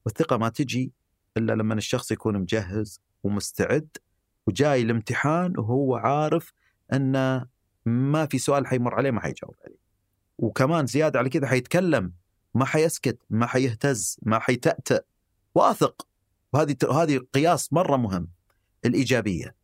[0.06, 0.94] والثقة ما تجي
[1.38, 3.88] إلا لما الشخص يكون مجهز ومستعد
[4.48, 6.54] وجاي الامتحان وهو عارف
[6.94, 7.46] أن
[7.86, 9.80] ما في سؤال حيمر عليه ما حيجاوب عليه.
[10.38, 12.14] وكمان زيادة على كذا حيتكلم
[12.54, 15.02] ما حيسكت ما حيهتز ما حيتأتأ.
[15.56, 16.08] واثق.
[16.54, 18.28] وهذه هذه قياس مرة مهم.
[18.86, 19.56] الإيجابية.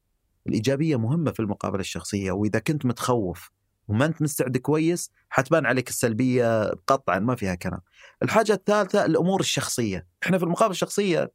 [0.48, 3.52] الإيجابية مهمة في المقابلة الشخصية وإذا كنت متخوف
[3.92, 7.80] وما أنت مستعد كويس حتبان عليك السلبية قطعا ما فيها كلام.
[8.24, 11.32] الحاجة الثالثة الأمور الشخصية، إحنا في المقابله الشخصية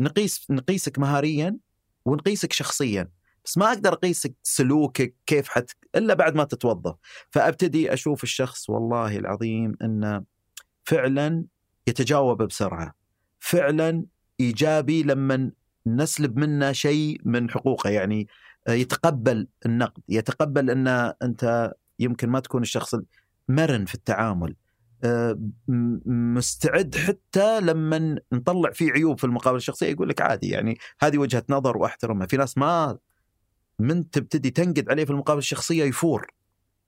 [0.00, 1.56] نقيس نقيسك مهاريا
[2.04, 3.08] ونقيسك شخصيا.
[3.44, 6.94] بس ما أقدر أقيسك سلوكك كيف حت إلا بعد ما تتوظف.
[7.30, 10.24] فأبتدي أشوف الشخص والله العظيم إنه
[10.84, 11.44] فعلا
[11.86, 12.94] يتجاوب بسرعة.
[13.38, 14.04] فعلا
[14.40, 15.50] إيجابي لما
[15.86, 17.90] نسلب منه شيء من حقوقه.
[17.90, 18.28] يعني
[18.68, 20.88] يتقبل النقد يتقبل ان
[21.22, 22.94] أنت يمكن ما تكون الشخص
[23.48, 24.56] مرن في التعامل.
[26.06, 31.44] مستعد حتى لما نطلع فيه عيوب في المقابله الشخصية يقول لك عادي يعني هذه وجهة
[31.48, 32.26] نظر وأحترمها.
[32.26, 32.98] في ناس ما
[33.78, 36.26] من تبتدي تنقد عليه في المقابله الشخصية يفور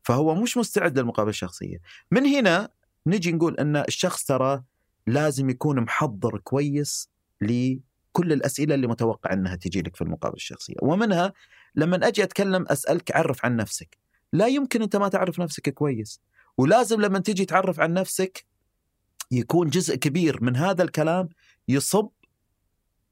[0.02, 1.78] فهو مش مستعد للمقابله الشخصية.
[2.10, 2.68] من هنا
[3.06, 4.62] نجي نقول أن الشخص ترى
[5.06, 7.10] لازم يكون محضر كويس
[7.40, 10.74] لكل الأسئلة اللي متوقع أنها تجي لك في المقابله الشخصية.
[10.82, 11.32] ومنها
[11.74, 14.01] لما أجي أتكلم أسألك عرف عن نفسك.
[14.32, 16.20] لا يمكن أنت ما تعرف نفسك كويس.
[16.58, 18.46] ولازم لما تجي تعرف عن نفسك
[19.30, 21.28] يكون جزء كبير من هذا الكلام
[21.68, 22.08] يصب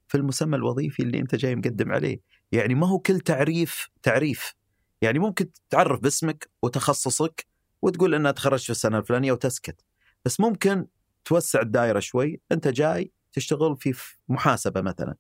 [0.08, 2.20] في المسمى الوظيفي اللي أنت جاي مقدم عليه.
[2.52, 4.54] يعني ما هو كل تعريف تعريف.
[5.02, 7.46] يعني ممكن تعرف باسمك وتخصصك
[7.82, 9.84] وتقول انها تخرجت في السنة الفلانية وتسكت.
[10.24, 10.86] بس ممكن
[11.24, 12.40] توسع الدائره شوي.
[12.52, 13.94] أنت جاي تشتغل في
[14.28, 15.14] محاسبة مثلا.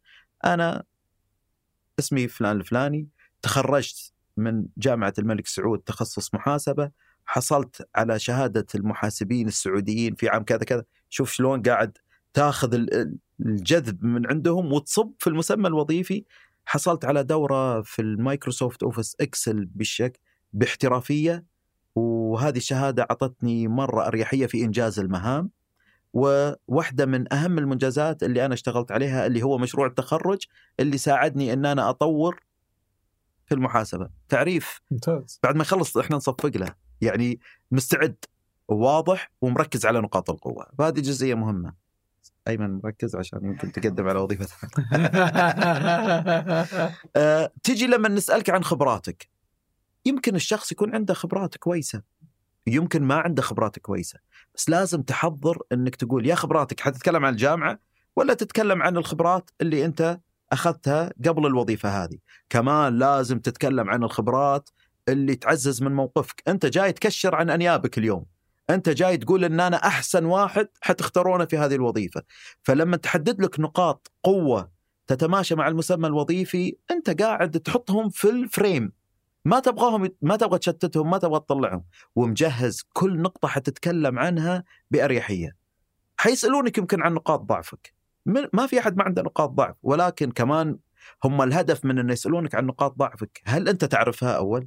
[0.44, 0.84] أنا
[1.98, 3.08] اسمي فلان الفلاني
[3.42, 6.90] تخرجت من جامعة الملك سعود تخصص محاسبة
[7.24, 10.84] حصلت على شهادة المحاسبين السعوديين في عام كذا كذا.
[11.10, 11.98] شوف شلون قاعد
[12.34, 12.86] تاخذ
[13.40, 16.24] الجذب من عندهم وتصب في المسمى الوظيفي.
[16.66, 20.20] حصلت على دورة في ال Microsoft Office Excel بالشك
[20.52, 21.44] باحترافية.
[21.94, 25.50] وهذه الشهادة أعطتني مرة أريحية في إنجاز المهام.
[26.12, 30.38] وواحده من أهم المنجزات اللي أنا اشتغلت عليها اللي هو مشروع التخرج
[30.80, 32.40] اللي ساعدني إن أنا أطور
[33.50, 34.08] في المحاسبة.
[34.28, 34.80] تعريف.
[34.90, 35.40] ممتاز.
[35.42, 36.74] بعد ما يخلص إحنا نصفق له.
[37.00, 37.40] يعني
[37.70, 38.16] مستعد
[38.68, 40.66] وواضح ومركز على نقاط القوة.
[40.78, 41.74] فهذه جزئية مهمة.
[42.48, 44.46] أيمن مركز؟ عشان يمكن تقدم على وظيفة
[47.16, 49.28] أه، تجي لما نسألك عن خبراتك.
[50.06, 52.02] يمكن الشخص يكون عنده خبرات كويسة.
[52.66, 54.18] يمكن ما عنده خبرات كويسة.
[54.54, 57.78] بس لازم تحضر إنك تقول يا خبراتك حتتكلم عن الجامعة
[58.16, 60.20] ولا تتكلم عن الخبرات اللي أنت
[60.52, 62.18] أخذتها قبل الوظيفة هذه.
[62.50, 64.70] كمان لازم تتكلم عن الخبرات
[65.08, 66.42] اللي تعزز من موقفك.
[66.48, 68.26] أنت جاي تكشر عن أنيابك اليوم.
[68.70, 72.22] أنت جاي تقول إن أنا أحسن واحد حتختارونه في هذه الوظيفة.
[72.62, 74.70] فلما تحدد لك نقاط قوة
[75.06, 78.92] تتماشى مع المسمى الوظيفي أنت قاعد تحطهم في الفريم
[79.44, 81.84] ما تبغاهم ما تبغى تشتتهم ما تبغى تطلعهم.
[82.16, 85.56] ومجهز كل نقطة حتتكلم عنها بأريحية.
[86.16, 87.99] حيسألونك يمكن عن نقاط ضعفك.
[88.52, 90.78] ما في أحد ما عنده نقاط ضعف ولكن كمان
[91.24, 93.40] هم الهدف من إنه يسألونك عن نقاط ضعفك.
[93.44, 94.66] هل أنت تعرفها أول؟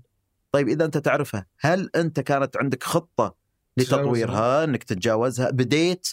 [0.52, 3.36] طيب إذا أنت تعرفها هل أنت كانت عندك خطة
[3.78, 6.08] لتطويرها إنك تتجاوزها؟ بديت؟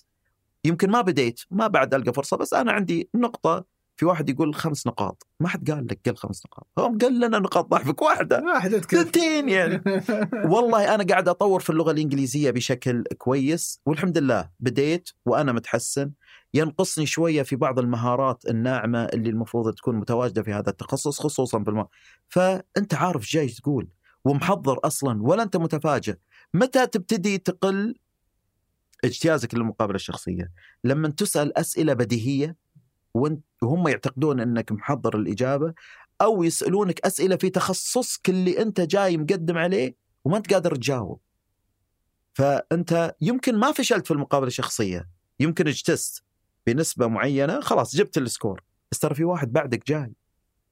[0.65, 3.65] يمكن ما بديت ما بعد ألقى فرصة بس أنا عندي نقطة
[3.97, 5.27] في واحد يقول خمس نقاط.
[5.41, 6.67] ما حد قال لك قال خمس نقاط.
[6.79, 8.43] هم قال لنا نقاط ضعفك واحدة.
[8.45, 9.83] واحدة ثنتين يعني.
[10.53, 16.11] والله أنا قاعد أطور في اللغة الإنجليزية بشكل كويس والحمد لله بديت وأنا متحسن.
[16.55, 21.71] ينقصني شوية في بعض المهارات الناعمة اللي المفروض تكون متواجدة في هذا التخصص خصوصا في
[21.71, 21.87] الم...
[22.29, 23.89] فأنت عارف جاي تقول
[24.25, 26.17] ومحضر أصلا ولا أنت متفاجئ.
[26.55, 27.95] متى تبتدي تقل
[29.05, 30.53] اجتيازك للمقابلة الشخصية؟
[30.85, 32.57] لما تسأل أسئلة بديهية
[33.63, 35.75] وهم يعتقدون إنك محضر الإجابة
[36.21, 41.21] أو يسألونك أسئلة في تخصصك اللي أنت جاي مقدم عليه وما أنت قادر تجاوب.
[42.35, 45.09] فأنت يمكن ما فشلت في المقابلة الشخصية،
[45.41, 46.23] يمكن اجتزت.
[46.67, 50.13] بنسبة معينة خلاص جبت السكور، بس ترى في واحد بعدك جاي.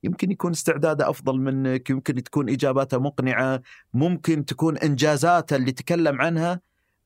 [0.04, 3.62] يمكن يكون استعداده أفضل منك، يمكن تكون إجاباته مقنعة،
[3.94, 6.60] ممكن تكون إنجازاته اللي تكلم عنها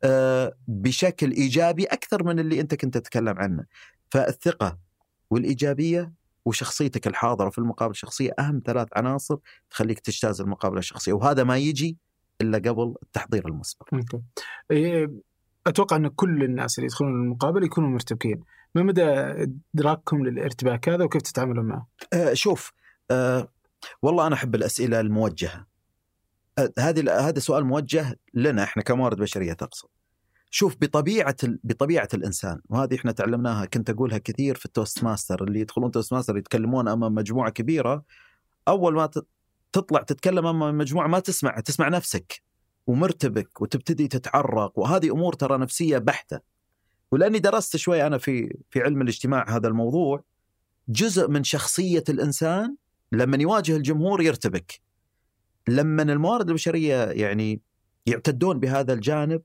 [0.04, 3.64] آه، بشكل إيجابي أكثر من اللي أنت كنت تتكلم عنه.
[4.10, 4.78] فالثقة
[5.30, 6.12] والإيجابية
[6.44, 9.36] وشخصيتك الحاضرة في المقابله الشخصيه أهم ثلاث عناصر
[9.70, 11.96] تخليك تجتاز المقابلة الشخصية وهذا ما يجي
[12.40, 13.88] إلا قبل التحضير المسبق.
[14.70, 15.10] إيه،
[15.66, 18.40] أتوقع أن كل الناس اللي يدخلون المقابلة يكونوا مرتبكين.
[18.74, 19.04] ما مدى
[19.74, 22.72] إدراككم للارتباك هذا وكيف تتعاملون معه؟ آه شوف
[23.10, 23.48] آه
[24.02, 25.66] والله أنا أحب الأسئلة الموجهة.
[26.58, 29.88] آه هذه هذا سؤال موجه لنا إحنا كموارد بشرية تقصد.
[30.50, 31.36] شوف بطبيعة.
[31.42, 36.88] بطبيعة الإنسان وهذه إحنا تعلمناها كنت أقولها كثير في ال Toastmaster اللي يدخلون Toastmaster يتكلمون
[36.88, 38.04] أمام مجموعة كبيرة
[38.68, 39.10] أول ما.
[39.72, 42.42] تطلع تتكلم أمام مجموعة ما تسمع تسمع نفسك
[42.86, 46.51] ومرتبك وتبتدي تتعرق وهذه أمور ترى نفسية بحتة
[47.12, 50.24] ولأني درست شوي أنا في في علم الاجتماع هذا الموضوع
[50.88, 52.76] جزء من شخصية الإنسان
[53.12, 54.80] لما يواجه الجمهور يرتبك.
[55.68, 57.60] لما الموارد البشرية يعني
[58.06, 59.42] يعتدون بهذا الجانب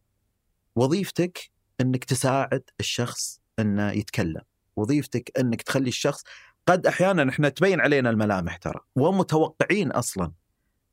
[0.76, 4.41] وظيفتك إنك تساعد الشخص إنه يتكلم.
[4.76, 6.23] وظيفتك إنك تخلي الشخص
[6.68, 10.31] قد أحيانا إحنا تبين علينا الملامح ترى ومتوقعين أصلا.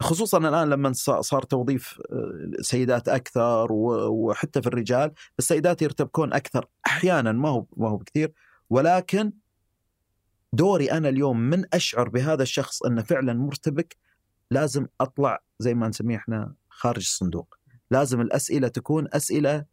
[0.05, 2.01] خصوصا الآن لما صار توظيف
[2.60, 6.66] سيدات أكثر وحتى في الرجال السيدات يرتبكون أكثر.
[6.86, 8.32] أحيانا ما هو ما هو بكثير
[8.70, 9.32] ولكن
[10.52, 13.97] دوري أنا اليوم من أشعر بهذا الشخص أنه فعلا مرتبك
[14.51, 17.55] لازم أطلع زي ما نسميه إحنا خارج الصندوق.
[17.90, 19.64] لازم الأسئلة تكون أسئلة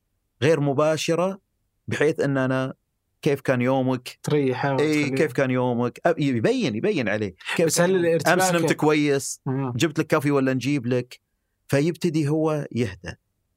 [0.41, 1.39] غير مباشرة
[1.87, 2.73] بحيث أن أنا
[3.21, 8.33] كيف كان يومك؟ تريحه اي كيف كان يومك؟ يبين يبين عليه كيف بس هل الارتباك
[8.33, 9.73] أمس نمت كويس؟ آه.
[9.75, 11.19] جبت لك كافي ولا نجيب لك؟
[11.67, 13.13] فيبتدي هو يهدى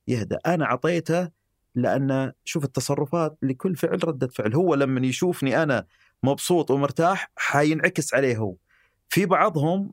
[0.09, 1.29] يهدى أنا أعطيته
[1.75, 5.87] لأن شوف التصرفات لكل فعل ردة فعل هو لما يشوفني أنا
[6.23, 8.55] مبسوط ومرتاح حينعكس عليه هو
[9.09, 9.93] في بعضهم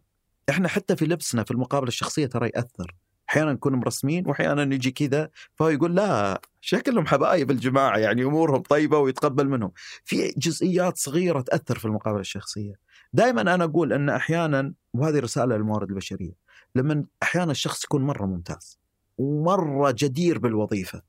[0.49, 2.95] إحنا حتى في لبسنا في المقابله الشخصية ترى يأثر
[3.31, 8.97] أحيانا نكون مرسمين واحيانا يجي كذا فهو يقول لا شكلهم حبايب الجماعة يعني أمورهم طيبة
[8.97, 9.71] ويتقبل منهم.
[10.05, 12.73] في جزئيات صغيرة تأثر في المقابلة الشخصية.
[13.13, 16.33] دائما أنا أقول أن أحيانا وهذه رسالة للموارد البشرية
[16.75, 18.79] لما أحيانا الشخص يكون مرة ممتاز
[19.17, 21.01] ومرة جدير بالوظيفة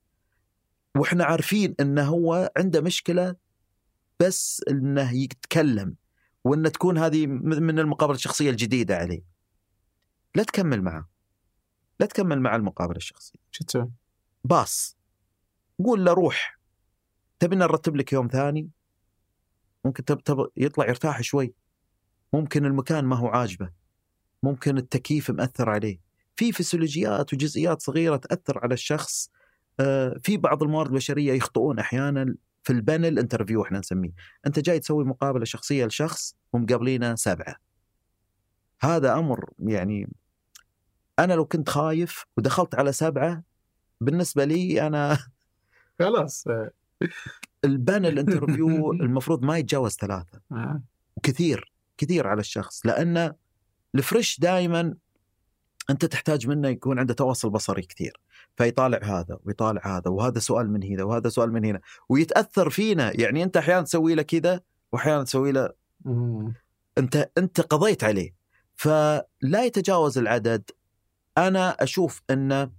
[0.96, 3.36] وإحنا عارفين أنه هو عنده مشكلة
[4.20, 5.94] بس أنه يتكلم
[6.44, 9.22] وأن تكون هذه من المقابلة الشخصية الجديدة عليه.
[10.34, 11.11] لا تكمل معه.
[12.00, 13.38] لا تكمل مع المقابلة الشخصية.
[13.50, 13.90] شو تسوي؟
[14.44, 14.96] باص.
[15.84, 16.58] قول له روح.
[17.38, 18.70] تبي نرتب لك يوم ثاني؟
[19.84, 21.54] ممكن تب تب يطلع يرتاح شوي.
[22.32, 23.70] ممكن المكان ما هو عاجبه.
[24.42, 25.98] ممكن التكييف مأثر عليه.
[26.36, 29.30] في فسيولوجيات وجزئيات صغيرة تأثر على الشخص.
[29.80, 32.34] آه، في بعض الموارد البشرية يخطئون أحيانا.
[32.62, 34.12] في ال panel interview إحنا نسميه.
[34.46, 37.56] أنت جاي تسوي مقابلة شخصية لشخص ومقابلينه سبعة.
[38.80, 40.08] هذا أمر يعني
[41.24, 43.42] أنا لو كنت خايف ودخلت على سبعة
[44.00, 45.18] بالنسبة لي أنا
[46.00, 46.44] خلاص.
[47.64, 50.40] ال panel interview المفروض ما يتجاوز ثلاثة.
[50.52, 50.82] آه.
[51.16, 53.32] وكثير كثير على الشخص لأن
[53.94, 54.94] ال fresh دائما
[55.90, 58.20] أنت تحتاج منه يكون عنده تواصل بصري كثير
[58.56, 63.20] فيطالع هذا ويطالع هذا وهذا سؤال من هنا وهذا سؤال من هنا ويتأثر فينا.
[63.20, 64.60] يعني أنت أحيانا تسوي له كذا
[64.92, 65.68] واحيانا تسوي له
[66.98, 68.34] أنت أنت قضيت عليه.
[68.76, 70.70] فلا يتجاوز العدد.
[71.38, 72.70] أنا أشوف أن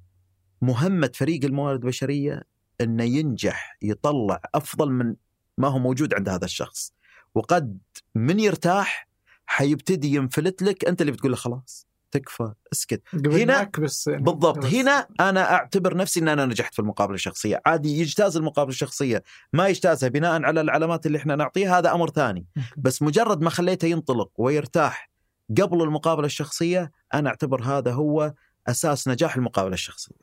[0.62, 2.44] مهمة فريق الموارد البشرية
[2.82, 5.16] انه ينجح يطلع أفضل من
[5.58, 6.94] ما هو موجود عند هذا الشخص.
[7.36, 7.78] وقد
[8.16, 9.08] من يرتاح
[9.46, 13.02] حيبتدي ينفلت لك أنت اللي بتقول له خلاص تكفى اسكت.
[13.14, 14.24] هنا بس يعني.
[14.24, 14.58] بالضبط.
[14.58, 17.62] بس هنا أنا أعتبر نفسي أن أنا نجحت في المقابلة الشخصية.
[17.66, 19.24] عادي يجتاز المقابلة الشخصية.
[19.54, 22.46] ما يجتازها بناء على العلامات اللي إحنا نعطيها هذا أمر ثاني.
[22.78, 25.13] بس مجرد ما خليته ينطلق ويرتاح
[25.62, 28.34] قبل المقابلة الشخصية أنا أعتبر هذا هو
[28.68, 30.16] أساس نجاح المقابلة الشخصية.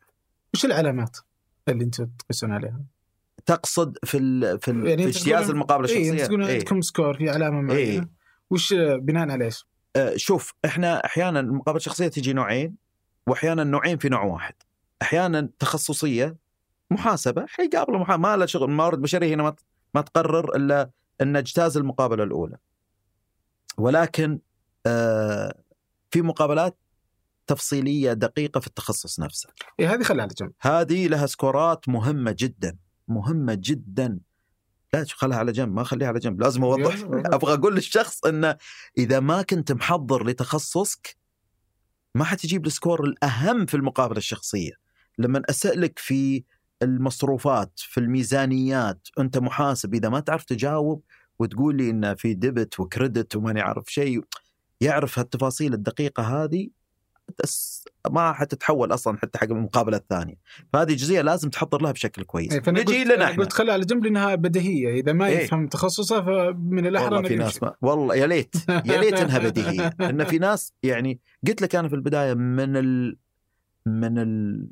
[0.54, 1.16] وش العلامات
[1.68, 2.80] اللي أنتم تقيسون عليها؟
[3.46, 7.14] تقصد في ال في, ال يعني في اجتياز المقابلة الشخصية؟ اي تقولون عندكم إيه؟ سكور
[7.14, 8.08] في علامة معينة إيه؟
[8.50, 9.66] وش بناء على إيش؟
[9.96, 12.76] آه شوف إحنا أحيانا المقابلة الشخصية تجي نوعين
[13.26, 14.54] واحيانا نوعين في نوع واحد.
[15.02, 16.36] أحيانا تخصصية
[16.90, 19.54] محاسبة حيقابلوا محاسبه ما له شغل الموارد البشريه هنا ما
[19.94, 20.90] ما تقرر إلا
[21.20, 22.56] إن أجتاز المقابلة الأولى.
[23.78, 24.38] ولكن
[26.10, 26.78] في مقابلات
[27.46, 29.48] تفصيلية دقيقة في التخصص نفسه.
[29.80, 30.52] إيه هذه خليها على جنب.
[30.60, 32.76] هذه لها score ات مهمة جدا
[33.08, 34.18] مهمة جدا
[34.94, 36.94] لا خلها على جنب ما خليها على جنب لازم أوضح.
[37.34, 38.56] أبغى أقول للشخص إنه
[38.98, 41.16] إذا ما كنت محضر لتخصصك
[42.14, 44.72] ما حتجيب ال score الأهم في المقابلة الشخصية
[45.18, 46.44] لما أسألك في
[46.82, 51.02] المصروفات في الميزانيات أنت محاسب إذا ما تعرف تجاوب
[51.38, 54.24] وتقول لي ان في ديبت وكريدت وماني عارف شيء
[54.80, 56.68] يعرف هالتفاصيل الدقيقة هذه
[57.42, 60.34] بس ما حتتحول أصلا حتى حق المقابلة الثانية.
[60.72, 62.52] فهذه جزئية لازم تحضر لها بشكل كويس.
[62.52, 65.00] إيه، نجي قلت- لنا إحنا قلت خلها على جنب لأنها بديهية.
[65.00, 65.38] إذا ما إيه.
[65.38, 67.36] يفهم تخصصه فمن الأحرى والله في.
[67.36, 68.54] ناس ما والله يا ليت.
[68.68, 69.96] يا ليت إنها بديهية.
[70.00, 73.16] إن في ناس يعني قلت لك أنا في البداية من ال
[73.86, 74.68] من ال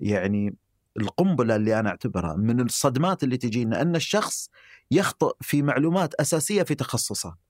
[0.00, 0.56] يعني
[1.00, 4.50] القنبلة اللي أنا أعتبرها من الصدمات اللي تجينا أن الشخص
[4.90, 7.47] يخطئ في معلومات أساسية في تخصصه.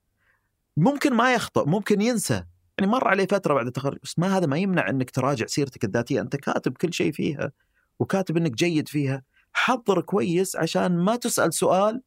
[0.79, 2.45] ممكن ما يخطئ ممكن ينسى.
[2.79, 6.21] يعني مر عليه فترة بعد التخرج بس ما هذا ما يمنع إنك تراجع سيرتك الذاتية.
[6.21, 7.53] أنت كاتب كل شيء فيها
[7.99, 9.23] وكاتب إنك جيد فيها.
[9.53, 12.03] حضر كويس عشان ما تسأل سؤال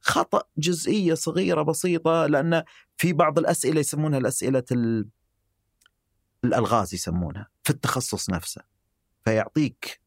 [0.00, 2.62] خطأ جزئية صغيرة بسيطة لأن
[2.96, 5.08] في بعض الأسئلة يسمونها الأسئلة ال-
[6.44, 8.62] الألغاز يسمونها في التخصص نفسه.
[9.24, 10.00] فيعطيك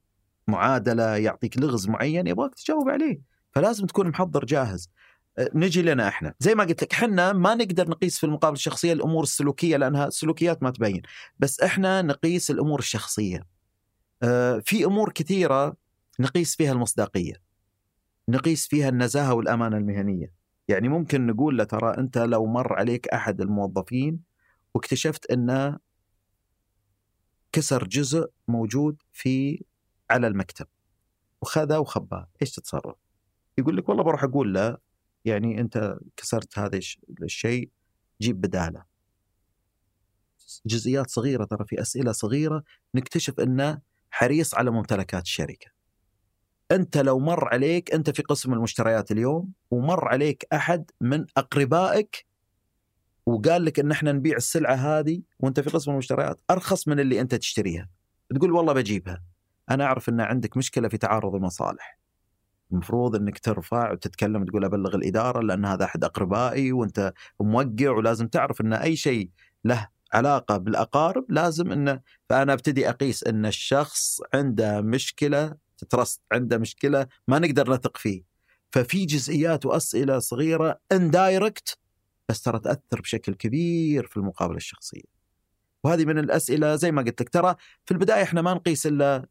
[0.47, 3.21] معادلة يعطيك لغز معين يبغاك تجاوب عليه.
[3.51, 4.89] فلازم تكون محضر جاهز.
[5.39, 6.33] نجي لنا إحنا.
[6.39, 10.63] زي ما قلت لك إحنا ما نقدر نقيس في المقابله الشخصية الأمور السلوكية لأنها السلوكيات
[10.63, 11.01] ما تبين.
[11.39, 13.47] بس إحنا نقيس الأمور الشخصية.
[14.23, 15.75] أه، في أمور كثيرة
[16.19, 17.33] نقيس فيها المصداقية.
[18.29, 20.33] نقيس فيها النزاهة والأمانة المهنية.
[20.67, 24.19] يعني ممكن نقول له ترى أنت لو مر عليك أحد الموظفين
[24.73, 25.79] واكتشفت انه
[27.51, 29.63] كسر جزء موجود في
[30.09, 30.67] على المكتب
[31.41, 32.95] وخذه وخباه إيش تتصرف؟
[33.57, 34.77] يقول لك والله بروح أقول له
[35.25, 37.69] يعني أنت كسرت هذا الش- الشيء
[38.21, 38.83] جيب بدالة.
[40.65, 42.63] جزئيات صغيرة ترى في أسئلة صغيرة
[42.95, 43.81] نكتشف أنه
[44.11, 45.71] حريص على ممتلكات الشركة.
[46.71, 52.25] أنت لو مر عليك أنت في قسم المشتريات اليوم ومر عليك أحد من أقربائك
[53.25, 57.35] وقال لك إن إحنا نبيع السلعة هذه وأنت في قسم المشتريات أرخص من اللي أنت
[57.35, 57.89] تشتريها.
[58.35, 59.23] تقول والله بجيبها.
[59.71, 62.00] أنا أعرف إن عندك مشكلة في تعارض المصالح.
[62.71, 68.61] المفروض إنك ترفع وتتكلم تقول أبلغ الإدارة لأن هذا أحد أقربائي وأنت موقع ولازم تعرف
[68.61, 69.29] إن أي شيء
[69.65, 71.99] له علاقة بالأقارب لازم انه
[72.29, 78.23] فأنا أبتدي أقيس إن الشخص عنده مشكلة تترست عنده مشكلة ما نقدر نثق فيه
[78.71, 81.77] ففي جزئيات وأسئلة صغيرة اندايركت
[82.29, 85.21] بس ترى تأثر بشكل كبير في المقابلة الشخصية.
[85.83, 89.25] وهذه من الأسئلة زي ما قلت لك ترى في البداية إحنا ما نقيس إلا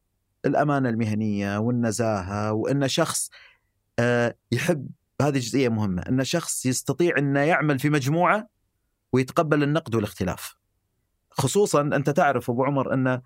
[0.47, 3.31] الأمانة المهنية والنزاهة وإن شخص
[3.99, 4.89] آه، يحب
[5.23, 8.49] هذه جزئية مهمة إن شخص يستطيع إنه يعمل في مجموعة
[9.13, 10.55] ويتقبل النقد والاختلاف.
[11.31, 13.21] خصوصا أنت تعرف أبو عمر إن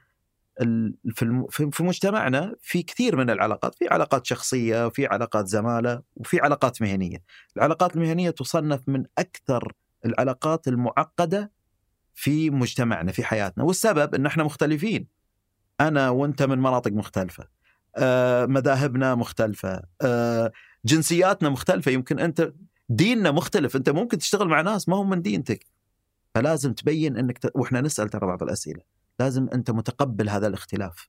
[1.15, 6.82] في في مجتمعنا في كثير من العلاقات، في علاقات شخصية، وفي علاقات زمالة، وفي علاقات
[6.82, 7.23] مهنية.
[7.57, 9.73] العلاقات المهنية تصنف من أكثر
[10.05, 11.53] العلاقات المعقدة
[12.15, 15.07] في مجتمعنا في حياتنا، والسبب إن إحنا مختلفين.
[15.81, 17.49] أنا وأنت من مناطق مختلفة.
[17.97, 20.53] آه، مذاهبنا مختلفة، آه،
[20.85, 22.53] جنسياتنا مختلفة، يمكن أنت
[22.89, 25.67] ديننا مختلف، أنت ممكن تشتغل مع ناس ما هم من دينتك.
[26.35, 27.51] فلازم تبين إنك ت...
[27.55, 28.81] وإحنا نسأل ترى بعض الأسئلة
[29.21, 31.09] لازم أنت متقبل هذا الاختلاف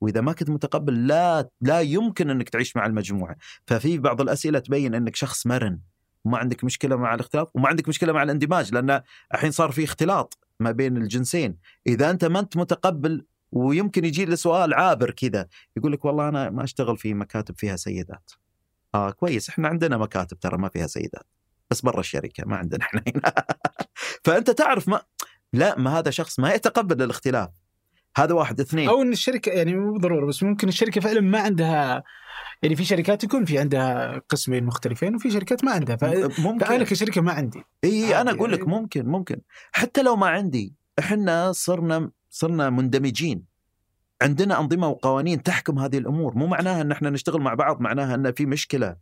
[0.00, 4.94] وإذا ما كنت متقبل لا لا يمكن إنك تعيش مع المجموعة ففي بعض الأسئلة تبين
[4.94, 5.80] إنك شخص مرن
[6.24, 9.02] وما عندك مشكلة مع الاختلاف وما عندك مشكلة مع الاندماج لأن
[9.34, 11.56] الحين صار في اختلاط ما بين الجنسين
[11.86, 15.46] إذا أنت ما أنت متقبل ويمكن يجي لي سؤال عابر كذا
[15.76, 18.30] يقول لك والله أنا ما أشتغل في مكاتب فيها سيدات.
[18.94, 21.26] آه كويس إحنا عندنا مكاتب ترى ما فيها سيدات
[21.70, 23.32] بس برا الشركة ما عندنا إحنا هنا.
[24.24, 25.00] فأنت تعرف ما
[25.52, 27.48] لا ما هذا شخص ما يتقبل الاختلاف.
[28.16, 28.60] هذا واحد.
[28.60, 28.88] اثنين.
[28.88, 32.02] أو إن الشركة يعني مو بالضرورة بس ممكن الشركة فعلا ما عندها
[32.62, 35.96] يعني في شركات يكون في عندها قسمين مختلفين وفي شركات ما عندها.
[35.96, 36.66] ف- ممكن.
[36.66, 37.62] فأنا كشركة ما عندي.
[37.84, 38.30] إي أنا.
[38.30, 39.40] أقول لك ممكن ممكن.
[39.72, 43.42] حتى لو ما عندي إحنا صرنا صرنا مندمجين.
[44.22, 46.34] عندنا أنظمة وقوانين تحكم هذه الأمور.
[46.34, 48.96] مو معناها إن إحنا نشتغل مع بعض معناها إن في مشكلة.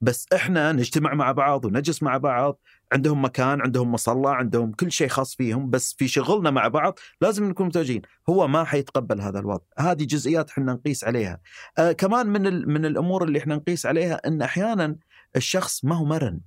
[0.00, 2.60] بس إحنا نجتمع مع بعض ونجلس مع بعض.
[2.92, 7.48] عندهم مكان عندهم مصلى عندهم كل شيء خاص فيهم بس في شغلنا مع بعض لازم
[7.48, 9.64] نكون متوجهين هو ما حيتقبل هذا الوضع.
[9.78, 11.40] هذه جزئيات إحنا نقيس عليها.
[11.78, 14.96] آه كمان من من الأمور اللي إحنا نقيس عليها إن أحيانا
[15.36, 16.40] الشخص ما هو مرن.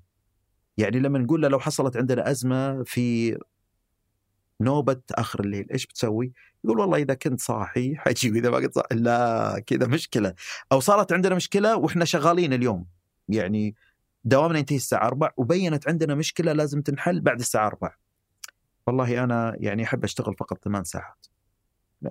[0.78, 3.38] يعني لما نقول له لو حصلت عندنا أزمة في
[4.62, 8.96] نوبة آخر الليل إيش بتسوي؟ يقول والله إذا كنت صاحي حجيب إذا ما كنت صاحي
[8.96, 10.34] لا كذا مشكلة.
[10.72, 12.86] أو صارت عندنا مشكلة وإحنا شغالين اليوم
[13.30, 13.76] يعني
[14.24, 17.98] دوامنا ينتهي الساعة 4 وبينت عندنا مشكلة لازم تنحل بعد الساعة 4
[18.88, 21.28] والله أنا يعني أحب أشتغل فقط ثمان ساعات.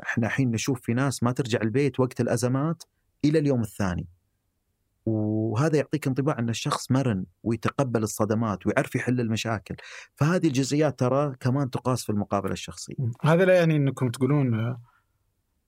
[0.03, 2.83] إحنا الحين نشوف في ناس ما ترجع البيت وقت الأزمات
[3.25, 4.07] إلى اليوم الثاني.
[5.07, 9.75] وهذا يعطيك انطباع أن الشخص مرن ويتقبل الصدمات ويعرف يحل المشاكل.
[10.15, 12.95] فهذه الجزئيات ترى كمان تقاس في المقابله الشخصية.
[13.23, 14.77] هذا لا يعني أنكم تقولون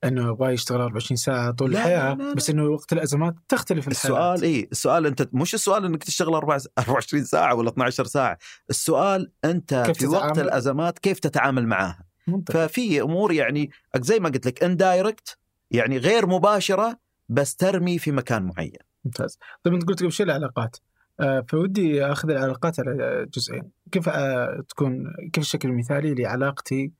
[0.03, 3.87] أنه يبغى يشتغل 24 ساعة طول لا، الحياة لا، لا، بس أنه وقت الأزمات تختلف
[3.87, 8.37] الحياة السؤال اي السؤال أنت مش السؤال أنك تشتغل 24 ساعة ولا 12 ساعة.
[8.69, 14.29] السؤال أنت في وقت تتعامل؟ الأزمات كيف تتعامل معاها منطقي ففي أمور يعني زي ما
[14.29, 15.37] قلت لك indirect
[15.71, 16.99] يعني غير مباشرة
[17.29, 18.88] بس ترمي في مكان معين.
[19.05, 19.39] ممتاز.
[19.63, 20.77] طيب أنت قلت قبل شوي العلاقات.
[21.19, 23.71] آه، فودي أخذ العلاقات على جزئين.
[23.91, 26.91] كيف آه، تكون كيف الشكل المثالي لعلاقتي؟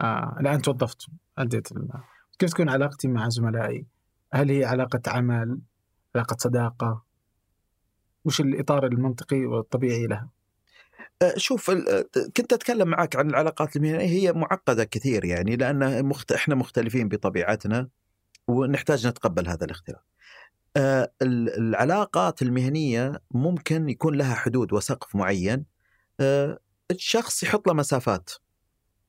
[0.00, 1.06] آه، الان توظفت
[1.38, 1.68] أديت
[2.38, 3.86] كيف تكون علاقتي مع زملائي؟
[4.32, 5.58] هل هي علاقة عمل
[6.14, 7.02] علاقة صداقة؟
[8.24, 10.28] وش الإطار المنطقي والطبيعي لها؟
[11.36, 11.70] شوف
[12.36, 14.06] كنت أتكلم معك عن العلاقات المهنية.
[14.06, 16.12] هي معقدة كثير يعني لأن.
[16.34, 17.88] إحنا مختلفين بطبيعتنا
[18.48, 20.00] ونحتاج نتقبل هذا الاختلاف.
[20.76, 25.64] ال- العلاقات المهنية ممكن يكون لها حدود وسقف معين
[26.20, 26.58] أه،
[26.90, 28.30] الشخص يحط له مسافات.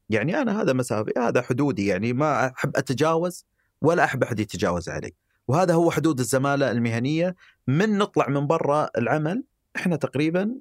[0.10, 3.46] يعني أنا هذا مسافي هذا حدودي يعني ما أحب أتجاوز
[3.82, 5.14] ولا أحب أحد يتجاوز علي.
[5.48, 7.36] وهذا هو حدود الزمالة المهنية
[7.68, 9.44] من نطلع من برا العمل
[9.76, 10.56] إحنا تقريبا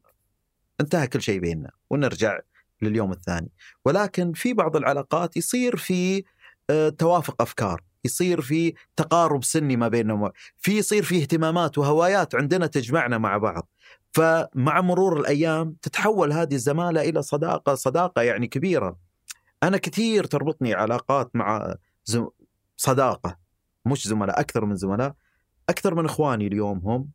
[0.81, 2.39] انتهى كل شيء بيننا ونرجع
[2.83, 3.51] لليوم الثاني
[3.85, 6.25] ولكن في بعض العلاقات يصير في
[6.71, 12.67] آه، توافق أفكار يصير في تقارب سني ما بيننا في يصير في اهتمامات وهوايات عندنا
[12.67, 13.69] تجمعنا مع بعض.
[14.13, 18.99] فمع مرور الأيام تتحول هذه الزمالة إلى صداقة صداقة يعني كبيرة.
[19.63, 21.75] أنا كثير تربطني علاقات مع
[22.05, 22.29] زم...
[22.77, 23.39] صداقة
[23.87, 25.15] مش زملاء أكثر من زملاء.
[25.69, 27.09] أكثر من إخواني اليوم هم.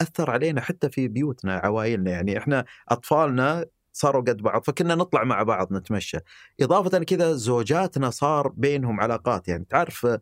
[0.00, 5.42] أثر علينا حتى في بيوتنا عوائلنا يعني إحنا أطفالنا صاروا قد بعض فكنا نطلع مع
[5.42, 6.18] بعض نتمشى.
[6.60, 10.20] اضافه كذا زوجاتنا صار بينهم علاقات يعني تعرف آه،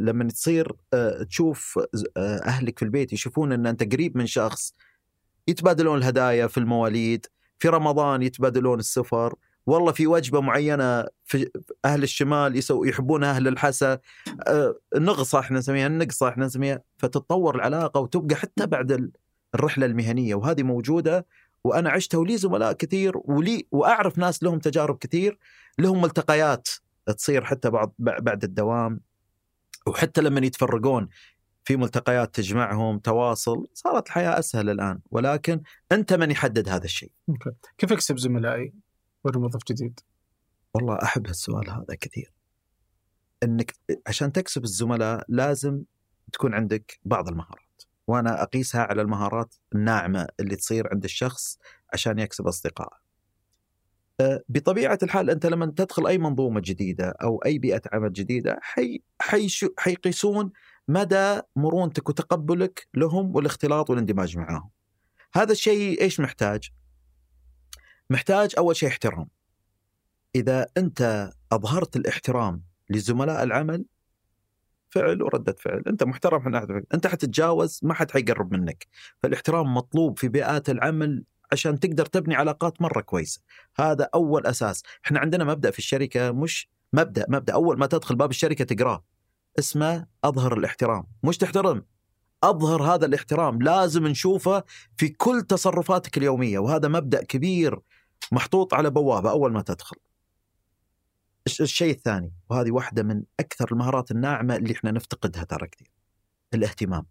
[0.00, 1.80] لما تصير آه، تشوف
[2.16, 4.74] آه، أهلك في البيت يشوفون إن أنت قريب من شخص
[5.48, 7.26] يتبادلون الهدايا في المواليد
[7.58, 9.34] في رمضان يتبادلون السفر.
[9.66, 11.50] والله في وجبة معينة في
[11.84, 13.98] أهل الشمال يسوي يحبون أهل الحسا
[14.96, 19.12] نغصه إحنا نسميها النقصه إحنا نسميها فتتطور العلاقة وتبقى حتى بعد ال-
[19.54, 21.26] الرحلة المهنية وهذه موجودة
[21.64, 25.38] وأنا عشتها ولي زملاء كثير ولي وأعرف ناس لهم تجارب كثير
[25.78, 26.68] لهم ملتقيات
[27.06, 29.00] تصير حتى بعد بعد الدوام.
[29.86, 31.08] وحتى لما يتفرقون
[31.64, 35.00] في ملتقيات تجمعهم تواصل صارت الحياة أسهل الآن.
[35.10, 35.62] ولكن
[35.92, 37.12] أنت من يحدد هذا الشيء.
[37.28, 37.50] okay.
[37.78, 38.72] كيف اكسب زملائي؟
[39.24, 40.00] وأنا موظف جديد
[40.74, 42.32] والله أحب هالسؤال هذا كثير.
[43.42, 43.74] إنك
[44.06, 45.82] عشان تكسب الزملاء لازم
[46.32, 47.71] تكون عندك بعض المهارات.
[48.12, 51.58] وأنا أقيسها على المهارات الناعمة اللي تصير عند الشخص
[51.92, 53.02] عشان يكسب اصدقائه.
[54.20, 59.02] أه، بطبيعة الحال أنت لما تدخل أي منظومة جديدة أو أي بيئة عمل جديدة حي
[59.78, 60.52] حيقيسون
[60.88, 64.70] مدى مرونتك وتقبلك لهم والاختلاط والاندماج معاهم.
[65.34, 66.70] هذا الشيء إيش محتاج؟
[68.10, 69.28] محتاج أول شيء احترام.
[70.34, 73.84] إذا أنت أظهرت الاحترام لزملاء العمل
[74.92, 75.82] فعل وردة فعل.
[75.86, 76.84] أنت محترم ناحية فعل.
[76.94, 78.86] أنت حتتجاوز ما حد حيقرب منك.
[79.22, 83.40] فالاحترام مطلوب في بيئات العمل عشان تقدر تبني علاقات مرة كويسة.
[83.76, 84.82] هذا أول أساس.
[85.06, 87.52] إحنا عندنا مبدأ في الشركة مش مبدأ مبدأ.
[87.52, 89.04] أول ما تدخل باب الشركة تقراه.
[89.58, 91.06] اسمه أظهر الاحترام.
[91.22, 91.84] مش تحترم.
[92.44, 93.62] أظهر هذا الاحترام.
[93.62, 94.64] لازم نشوفه
[94.96, 96.58] في كل تصرفاتك اليومية.
[96.58, 97.80] وهذا مبدأ كبير
[98.32, 99.96] محطوط على بوابة أول ما تدخل.
[101.46, 105.90] الشيء الثاني وهذه واحدة من أكثر المهارات الناعمة اللي إحنا نفتقدها ترى كثير
[106.54, 107.06] الاهتمام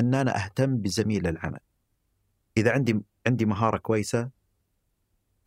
[0.00, 1.60] أن أنا أهتم بزميل العمل
[2.56, 4.30] إذا عندي عندي مهارة كويسة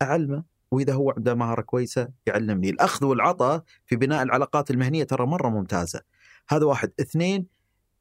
[0.02, 5.48] أعلمه وإذا هو عنده مهارة كويسة يعلمني الأخذ والعطاء في بناء العلاقات المهنية ترى مرة
[5.48, 6.00] ممتازة
[6.48, 7.46] هذا واحد اثنين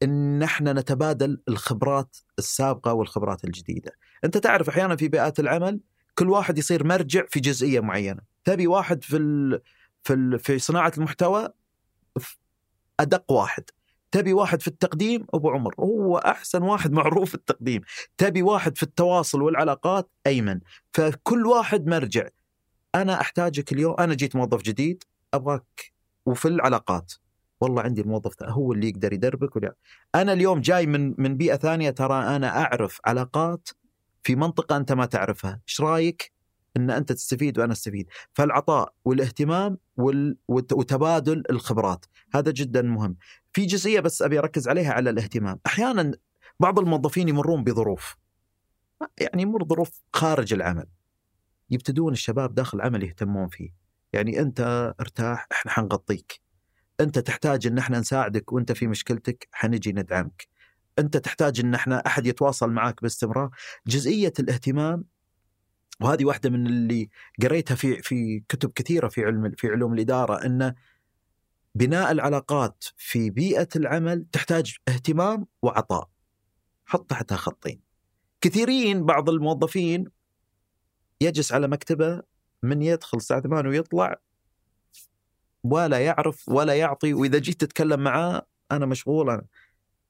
[0.04, 3.92] إن إحنا نتبادل الخبرات السابقة والخبرات الجديدة.
[4.24, 5.80] أنت تعرف أحيانا في بيئات العمل
[6.16, 9.18] كل واحد يصير مرجع في جزئية معينة، تبي واحد في.
[10.04, 10.38] في.
[10.38, 11.50] في صناعة المحتوى
[13.00, 13.64] أدق واحد،
[14.12, 15.76] تبي واحد في التقديم أبو عمر.
[15.80, 17.82] هو أحسن واحد معروف في التقديم،
[18.18, 20.60] تبي واحد في التواصل والعلاقات أيمن،
[20.94, 22.28] فكل واحد مرجع.
[22.96, 23.96] أنا أحتاجك اليوم.
[24.00, 25.04] أنا جيت موظف جديد.
[25.34, 25.94] أبغاك
[26.26, 27.14] وفي العلاقات.
[27.62, 29.76] والله عندي الموظف هو اللي يقدر يدربك ولا.
[30.16, 31.90] أنا اليوم جاي من من بيئة ثانية.
[31.90, 33.70] ترى أنا أعرف علاقات
[34.24, 36.32] في منطقة أنت ما تعرفها، إيش رأيك؟
[36.78, 40.38] إن أنت تستفيد وأنا أستفيد؟ فالعطاء والاهتمام وال...
[40.48, 43.18] وت- وتبادل الخبرات هذا جدا مهم.
[43.54, 46.12] في جزئية بس أبي أركز عليها على الاهتمام، أحيانا
[46.60, 48.16] بعض الموظفين يمرون بظروف
[49.18, 50.86] يعني يمر ظروف خارج العمل.
[51.70, 53.70] يبتدون الشباب داخل العمل يهتمون فيه.
[54.14, 56.42] يعني أنت ارتاح إحنا حنغطيك.
[57.00, 60.48] أنت تحتاج إن إحنا نساعدك وأنت في مشكلتك حنجي ندعمك.
[61.00, 63.50] أنت تحتاج إن إحنا أحد يتواصل معك باستمرار
[63.88, 65.04] جزئية الاهتمام
[66.02, 67.10] وهذه واحدة من اللي
[67.44, 70.74] قريتها في في كتب كثيرة في علم في علوم الإدارة إن
[71.76, 76.10] بناء العلاقات في بيئة العمل تحتاج اهتمام وعطاء.
[76.86, 77.82] حط تحتها خطين.
[78.42, 80.06] كثيرين بعض الموظفين
[81.22, 82.22] يجلس على مكتبة
[82.64, 84.16] من يدخل الساعة 8 ويطلع
[85.64, 89.46] ولا يعرف ولا يعطي وإذا جيت تتكلم معاه أنا مشغول أنا.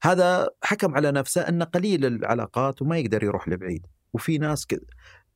[0.03, 3.87] هذا حكم على نفسه انه قليل العلاقات وما يقدر يروح لبعيد.
[4.13, 4.85] وفي ناس كذا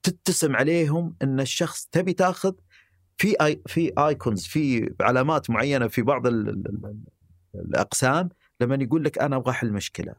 [0.09, 2.53] تتسم عليهم إن الشخص تبي تاخذ
[3.17, 6.97] في آي في ايكونز في علامات معينة في بعض ال ال ال
[7.55, 8.29] الأقسام
[8.61, 10.15] لما يقول لك أنا أبغى احل مشكلة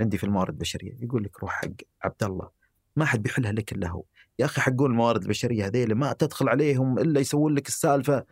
[0.00, 1.70] عندي في الموارد البشرية يقول لك روح حق
[2.02, 2.50] عبد الله
[2.96, 4.04] ما حد بيحلها لك إلا هو.
[4.38, 8.24] يا أخي حقون الموارد البشرية هذيل ما تدخل عليهم إلا يسوون لك السالفة.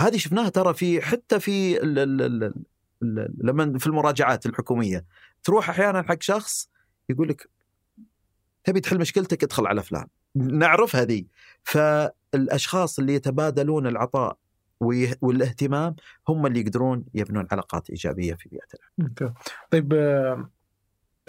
[0.00, 1.78] هذه شفناها ترى في حتى في
[3.42, 5.04] لما في المراجعات الحكومية
[5.42, 6.70] تروح أحيانا حق شخص
[7.08, 7.48] يقول لك
[8.66, 10.06] تبي تحل مشكلتك ادخل على فلان.
[10.34, 11.24] نعرف هذه.
[11.62, 14.38] فالأشخاص اللي يتبادلون العطاء
[15.20, 15.96] والاهتمام
[16.28, 18.66] هم اللي يقدرون يبنون علاقات إيجابية في بيئة
[18.98, 19.34] العمل.
[19.70, 20.50] طيب آه،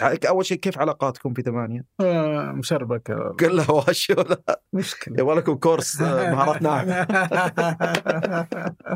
[0.02, 5.16] أول شيء كيف علاقاتكم في ثمانية؟ آه، مشربك كلها واش ولا مشكلة.
[5.18, 7.06] يبغى لكم كورس آه، مهارات ناعمة.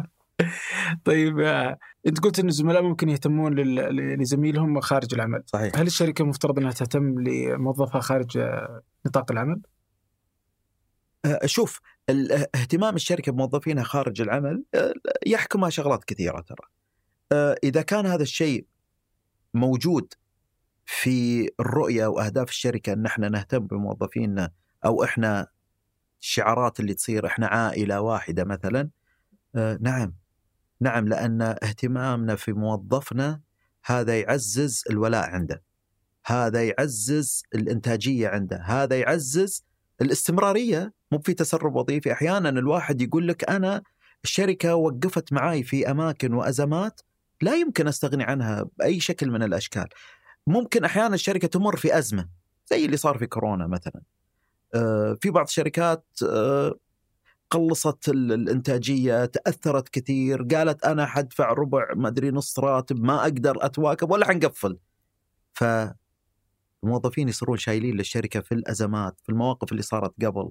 [1.04, 3.54] طيب آه، انت قلت إن الزملاء ممكن يهتمون
[4.20, 9.62] لزميلهم خارج العمل صحيح هل الشركة مفترض إنها تهتم لموظفها خارج آه، نطاق العمل؟
[11.24, 11.80] آه، شوف
[12.54, 14.64] اهتمام الشركة بموظفينها خارج العمل
[15.26, 16.66] يحكمها شغلات كثيرة ترى.
[17.64, 18.66] إذا كان هذا الشيء
[19.54, 20.14] موجود
[20.86, 24.50] في الرؤية وأهداف الشركة إن إحنا نهتم بموظفينا
[24.84, 25.46] أو إحنا
[26.22, 28.90] الشعارات اللي تصير إحنا عائلة واحدة مثلا
[29.80, 30.14] نعم
[30.82, 33.40] نعم لأن اهتمامنا في موظفنا
[33.84, 35.62] هذا يعزز الولاء عنده.
[36.26, 39.64] هذا يعزز الإنتاجية عنده، هذا يعزز
[40.00, 43.82] الاستمرارية مو في تسرب وظيفي أحيانا الواحد يقول لك أنا
[44.24, 47.00] الشركة وقفت معي في أماكن وأزمات
[47.42, 49.88] لا يمكن أستغني عنها بأي شكل من الأشكال.
[50.46, 52.28] ممكن أحيانا الشركة تمر في أزمة
[52.70, 54.02] زي اللي صار في كورونا مثلا.
[54.74, 56.74] آه، في بعض الشركات آه،
[57.52, 63.66] قلصت ال- الإنتاجية تأثرت كثير قالت أنا حدفع ربع ما أدري نص راتب ما أقدر
[63.66, 64.78] أتواكب ولا حنقفل.
[65.52, 65.64] ف
[66.84, 70.50] الموظفين يصيرون شايلين للشركة في الأزمات في المواقف اللي صارت قبل.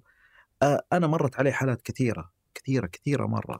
[0.94, 3.60] أنا مرت علي حالات كثيرة كثيرة كثيرة مرة.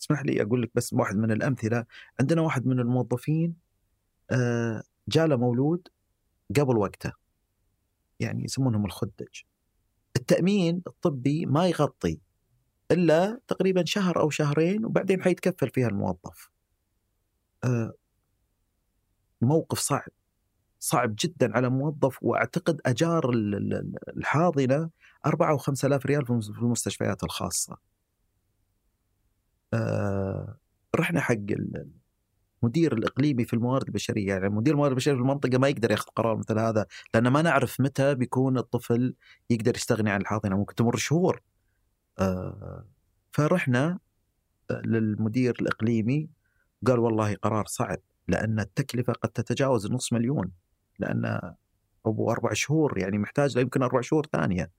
[0.00, 1.84] اسمح لي أقول لك بس واحد من الأمثلة.
[2.20, 3.54] عندنا واحد من الموظفين
[5.08, 5.88] جاله مولود
[6.56, 7.12] قبل وقته.
[8.20, 9.42] يعني يسمونهم الخدج.
[10.16, 12.20] التأمين الطبي ما يغطي
[12.92, 16.50] إلا تقريبا شهر أو شهرين وبعدين حيتكفل فيها الموظف.
[17.64, 17.92] آه،
[19.40, 20.08] موقف صعب
[20.80, 24.90] صعب جدا على موظف وأعتقد أجار ال- ال- الحاضنة
[25.26, 27.76] 4 و 5000 ريال في المس- في المستشفيات الخاصة.
[29.74, 30.56] آه،
[30.96, 31.90] رحنا حق ال-
[32.62, 36.36] المدير الإقليمي في الموارد البشرية يعني مدير الموارد البشرية في المنطقة ما يقدر ياخذ قرار
[36.36, 39.14] مثل هذا لأن ما نعرف متى بيكون الطفل
[39.50, 41.40] يقدر يستغني عن الحاضنة ممكن تمر شهور.
[42.22, 42.86] آه،
[43.32, 43.98] فرحنا
[44.70, 46.28] للمدير الإقليمي
[46.86, 50.52] قال والله قرار صعب لأن التكلفة قد تتجاوز النص مليون
[50.98, 51.54] لأن
[52.06, 54.70] أبو أربع شهور يعني محتاج لا يمكن أربع شهور ثانية.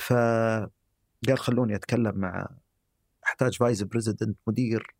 [0.00, 2.48] فقال خلوني أتكلم مع
[3.26, 4.94] أحتاج فايز بريزيدنت مدير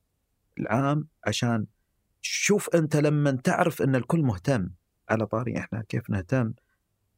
[0.58, 1.66] العام عشان
[2.20, 4.70] شوف أنت لما تعرف إن الكل مهتم.
[5.10, 6.52] على طاري إحنا كيف نهتم؟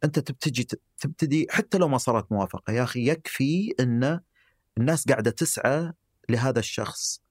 [0.04, 0.68] أنت تبتدي
[0.98, 4.20] تبتدي حتى لو ما صارت موافقة يا أخي يكفي إن
[4.78, 5.92] الناس قاعدة تسعى
[6.30, 7.22] لهذا الشخص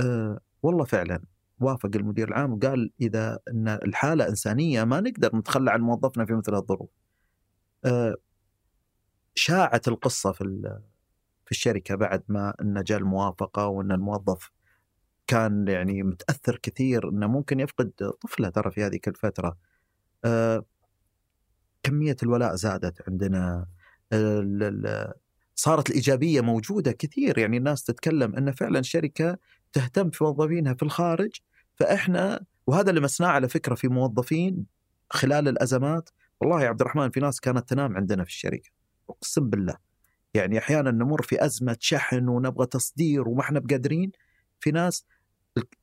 [0.00, 1.22] أه والله فعلا
[1.60, 6.54] وافق المدير العام وقال إذا إن الحالة إنسانية ما نقدر نتخلى عن موظفنا في مثل
[6.54, 6.90] الظروف.
[7.84, 8.14] أه
[9.34, 10.44] شاعت القصة في
[11.44, 14.50] في الشركة بعد ما إن جاء الموافقة وإن الموظف
[15.26, 17.90] كان يعني متأثر كثير إنه ممكن يفقد
[18.22, 19.58] طفله ترى في هذه الفترة.
[20.24, 20.64] أه
[21.82, 23.66] كمية الولاء زادت عندنا
[24.12, 25.12] ال-
[25.62, 27.38] صارت الإيجابية موجودة كثير.
[27.38, 29.38] يعني الناس تتكلم إن فعلا الشركة
[29.72, 31.30] تهتم في موظفينها في الخارج
[31.74, 34.66] فإحنا وهذا اللي مسناه على فكرة في موظفين
[35.10, 36.10] خلال الأزمات
[36.40, 38.70] والله يا عبد الرحمن في ناس كانت تنام عندنا في الشركة
[39.10, 39.76] أقسم بالله.
[40.34, 44.12] يعني أحيانا نمر في أزمة شحن ونبغى تصدير وما إحنا بقادرين.
[44.60, 45.04] في ناس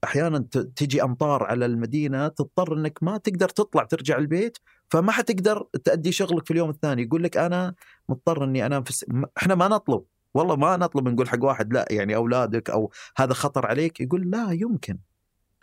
[0.03, 0.39] أحيانا
[0.75, 4.57] تجي أمطار على المدينة تضطر إنك ما تقدر تطلع ترجع البيت
[4.89, 7.01] فما حتقدر تأدي شغلك في اليوم الثاني.
[7.01, 7.75] يقول لك أنا
[8.09, 9.05] مضطر إني أنام في
[9.37, 13.65] إحنا ما نطلب والله ما نطلب نقول حق واحد لا يعني أولادك أو هذا خطر
[13.65, 13.99] عليك.
[13.99, 14.99] يقول لا يمكن.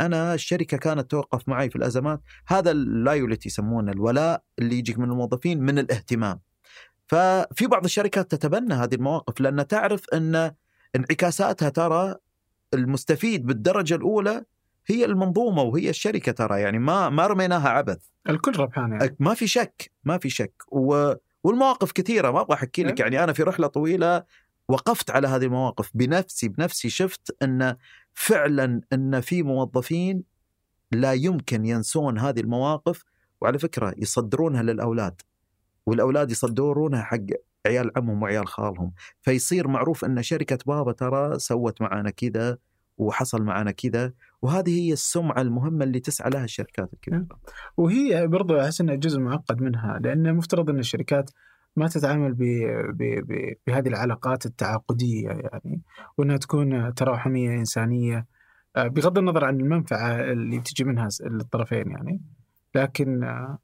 [0.00, 2.20] أنا الشركة كانت توقف معي في الأزمات.
[2.46, 6.40] هذا اللايولتي يسمونه الولاء اللي يجيك من الموظفين من الاهتمام.
[7.06, 10.52] ففي بعض الشركات تتبنى هذه المواقف لأن تعرف إن
[10.96, 12.16] انعكاساتها ترى
[12.74, 14.44] المستفيد بالدرجة الأولى
[14.86, 17.98] هي المنظومة وهي الشركة ترى يعني ما ما رميناها عبث.
[18.28, 19.16] الكل ربحان يعني.
[19.20, 20.62] ما في شك ما في شك.
[20.72, 21.14] و
[21.44, 24.24] والمواقف كثيرة ما أبغى أحكي لك يعني أنا في رحلة طويلة
[24.68, 27.76] وقفت على هذه المواقف بنفسي بنفسي شفت إن
[28.14, 30.22] فعلا إن في موظفين
[30.93, 33.05] لا يمكن ينسون هذه المواقف
[33.40, 35.22] وعلى فكرة يصدرونها للأولاد
[35.86, 37.26] والأولاد يصدرونها حق
[37.66, 38.93] عيال عمهم وعيال خالهم.
[39.20, 42.59] فيصير معروف إن شركة بابا ترى سوت معنا كذا
[42.98, 44.12] وحصل معنا كذا
[44.43, 47.26] وهذه هي السمعة المهمة اللي تسعى لها الشركات الكبيره.
[47.76, 51.30] وهي برضو أحس إنها جزء معقد منها لأن مفترض إن الشركات
[51.76, 52.43] ما تتعامل ب
[52.90, 55.82] ب ب بهذه العلاقات التعاقدية يعني
[56.18, 58.26] وإنها تكون تراحميه إنسانية
[58.76, 62.20] آه، بغض النظر عن المنفعة اللي بتجي منها للطرفين يعني.
[62.74, 63.59] لكن آه،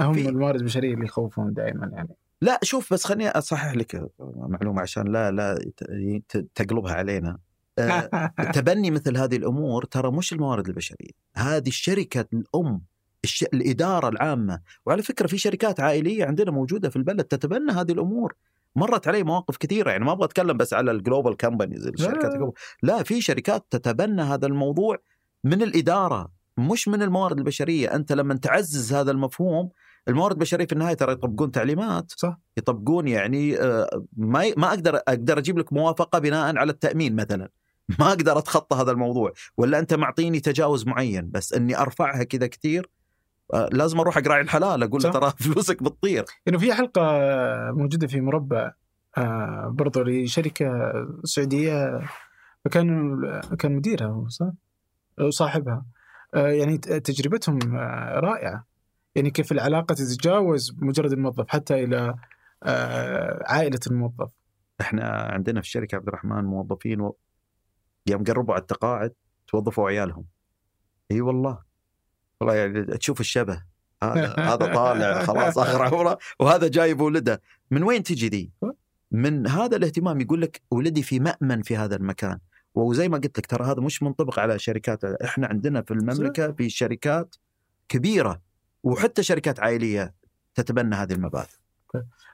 [0.00, 2.16] هم الموارد البشرية اللي يخوفون دائما يعني.
[2.44, 5.58] لا شوف بس خليني أصحح لك معلومة عشان لا لا
[6.54, 7.38] تقلبها علينا.
[7.78, 11.10] آه، تبني مثل هذه الأمور ترى مش الموارد البشرية.
[11.36, 12.80] هذه الشركة الأم
[13.24, 13.42] الش...
[13.42, 14.60] الإدارة العامة.
[14.86, 18.34] وعلى فكرة في شركات عائلية عندنا موجودة في البلد تتبنى هذه الأمور.
[18.76, 22.52] مرت علي مواقف كثيرة يعني ما أبغى أتكلم بس على الجلوبال كمبانيز الشركات لا.
[22.82, 24.98] لا في شركات تتبنى هذا الموضوع
[25.44, 27.94] من الإدارة مش من الموارد البشرية.
[27.94, 29.70] أنت لما تعزز هذا المفهوم
[30.08, 32.12] الموارد البشريه في النهاية ترى يطبقون تعليمات.
[32.16, 32.38] صح.
[32.56, 37.48] يطبقون يعني آه، ما ما أقدر أقدر أجيب لك موافقة بناء على التأمين مثلا.
[37.98, 39.32] ما أقدر أتخطى هذا الموضوع.
[39.56, 42.90] ولا أنت معطيني تجاوز معين بس إني أرفعها كذا كثير
[43.54, 46.24] آه، لازم أروح أقرأ الحلال أقول له ترى فلوسك بتطير.
[46.48, 47.02] إنه في حلقة
[47.72, 48.72] موجودة في مربع
[49.18, 50.92] آه، برضو لشركة
[51.24, 52.00] سعودية
[52.64, 53.20] فكان
[53.58, 54.50] كان مديرها صح؟
[55.20, 55.84] وصاحبها
[56.34, 57.58] يعني تجربتهم
[58.14, 58.73] رائعة.
[59.14, 62.14] يعني كيف العلاقة تتجاوز مجرد الموظف حتى إلى
[63.46, 64.32] عائلة الموظف.
[64.80, 67.16] إحنا عندنا في الشركة عبد الرحمن موظفين و...
[68.06, 69.12] يوم قربوا على التقاعد
[69.46, 70.24] توظفوا عيالهم.
[71.10, 71.58] إي والله.
[72.40, 73.62] والله يعني تشوف الشبه.
[74.02, 77.42] هذا هذا طالع خلاص آخر عمره وهذا جايب ولده.
[77.70, 78.50] من وين تجي ذي؟
[79.10, 82.38] من هذا الاهتمام يقول لك ولدي في مأمن في هذا المكان.
[82.74, 86.70] وزي ما قلت لك ترى هذا مش منطبق على شركات إحنا عندنا في المملكة في
[86.70, 87.34] شركات
[87.88, 88.40] كبيرة.
[88.84, 90.14] وحتى شركات عائلية
[90.54, 91.56] تتبنى هذه المبادئ.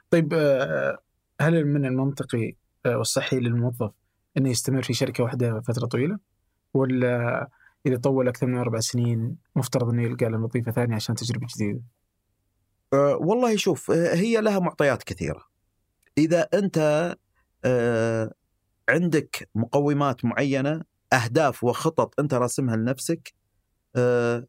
[0.09, 0.97] طيب آه،
[1.41, 2.55] هل من المنطقي
[2.85, 3.91] آه، والصحي للموظف
[4.37, 6.17] إنه يستمر في شركة واحدة فترة طويلة؟
[6.73, 7.47] ولا
[7.85, 11.81] إذا طول أكثر من أربع سنين مفترض إنه يلقى له وظيفة ثانية عشان تجربة جديدة؟
[12.93, 15.43] أه والله شوف هي لها معطيات كثيرة.
[16.17, 17.15] إذا أنت
[17.65, 18.33] أه
[18.89, 20.83] عندك مقومات معينة
[21.13, 23.33] أهداف وخطط أنت راسمها لنفسك
[23.95, 24.47] أه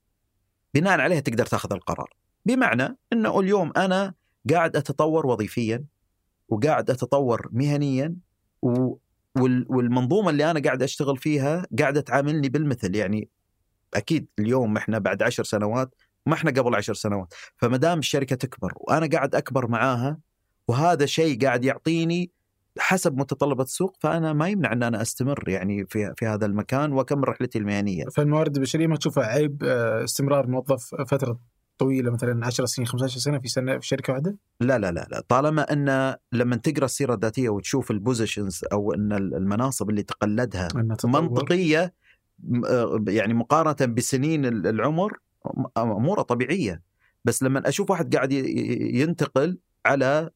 [0.75, 2.11] بناء عليها تقدر تاخذ القرار.
[2.47, 4.15] بمعنى إنه اليوم أنا
[4.51, 5.85] قاعد أتطور وظيفيا
[6.49, 8.17] وقاعد أتطور مهنيا
[9.71, 13.29] والمنظومة اللي أنا قاعد أشتغل فيها قاعدة تعاملني بالمثل يعني
[13.95, 15.95] أكيد اليوم إحنا بعد عشر سنوات
[16.27, 20.19] ما إحنا قبل عشر سنوات فما دام الشركة تكبر وأنا قاعد أكبر معاها
[20.69, 22.31] وهذا شيء قاعد يعطيني
[22.79, 27.29] حسب متطلبات السوق فأنا ما يمنع إن أنا أستمر يعني في في هذا المكان وأكمل
[27.29, 28.05] رحلتي المهنية.
[28.05, 31.39] فالموارد البشرية ما تشوفها عيب آه، استمرار موظف فترة
[31.79, 35.23] طويلة مثلا 10 سنين 15 سنة في سنة في شركة واحدة؟ لا لا لا لا
[35.29, 40.69] طالما إن لما تقرأ السيرة الذاتية وتشوف البوزيشنز أو إن المناصب اللي تقلدها
[41.05, 41.95] منطقية
[42.67, 45.19] آه، يعني مقارنة بسنين العمر
[45.77, 46.83] اموره طبيعية
[47.25, 50.31] بس لما أشوف واحد قاعد ينتقل على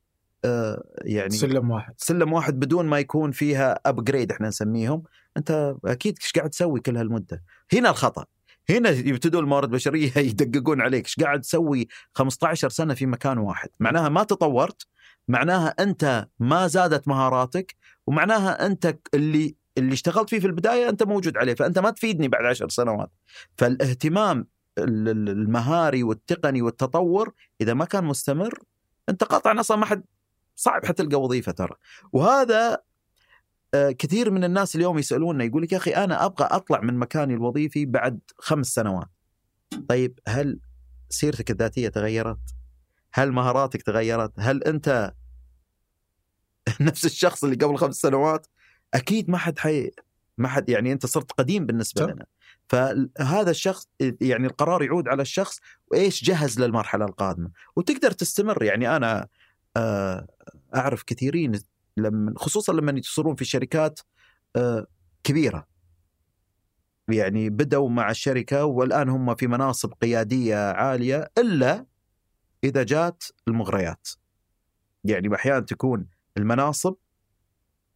[1.01, 1.95] يعني سلم واحد.
[1.97, 5.03] سلم واحد بدون ما يكون فيها ابجريد إحنا نسميهم.
[5.37, 7.43] أنت أكيد إيش قاعد تسوي كل هالمدة؟
[7.73, 8.25] هنا الخطأ.
[8.71, 11.05] هنا يبتدوا الموارد البشرية يدققون عليك.
[11.05, 14.87] إيش قاعد تسوي 15 سنة في مكان واحد؟ معناها ما تطورت.
[15.29, 17.75] معناها أنت ما زادت مهاراتك.
[18.07, 21.55] ومعناها أنت اللي اللي اشتغلت فيه في البداية أنت موجود عليه.
[21.55, 23.11] فأنت ما تفيدني بعد عشر سنوات.
[23.59, 24.47] فالاهتمام
[24.79, 28.63] المهاري والتقني والتطور إذا ما كان مستمر
[29.09, 30.05] أنت قطعا أصلا ما حد
[30.57, 31.75] صعب حتلقى وظيفة ترى
[32.13, 32.79] وهذا
[33.75, 37.35] آه، كثير من الناس اليوم يسألوننا يقول لك يا أخي أنا أبغى أطلع من مكاني
[37.35, 39.09] الوظيفي بعد خمس سنوات.
[39.89, 40.61] طيب هل
[41.11, 42.39] سيرتك الذاتية تغيرت؟
[43.13, 45.15] هل مهاراتك تغيرت؟ هل أنت
[46.81, 48.47] نفس الشخص اللي قبل خمس سنوات؟
[48.95, 49.91] أكيد ما حد حي
[50.39, 52.07] ما حد يعني أنت صرت قديم بالنسبة.
[52.07, 52.27] لنا.
[52.69, 53.89] فهذا الشخص
[54.21, 55.61] يعني القرار يعود على الشخص
[55.91, 59.29] وإيش جهز للمرحلة القادمة وتقدر تستمر يعني أنا
[60.75, 61.53] أعرف كثيرين
[61.97, 64.01] لما خصوصا لما يصيرون في شركات
[64.57, 64.87] آه،
[65.25, 65.67] كبيرة.
[67.09, 71.87] يعني بدأوا مع الشركة والآن هم في مناصب قيادية عالية إلا
[72.65, 74.09] إذا جات المغريات.
[75.05, 76.95] يعني أحيانا تكون المناصب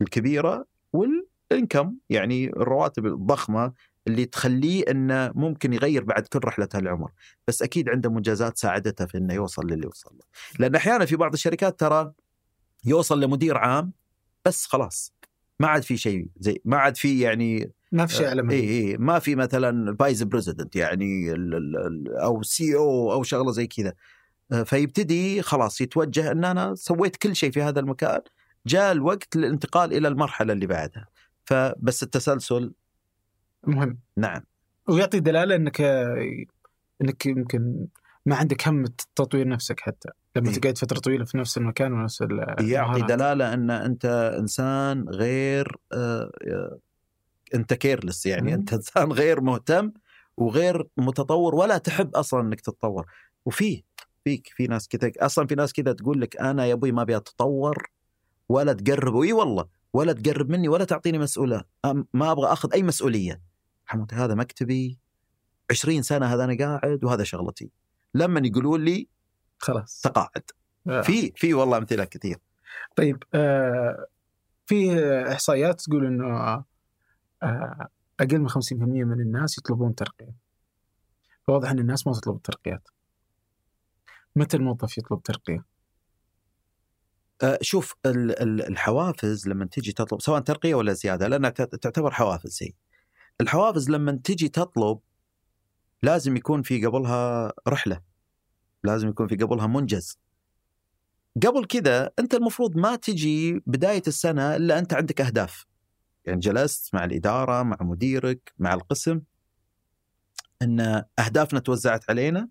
[0.03, 3.73] الكبيرة وال income يعني الرواتب الضخمة
[4.07, 7.11] اللي تخليه إنه ممكن يغير بعد كل رحلة العمر،
[7.49, 10.25] بس أكيد عنده منجزات ساعدته في إنه يوصل للي وصل له.
[10.59, 12.13] لأن أحيانا في بعض الشركات ترى
[12.85, 13.93] يوصل لمدير عام
[14.45, 15.13] بس خلاص
[15.61, 18.69] ما عاد في شيء زي ما عاد في يعني ما في شيء اعلى منه اي
[18.69, 23.95] اي ما في مثلا vice president يعني ال ال ال أو COO شغلة زي كذا.
[24.53, 28.21] آه، فيبتدي خلاص يتوجه إن أنا سويت كل شيء في هذا المكان
[28.67, 31.09] جاء الوقت للانتقال إلى المرحلة اللي بعدها.
[31.45, 32.73] فبس التسلسل
[33.67, 34.41] مهم نعم.
[34.89, 35.81] ويعطي دلالة إنك
[37.03, 37.87] إنك يمكن
[38.27, 38.85] ما عندك هم
[39.17, 40.09] تطوير نفسك حتى.
[40.37, 40.55] لما إيه.
[40.55, 42.25] تقعد فترة طويلة في نفس المكان ونفس
[42.61, 43.03] يعطي.
[43.03, 46.79] دلالة إن أنت إنسان غير آه، آه،
[47.55, 48.49] أنت careless يعني.
[48.49, 48.55] مم.
[48.59, 49.93] أنت إنسان غير مهتم
[50.37, 53.07] وغير متطور ولا تحب أصلا إنك تتطور.
[53.45, 53.83] وفي
[54.25, 57.17] فيك في ناس كذا أصلا في ناس كذا تقول لك أنا يا أبوي ما أبي
[57.17, 57.91] أتطور
[58.49, 59.21] ولا تقرب.
[59.21, 61.65] إي والله ولا تقرب مني ولا تعطيني مسؤوله
[62.15, 63.50] ما أبغى أخذ أي مسؤولية.
[63.91, 64.99] حموتي هذا مكتبي
[65.71, 67.71] 20 سنة هذا أنا قاعد وهذا شغلتي
[68.15, 69.09] لما يقولون لي
[69.59, 70.43] خلاص تقاعد
[70.87, 71.01] آه.
[71.01, 72.39] في في والله أمثلة كثير
[72.97, 74.07] طيب آه
[74.67, 74.99] في
[75.33, 76.27] إحصائيات تقول إنه
[77.43, 77.89] آه
[78.21, 80.35] أقل من 50% من الناس يطلبون ترقية
[81.47, 82.89] فواضح إن الناس ما تطلب الترقيات
[84.37, 85.65] متى الموظف يطلب ترقية؟
[87.43, 92.11] آه، شوف ال- ال- الحوافز لما تجي تطلب سواء ترقية ولا زيادة لأنها تعت- تعتبر
[92.11, 92.73] حوافز هي.
[93.41, 94.99] الحوافز لما تجي تطلب
[96.03, 98.01] لازم يكون في قبلها رحلة.
[98.85, 100.19] لازم يكون في قبلها منجز.
[101.47, 105.67] قبل كذا أنت المفروض ما تجي بداية السنة إلا أنت عندك أهداف.
[106.25, 109.21] يعني جلست مع الإدارة، مع مديرك، مع القسم
[110.63, 112.49] إن أهدافنا توزعت علينا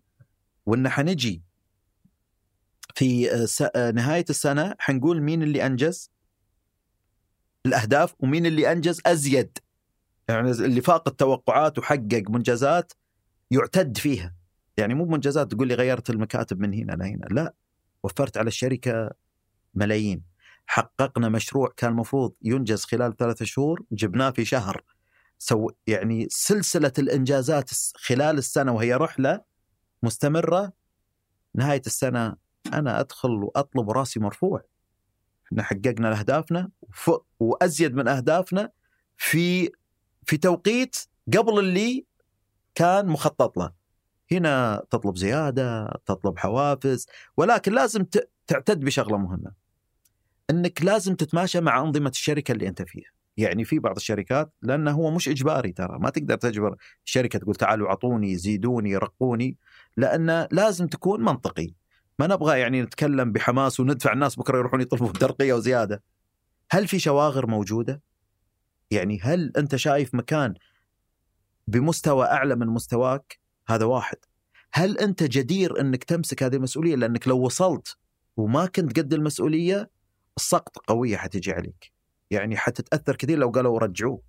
[0.66, 1.44] وإن حنجي
[2.96, 6.12] في آه، آه، نهاية السنة حنقول مين اللي أنجز
[7.66, 9.58] الأهداف ومين اللي أنجز أزيد
[10.30, 12.94] يعني اللي فاق التوقعات وحقق منجزات
[13.52, 14.36] يعتد فيها.
[14.78, 17.54] يعني مو منجزات تقول لي غيرت المكاتب من هنا لهنا لا.
[18.04, 19.12] وفرت على الشركة
[19.74, 20.24] ملايين.
[20.66, 24.84] حققنا مشروع كان المفروض ينجز خلال ثلاثة شهور جبناه في شهر.
[25.40, 29.42] سو يعني سلسلة الإنجازات الس- خلال السنة وهي رحلة
[30.04, 30.74] مستمرة
[31.56, 32.36] نهاية السنة
[32.74, 34.62] أنا أدخل وأطلب رأسي مرفوع.
[35.48, 38.70] إحنا حققنا لاهدافنا وف- وأزيد من أهدافنا
[39.18, 39.70] في
[40.30, 40.96] في توقيت
[41.38, 42.06] قبل اللي
[42.76, 43.72] كان مخطط له.
[44.32, 47.08] هنا تطلب زيادة تطلب حوافز
[47.38, 48.06] ولكن لازم
[48.48, 49.52] تعتد بشغلة مهمة.
[50.50, 53.12] إنك لازم تتماشى مع أنظمة الشركة اللي أنت فيها.
[53.38, 56.00] يعني في بعض الشركات لأنه هو مش إجباري ترى.
[56.00, 56.76] ما تقدر تجبر
[57.06, 59.58] الشركة تقول تعالوا أعطوني زيدوني رقوني.
[59.98, 61.74] لأن لازم تكون منطقي.
[62.20, 66.04] ما نبغى يعني نتكلم بحماس وندفع الناس بكرة يروحون يطلبون ترقية وزيادة.
[66.72, 68.09] هل في شواغر موجودة؟
[68.92, 70.54] يعني هل أنت شايف مكان
[71.68, 74.18] بمستوى أعلى من مستواك؟ هذا واحد.
[74.74, 77.98] هل أنت جدير إنك تمسك هذه المسؤولية؟ لأنك لو وصلت
[78.38, 79.90] وما كنت قد المسؤولية
[80.38, 81.92] السقط قوية حتجي عليك.
[82.32, 84.22] يعني حتتأثر كثير لو قالوا رجعوه.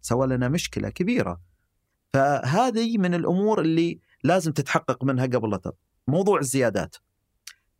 [0.00, 1.40] سوى لنا مشكلة كبيرة.
[2.12, 5.72] فهذه من الأمور اللي لازم تتحقق منها قبل لا.
[6.08, 6.96] موضوع الزيادات.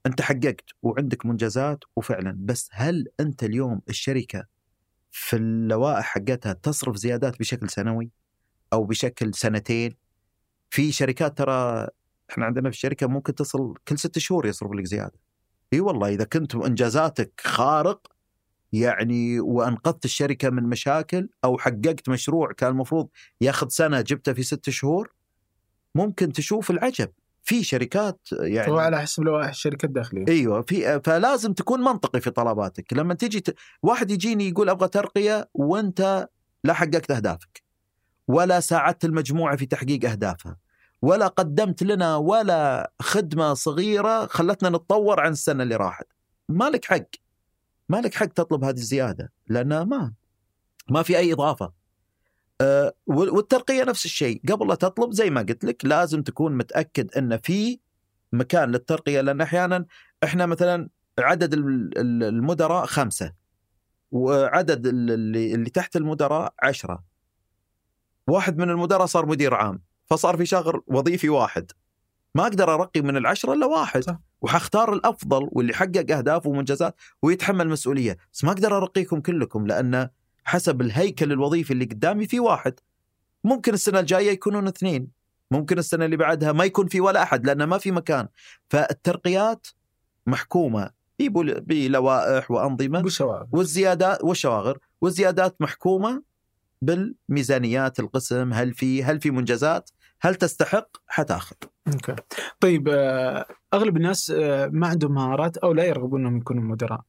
[0.07, 4.56] أنت حققت وعندك منجزات وفعلا بس هل أنت اليوم الشركة
[5.19, 8.11] في اللوائح حقتها تصرف زيادات بشكل سنوي
[8.73, 9.97] أو بشكل سنتين.
[10.71, 11.89] في شركات ترى
[12.31, 15.21] إحنا عندنا في الشركة ممكن تصل كل ست شهور يصرف لك زيادة.
[15.73, 18.07] إي والله إذا كنت إنجازاتك خارق
[18.73, 23.09] يعني وأنقذت الشركة من مشاكل أو حققت مشروع كان المفروض
[23.41, 25.13] ياخذ سنة جبته في ست شهور
[25.95, 27.13] ممكن تشوف العجب.
[27.47, 30.25] في شركات يعني هو على حسب لوائح الشركة الداخلية.
[30.29, 32.93] أيوه في فلازم تكون منطقي في طلباتك.
[32.93, 33.55] لما تجي ت...
[33.83, 36.29] واحد يجيني يقول أبغى ترقية وأنت
[36.65, 37.63] لا حققت أهدافك
[38.29, 40.57] ولا ساعدت المجموعة في تحقيق أهدافها
[41.03, 46.07] ولا قدمت لنا ولا خدمة صغيرة خلتنا نتطور عن السنة اللي راحت.
[46.49, 47.07] ما لك حق.
[47.89, 50.13] ما لك حق تطلب هذه الزيادة لأنها ما
[50.91, 51.73] ما في أي إضافة.
[52.61, 54.41] أه وال- والترقية نفس الشيء.
[54.49, 57.81] قبل لا تطلب زي ما قلت لك لازم تكون متأكد إن في
[58.33, 59.21] مكان للترقية.
[59.21, 59.87] لأن أحيانا
[60.25, 60.89] إحنا مثلا
[61.19, 63.33] عدد ال- ال- المدراء خمسة
[64.11, 67.05] وعدد ال- اللي, اللي تحت المدراء عشرة.
[68.27, 71.73] واحد من المدراء صار مدير عام فصار في شغل وظيفي واحد.
[72.35, 74.19] ما أقدر أرقي من العشرة إلا واحد صح.
[74.41, 78.17] وحختار الأفضل واللي حقق أهداف ومنجزات ويتحمل مسؤولية.
[78.33, 80.09] بس ما أقدر أرقيكم كلكم لأن
[80.47, 82.81] حسب الهيكل الوظيفي اللي قدامي في واحد.
[83.45, 85.09] ممكن السنة الجاية يكونون اثنين.
[85.51, 88.29] ممكن السنة اللي بعدها ما يكون في ولا أحد لأن ما في مكان.
[88.71, 89.67] فالترقيات
[90.27, 90.91] محكومة.
[91.19, 96.23] بلوائح وأنظمة بالشواغل والزيادات والشواغر والزيادات محكومة
[96.83, 98.53] بالميزانيات القسم.
[98.53, 99.91] هل في هل في منجزات؟
[100.21, 101.57] هل تستحق؟ حتاخذ.
[101.89, 102.15] أوكي.
[102.61, 107.01] طيب آه، أغلب الناس آه، ما عندهم مهارات أو لا يرغبون أنهم يكونوا مدراء.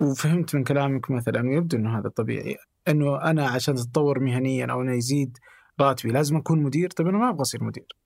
[0.00, 2.56] وفهمت من كلامك مثلا ويبدو إنه هذا طبيعي
[2.88, 5.38] إنه أنا عشان اتطور مهنيا أو انه يزيد
[5.80, 6.90] راتبي لازم أكون مدير.
[6.90, 7.96] طيب أنا ما أبغى أصير مدير.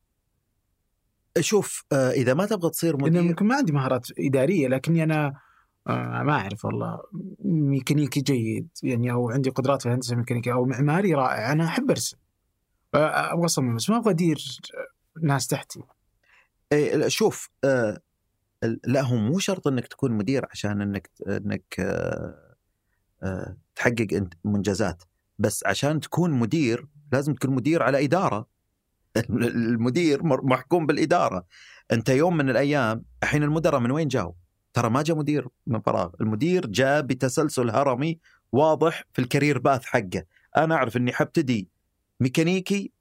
[1.40, 5.40] شوف آه، إذا ما تبغى تصير مدير ممكن ما عندي مهارات إدارية لكني أنا
[5.88, 6.98] آه، ما أعرف والله
[7.44, 12.16] ميكانيكي جيد يعني أو عندي قدرات في الهندسة الميكانيكية أو معماري رائع أنا أحب أرسم.
[12.94, 14.38] آه، أبغى أصمم بس ما أبغى أدير
[15.22, 15.80] ناس تحتي.
[16.72, 17.50] إيه، شوف
[18.62, 21.74] لا هو مو شرط إنك تكون مدير عشان إنك إنك
[23.74, 25.02] تحقق منجزات
[25.38, 28.48] بس عشان تكون مدير لازم تكون مدير على إدارة.
[29.16, 31.46] المدير محكوم بالإدارة.
[31.92, 34.32] أنت يوم من الأيام الحين المدراء من وين جاوا؟
[34.72, 38.18] ترى ما جاء مدير من فراغ، المدير جاء بتسلسل هرمي
[38.52, 40.24] واضح في الكارير باث حقه،
[40.56, 41.68] أنا أعرف إني حبتدي
[42.20, 42.92] ميكانيكي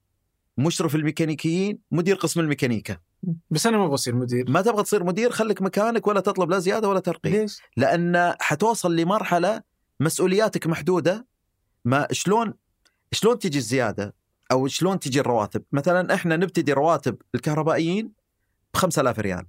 [0.58, 2.98] مشرف الميكانيكيين مدير قسم الميكانيكا.
[3.50, 4.52] بس أنا ما أبغى أصير مدير.
[4.52, 7.42] ما تبغى تصير مدير خليك مكانك ولا تطلب لا زيادة ولا ترقية.
[7.42, 9.62] ليش؟ لأن حتوصل لمرحلة
[10.00, 11.28] مسؤولياتك محدودة.
[11.86, 12.54] ما شلون
[13.12, 14.16] شلون تجي الزيادة؟
[14.52, 18.12] أو شلون تجي الرواتب؟ مثلا إحنا نبتدي رواتب الكهربائيين
[18.74, 19.46] ب 5000 ريال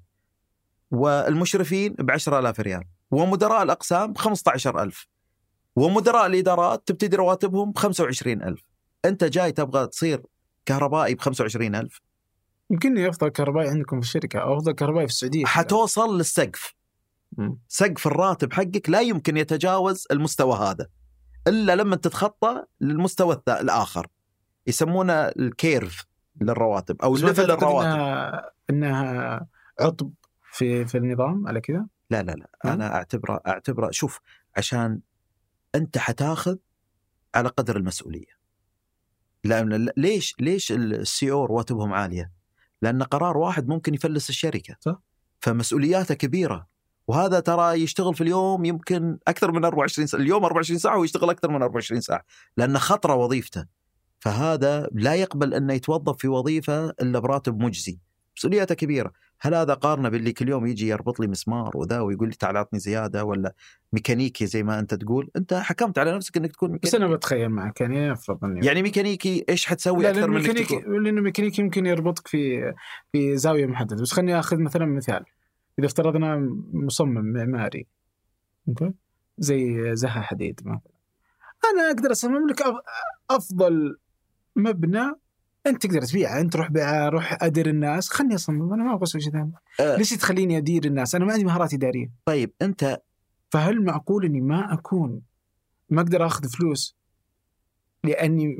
[0.90, 5.06] والمشرفين ب 10000 ريال ومدراء الأقسام ب 15000
[5.76, 8.62] ومدراء الإدارات تبتدي رواتبهم ب 25000
[9.04, 10.22] أنت جاي تبغى تصير
[10.66, 12.00] كهربائي ب 25000
[12.70, 16.74] يمكنني افضل كهربائي عندكم في الشركة أو افضل كهربائي في السعودية حتوصل للسقف
[17.38, 17.58] مم.
[17.68, 20.86] سقف الراتب حقك لا يمكن يتجاوز المستوى هذا
[21.48, 24.06] إلا لما تتخطى للمستوى الآخر
[24.66, 26.06] يسمونه ال curve
[26.40, 29.46] للرواتب أو بس ما level تعتقد الرواتب انها
[29.80, 30.12] عطب
[30.52, 34.20] في في النظام على كذا؟ لا لا لا ها؟ أنا اعتبره أعتبره شوف
[34.56, 35.00] عشان
[35.74, 36.56] أنت حتاخذ
[37.34, 38.40] على قدر المسؤولية
[39.44, 42.39] لأن ليش ليش ال CEO رواتبهم عالية؟
[42.82, 44.76] لأن قرار واحد ممكن يفلس الشركة.
[44.80, 45.02] صح.
[45.40, 46.66] فمسؤولياته كبيرة.
[47.08, 50.20] وهذا ترى يشتغل في اليوم يمكن أكثر من 24 ساعة.
[50.20, 52.24] اليوم 24 ساعة ويشتغل أكثر من 24 ساعة.
[52.56, 53.66] لأن خطره وظيفته.
[54.20, 57.98] فهذا لا يقبل انه يتوظف في وظيفة إلا براتب مجزي.
[58.36, 59.12] مسؤوليته كبيرة.
[59.40, 62.80] هل هذا قارنة باللي كل يوم يجي يربط لي مسمار وذا ويقول لي تعال أعطني
[62.80, 63.54] زيادة ولا
[63.92, 66.96] ميكانيكي زي ما أنت تقول؟ أنت حكمت على نفسك إنك تكون بس ميكانيكي.
[66.96, 71.22] أنا بتخيل معك يعني أفرض إني يعني ميكانيكي إيش حتسوي لا أكثر من ميكانيكي لأنه
[71.22, 72.72] ميكانيكي يمكن يربطك في
[73.12, 74.02] في زاوية محددة.
[74.02, 75.24] بس خليني أخذ مثلا مثال.
[75.78, 76.36] إذا افترضنا
[76.72, 77.86] مصمم معماري
[78.68, 78.92] أوكي؟
[79.38, 80.92] زي زها حديد مثلا.
[81.72, 82.62] أنا أقدر أصمم لك
[83.30, 83.98] أفضل
[84.56, 85.12] مبنى
[85.66, 88.08] أنت تقدر تبيعه أنت روح بيعه روح أدير الناس.
[88.08, 89.52] خلني أصمم أنا ما أبغى أسوي شيء ثاني.
[89.80, 89.96] أه.
[89.96, 92.10] ليش تخليني أدير الناس؟ أنا ما عندي مهارات إدارية.
[92.24, 93.00] طيب أنت
[93.50, 95.20] فهل معقول إني ما أكون
[95.88, 96.96] ما أقدر آخذ فلوس
[98.04, 98.56] لأني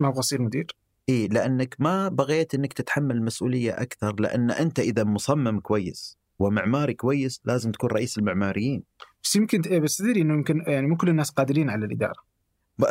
[0.00, 0.76] ما أبغى أصير مدير؟
[1.08, 4.20] إي لأنك ما بغيت إنك تتحمل مسؤولية أكثر.
[4.20, 8.82] لأن أنت إذا مصمم كويس ومعماري كويس لازم تكون رئيس المعماريين.
[9.22, 12.33] بس يمكن بس تدري إنه يمكن يعني مو كل الناس قادرين على الإدارة.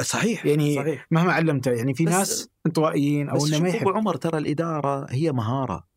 [0.01, 4.37] صحيح يعني صحيح مهما علمته يعني في ناس انطوائيين أو إنه ما يحب عمر ترى
[4.37, 5.87] الإدارة هي مهارة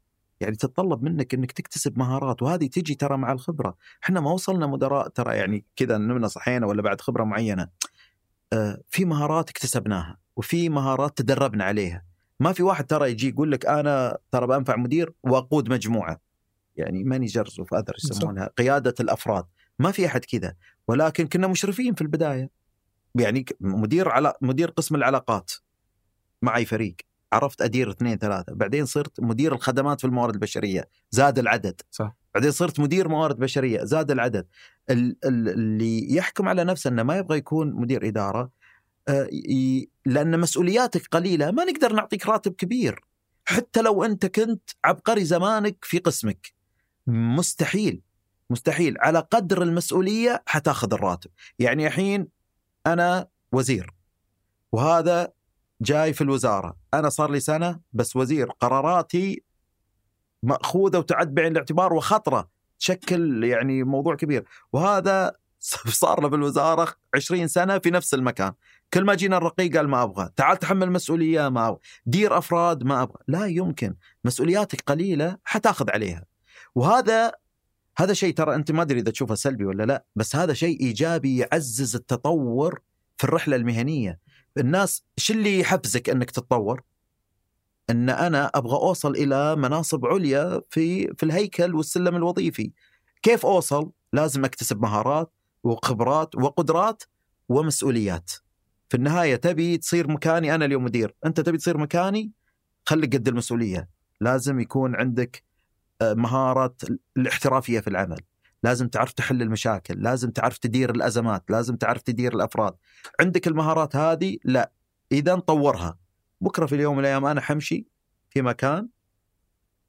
[0.41, 5.09] يعني تتطلب منك إنك تكتسب مهارات وهذه تجي ترى مع الخبرة، إحنا ما وصلنا مدراء
[5.09, 7.69] ترى يعني كذا نمنا صحينا ولا بعد خبرة معينة.
[8.53, 12.05] آه في مهارات اكتسبناها وفي مهارات تدربنا عليها.
[12.41, 16.21] ما في واحد ترى يجي يقول لك أنا ترى بنفع مدير وأقود مجموعة.
[16.77, 19.45] يعني managers of others يسمونها قيادة الأفراد،
[19.79, 20.55] ما في أحد كذا،
[20.89, 22.51] ولكن كنا مشرفين في البداية.
[23.19, 25.53] يعني مدير على مدير قسم العلاقات
[26.43, 26.97] معي فريق.
[27.33, 28.55] عرفت أدير اثنين ثلاثة.
[28.55, 30.89] بعدين صرت مدير الخدمات في الموارد البشرية.
[31.11, 31.81] زاد العدد.
[31.91, 32.17] صح.
[32.35, 33.85] بعدين صرت مدير موارد بشرية.
[33.85, 34.47] زاد العدد.
[34.91, 38.51] ال- ال- اللي يحكم على نفسه إنه ما يبغى يكون مدير إدارة
[39.09, 39.29] آه،
[40.07, 41.51] لأن مسؤولياتك قليلة.
[41.51, 43.01] ما نقدر نعطيك راتب كبير.
[43.45, 46.53] حتى لو أنت كنت عبقري زمانك في قسمك.
[47.07, 48.03] مستحيل.
[48.51, 48.97] مستحيل.
[49.01, 51.31] على قدر المسؤولية حتاخذ الراتب.
[51.59, 52.29] يعني الحين
[52.87, 53.91] أنا وزير
[54.73, 55.33] وهذا
[55.81, 56.77] جاي في الوزارة.
[56.95, 58.51] أنا صار لي سنة بس وزير.
[58.61, 59.43] قراراتي
[60.43, 62.49] مأخوذة وتعد بعين الاعتبار وخطرة.
[62.79, 64.45] تشكل يعني موضوع كبير.
[64.73, 65.33] وهذا
[66.03, 68.53] صار له بالوزاره 20 سنة في نفس المكان.
[68.95, 70.31] كل ما جينا الرقيق قال ما أبغى.
[70.37, 71.79] تعال تحمل مسؤولية ما أبغى.
[72.07, 73.19] دير أفراد ما أبغى.
[73.29, 73.95] لا يمكن.
[74.25, 76.25] مسؤولياتك قليلة حتاخذ عليها.
[76.75, 77.33] وهذا
[77.99, 81.37] هذا شيء ترى أنت ما أدري إذا تشوفه سلبي ولا لا بس هذا شيء إيجابي
[81.37, 82.81] يعزز التطور
[83.17, 84.21] في الرحلة المهنية
[84.59, 86.83] الناس شو اللي يحفزك إنك تتطور؟
[87.91, 92.73] إن أنا أبغى أوصل إلى مناصب عليا في في الهيكل والسلم الوظيفي.
[93.23, 95.33] كيف أوصل؟ لازم أكتسب مهارات
[95.65, 97.03] وخبرات وقدرات
[97.49, 98.31] ومسؤوليات.
[98.89, 102.33] في النهاية تبي تصير مكاني أنا اليوم مدير، أنت تبي تصير مكاني
[102.87, 103.89] خليك قد المسؤولية.
[104.21, 105.46] لازم يكون عندك
[106.03, 106.77] مهاره
[107.17, 108.21] الاحترافية في العمل.
[108.63, 112.75] لازم تعرف تحل المشاكل، لازم تعرف تدير الأزمات، لازم تعرف تدير الأفراد.
[113.21, 114.73] عندك المهارات هذه؟ لا.
[115.13, 115.99] إذا طورها.
[116.41, 117.87] بكرة في اليوم من الأيام أنا حمشي
[118.31, 118.89] في مكان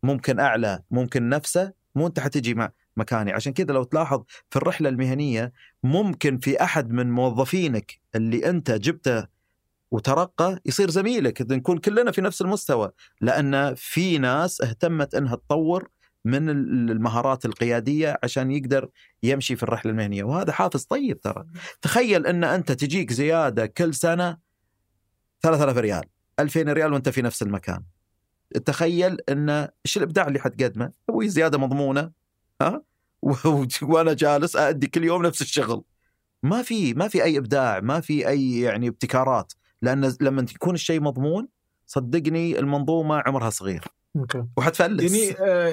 [0.03, 4.89] ممكن أعلى، ممكن نفسه، مو أنت حتجي مع مكاني، عشان كذا لو تلاحظ في الرحلة
[4.89, 5.53] المهنية
[5.83, 9.27] ممكن في أحد من موظفينك اللي أنت جبته
[9.91, 15.89] وترقى يصير زميلك نكون كلنا في نفس المستوى لأن في ناس اهتمت إنها تطور
[16.27, 18.89] من المهارات القيادية عشان يقدر
[19.23, 20.23] يمشي في الرحلة المهنية.
[20.23, 21.45] وهذا حافز طيب ترى.
[21.81, 24.37] تخيل إن أنت تجيك زيادة كل سنة
[25.41, 26.03] 3000 ريال
[26.39, 27.83] 2000 ريال وأنت في نفس المكان.
[28.65, 32.11] تخيل إن إيش الإبداع اللي حتقدمه أبوي زيادة مضمونة
[32.61, 32.81] ها؟
[33.81, 35.83] وأنا جالس أأدي كل يوم نفس الشغل.
[36.43, 39.53] ما في ما في أي إبداع ما في أي يعني ابتكارات.
[39.81, 41.47] لأن لما يكون الشيء مضمون
[41.85, 43.96] صدقني المنظومة عمرها صغير.
[44.19, 44.43] okay.
[44.57, 45.13] وحتفلس.
[45.13, 45.67] يعني آه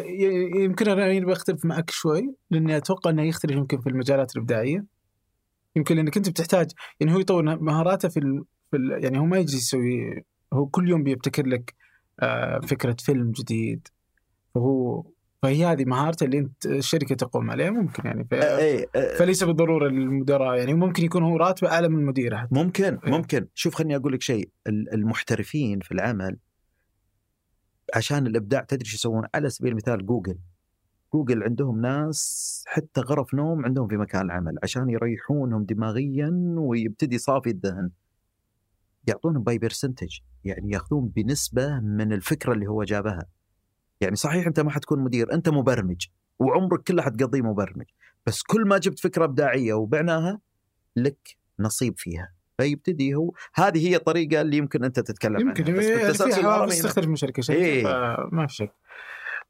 [0.65, 4.85] يمكن أنا يعني بختلف معك شوي لأني أتوقع إنه يختلف يمكن في المجالات الإبداعية.
[5.77, 8.45] يمكن لأنك أنت بتحتاج يعني هو يطور مهاراته في, ال...
[8.71, 9.05] في ال...
[9.05, 11.75] يعني هو ما يجي يسوي هو كل يوم بيبتكر لك
[12.21, 13.89] آه فكرة فيلم جديد.
[14.55, 15.05] فهو
[15.43, 18.25] فهي هذه مهارته اللي أنت الشركة تقوم عليها ممكن يعني.
[18.25, 18.35] ف...
[19.19, 22.55] فليس بالضرورة للمدراء يعني ممكن يكون هو راتبه أعلى من المدير حتى.
[22.55, 23.11] ممكن إيه.
[23.11, 23.47] ممكن.
[23.55, 24.49] شوف خليني أقول لك شيء.
[24.67, 26.37] ال- المحترفين في العمل
[27.95, 30.39] عشان الإبداع تدري شو يسوون؟ على سبيل المثال جوجل.
[31.15, 37.51] جوجل عندهم ناس حتى غرف نوم عندهم في مكان العمل عشان يريحونهم دماغيا ويبتدي صافي
[37.51, 37.91] الذهن.
[39.07, 43.27] يعطونهم by percentage يعني ياخذون بنسبة من الفكرة اللي هو جابها.
[44.01, 46.07] يعني صحيح أنت ما حتكون مدير أنت مبرمج
[46.39, 47.87] وعمرك كله حتقضيه مبرمج
[48.27, 50.41] بس كل ما جبت فكرة إبداعية وبعناها
[50.97, 52.34] لك نصيب فيها.
[52.59, 53.33] فيبتدي هو.
[53.55, 56.09] هذه هي الطريقة اللي يمكن أنت تتكلم يمكن عنها.
[56.11, 57.83] بس الهرمي حوافز تختلف من شركة لشركه إيه.
[57.83, 58.75] فما في شك.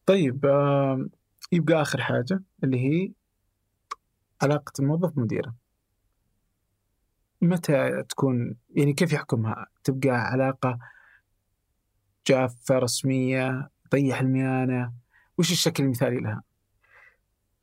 [0.06, 1.06] طيب آه
[1.52, 3.12] يبقى آخر حاجة اللي هي
[4.43, 5.55] علاقة الموظف مديره
[7.40, 10.78] متى تكون يعني كيف يحكمها؟ تبقى علاقة
[12.26, 14.93] جافة رسمية طيح الميانة؟
[15.39, 16.43] وش الشكل المثالي لها؟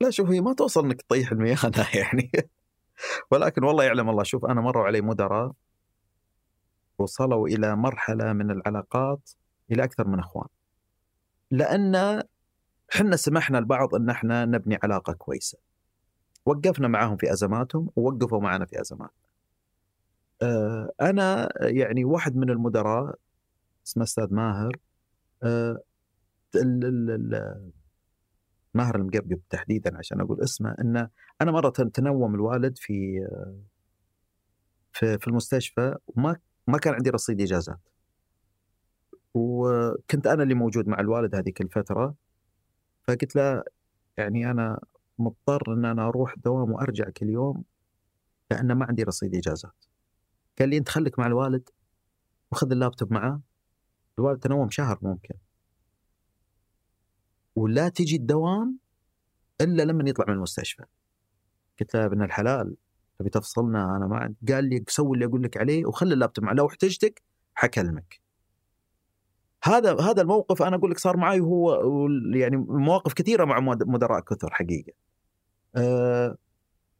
[0.00, 2.30] لا شوف هي ما توصل إنك تطيح الميانة يعني.
[3.30, 5.52] ولكن والله يعلم الله شوف أنا مروا علي مدراء
[6.98, 9.30] وصلوا إلى مرحلة من العلاقات
[9.70, 10.48] إلى أكثر من إخوان.
[11.50, 12.22] لأن
[12.94, 15.58] إحنا سمحنا لبعض إن إحنا نبني علاقة كويسة.
[16.46, 19.22] وقفنا معاهم في أزماتهم ووقفوا معنا في ازماتنا.
[20.42, 23.14] آه، أنا يعني واحد من المدراء
[23.86, 24.76] اسمه أستاذ ماهر
[25.42, 25.78] آه،
[28.74, 31.08] ماهر المقبقب تحديدا عشان أقول اسمه إنه
[31.42, 33.26] أنا مرة تنوم الوالد في
[34.92, 36.36] في في المستشفى وما
[36.66, 37.80] ما كان عندي رصيد إجازات.
[39.34, 42.14] وكنت أنا اللي موجود مع الوالد هذيك الفترة
[43.08, 43.62] فقلت له
[44.16, 44.80] يعني أنا
[45.18, 47.64] مضطر إن أنا أروح دوام وأرجع كل يوم
[48.50, 49.84] لأن ما عندي رصيد إجازات.
[50.58, 51.68] قال لي أنت خليك مع الوالد
[52.52, 53.40] وخذ اللابتوب معاه
[54.18, 55.34] الوالد تنوم شهر ممكن.
[57.56, 58.78] ولا تجي الدوام
[59.60, 60.84] إلا لما يطلع من المستشفى.
[61.80, 62.76] قلت له ابن الحلال
[63.18, 66.52] تبي تفصلنا أنا ما عندي قال لي سوي اللي أقول لك عليه وخلي اللابتوب معه
[66.52, 67.22] لو احتجتك
[67.54, 68.20] حكلمك.
[69.64, 74.20] هذا هذا الموقف أنا أقول لك صار معي وهو يعني مواقف كثيرة مع مد- مدراء
[74.20, 74.92] كثر حقيقة.
[75.76, 76.36] آه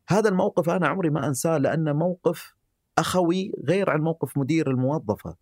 [0.09, 2.55] هذا الموقف أنا عمري ما أنساه لأنه موقف
[2.99, 5.37] أخوي غير عن موقف مدير الموظفة.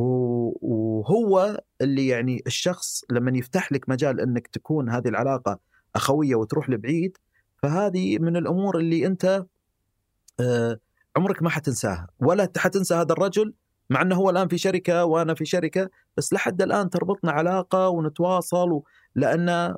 [0.00, 5.58] وهو اللي يعني الشخص لما يفتح لك مجال إنك تكون هذه العلاقة
[5.94, 7.16] أخوية وتروح لبعيد
[7.62, 9.46] فهذه من الأمور اللي أنت
[10.40, 10.78] آه،
[11.16, 13.54] عمرك ما حتنساها ولا حتنسى هذا الرجل
[13.90, 18.82] مع إنه هو الآن في شركة وأنا في شركة بس لحد الآن تربطنا علاقة ونتواصل.
[19.14, 19.74] لأن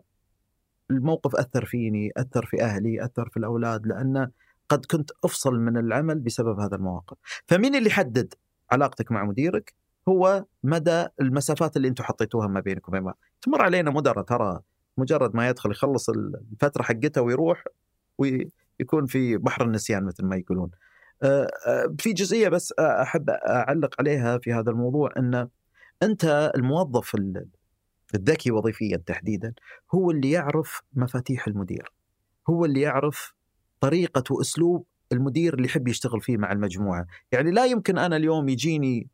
[0.91, 4.31] الموقف أثر فيني، أثر في أهلي، أثر في الأولاد لأن
[4.69, 7.17] قد كنت أفصل من العمل بسبب هذا المواقف.
[7.47, 8.35] فمين اللي يحدد
[8.71, 9.75] علاقتك مع مديرك؟
[10.09, 13.19] هو مدى المسافات اللي أنتم حطيتوها ما بينك وبين بعض.
[13.43, 14.61] تمر علينا مدراء ترى
[14.99, 17.65] مجرد ما يدخل يخلص الفترة حقته ويروح
[18.19, 20.71] ويكون في بحر النسيان مثل ما يقولون.
[21.23, 25.49] آه، آه، في جزئية بس أحب أعلق عليها في هذا الموضوع إن
[26.03, 27.47] أنت الموظف ال-
[28.15, 29.55] الذكي وظيفيا تحديدا
[29.95, 31.93] هو اللي يعرف مفاتيح المدير.
[32.51, 33.35] هو اللي يعرف
[33.81, 39.09] طريقة وأسلوب المدير اللي يحب يشتغل فيه مع المجموعة يعني لا يمكن أنا اليوم يجيني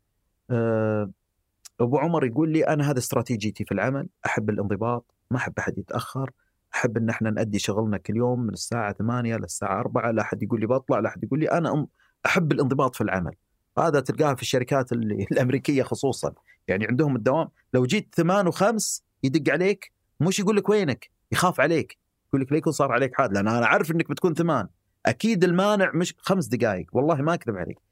[1.79, 6.31] أبو عمر يقول لي أنا هذا استراتيجيتي في العمل أحب الانضباط ما أحب أحد يتأخر
[6.75, 10.59] أحب إن إحنا نأدي شغلنا كل يوم من الساعة 8 للساعه 4 لا أحد يقول
[10.59, 11.87] لي بطلع لا أحد يقول لي أنا
[12.25, 13.35] أحب الانضباط في العمل.
[13.77, 16.33] هذا تلقاها في الشركات الأمريكية خصوصا.
[16.67, 21.97] يعني عندهم الدوام لو جيت ثمان وخمس يدق عليك مش يقول لك وينك يخاف عليك
[22.29, 24.67] يقول لك ليكون صار عليك حاد لأن أنا عارف إنك بتكون ثمان.
[25.05, 27.86] أكيد المانع مش خمس دقائق والله ما أكذب عليك.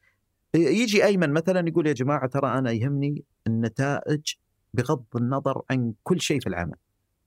[0.56, 4.22] يجي أيمن مثلا يقول يا جماعة ترى أنا يهمني النتائج
[4.73, 6.76] بغض النظر عن كل شيء في العمل.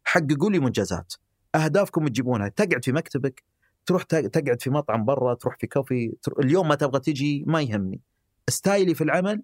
[0.04, 1.14] حققوا لي منجزات.
[1.54, 2.48] أهدافكم تجيبونها.
[2.48, 3.42] تقعد في مكتبك
[3.86, 8.00] تروح تق- تقعد في مطعم برا تروح في كوفي اليوم ما تبغى تجي ما يهمني.
[8.50, 9.42] ستايلي في العمل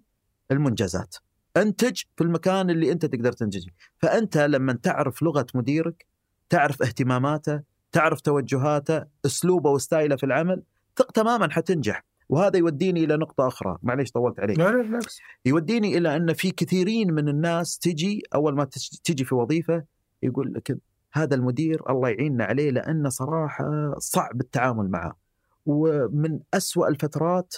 [0.51, 1.15] المنجزات.
[1.57, 3.67] أنتج في المكان اللي أنت تقدر تنتج.
[3.97, 6.05] فأنت لما تعرف لغة مديرك
[6.49, 10.63] تعرف اهتماماته تعرف توجهاته أسلوبه وستايله في العمل
[10.97, 12.03] ثق تماما حتنجح.
[12.29, 13.77] وهذا يوديني إلى نقطة أخرى.
[13.83, 14.59] معليش طولت عليك.
[14.59, 15.19] لا لا بالعكس.
[15.45, 19.83] يوديني إلى أن في كثيرين من الناس تجي أول ما تج- تجي في وظيفة
[20.23, 20.77] يقول لك
[21.13, 25.17] هذا المدير الله يعيننا عليه لأنه صراحة صعب التعامل معه.
[25.65, 27.55] ومن أسوأ الفترات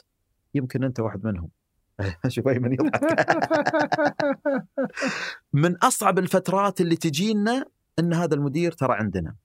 [0.56, 1.50] يمكن أنت واحد منهم.
[2.28, 3.04] شوف ايمن يضحك.
[5.54, 7.66] من أصعب الفترات اللي تجينا
[8.00, 9.36] أن هذا المدير ترى عندنا.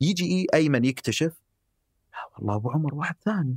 [0.00, 1.32] يجي ايمن يكتشف
[2.12, 3.56] لا والله أبو عمر واحد ثاني.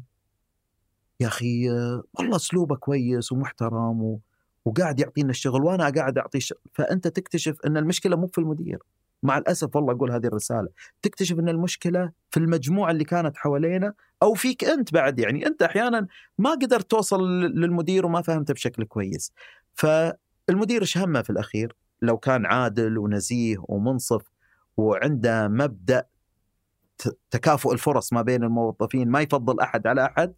[1.19, 1.69] يا أخي
[2.14, 4.19] والله أسلوبه كويس ومحترم و...
[4.65, 8.80] وقاعد يعطينا الشغل وأنا قاعد أعطيه الشغل فأنت تكتشف أن المشكلة مو في المدير.
[9.23, 10.68] مع الأسف والله أقول هذه الرسالة.
[11.02, 16.07] تكتشف أن المشكلة في المجموعة اللي كانت حوالينا أو فيك أنت بعد يعني أنت أحيانا
[16.38, 19.31] ما قدرت توصل للمدير وما فهمته بشكل كويس.
[19.73, 24.22] فالمدير إيش همه في الأخير؟ لو كان عادل ونزيه ومنصف
[24.77, 26.06] وعنده مبدأ
[27.31, 30.34] تكافؤ الفرص ما بين الموظفين ما يفضل أحد على أحد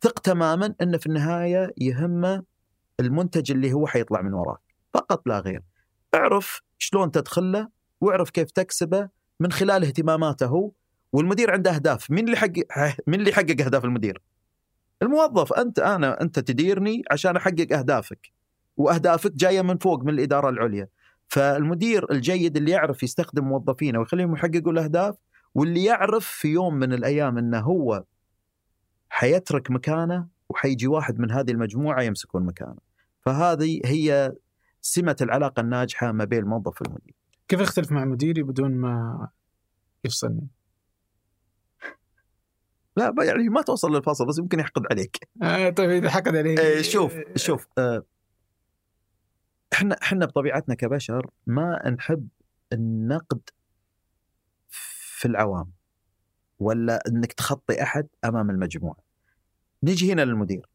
[0.00, 2.42] ثق تماما انه في النهاية يهمه
[3.00, 4.60] المنتج اللي هو حيطلع من وراك.
[4.94, 5.62] فقط لا غير.
[6.14, 7.68] اعرف شلون تدخل له
[8.00, 9.08] واعرف كيف تكسبه
[9.40, 10.70] من خلال اهتماماته هو
[11.12, 12.10] والمدير عنده أهداف.
[12.10, 12.64] مين اللي حقق
[13.06, 14.22] مين اللي يحقق أهداف المدير؟
[15.02, 15.52] الموظف.
[15.52, 18.32] أنت أنا أنت تديرني عشان أحقق أهدافك
[18.76, 20.88] وأهدافك جاية من فوق من الإدارة العليا.
[21.28, 25.14] فالمدير الجيد اللي يعرف يستخدم موظفينه ويخليهم يحققوا الأهداف
[25.54, 28.04] واللي يعرف في يوم من الأيام إنه هو
[29.16, 32.78] حيترك مكانه وحيجي واحد من هذه المجموعة يمسكون مكانه
[33.20, 34.32] فهذه هي
[34.80, 37.14] سمة العلاقة الناجحة ما بين الموظف والمدير
[37.48, 39.28] كيف اختلف مع مديري بدون ما
[40.04, 40.48] يفصلني؟
[42.96, 46.82] لا يعني ما توصل للفصل بس يمكن يحقد عليك آه طيب إذا حقد علي آه،
[46.82, 48.02] شوف شوف آه،
[49.72, 52.28] إحنا إحنا بطبيعتنا كبشر ما نحب
[52.72, 53.40] النقد
[55.18, 55.72] في العوام
[56.58, 59.05] ولا إنك تخطي أحد أمام المجموعة.
[59.82, 60.68] نجي هنا للمدير.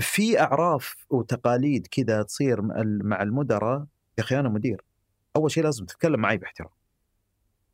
[0.00, 3.78] في أعراف وتقاليد كذا تصير مع ال- مع المدراء
[4.18, 4.84] يا أخي أنا مدير.
[5.36, 6.70] أول شيء لازم تتكلم معي باحترام.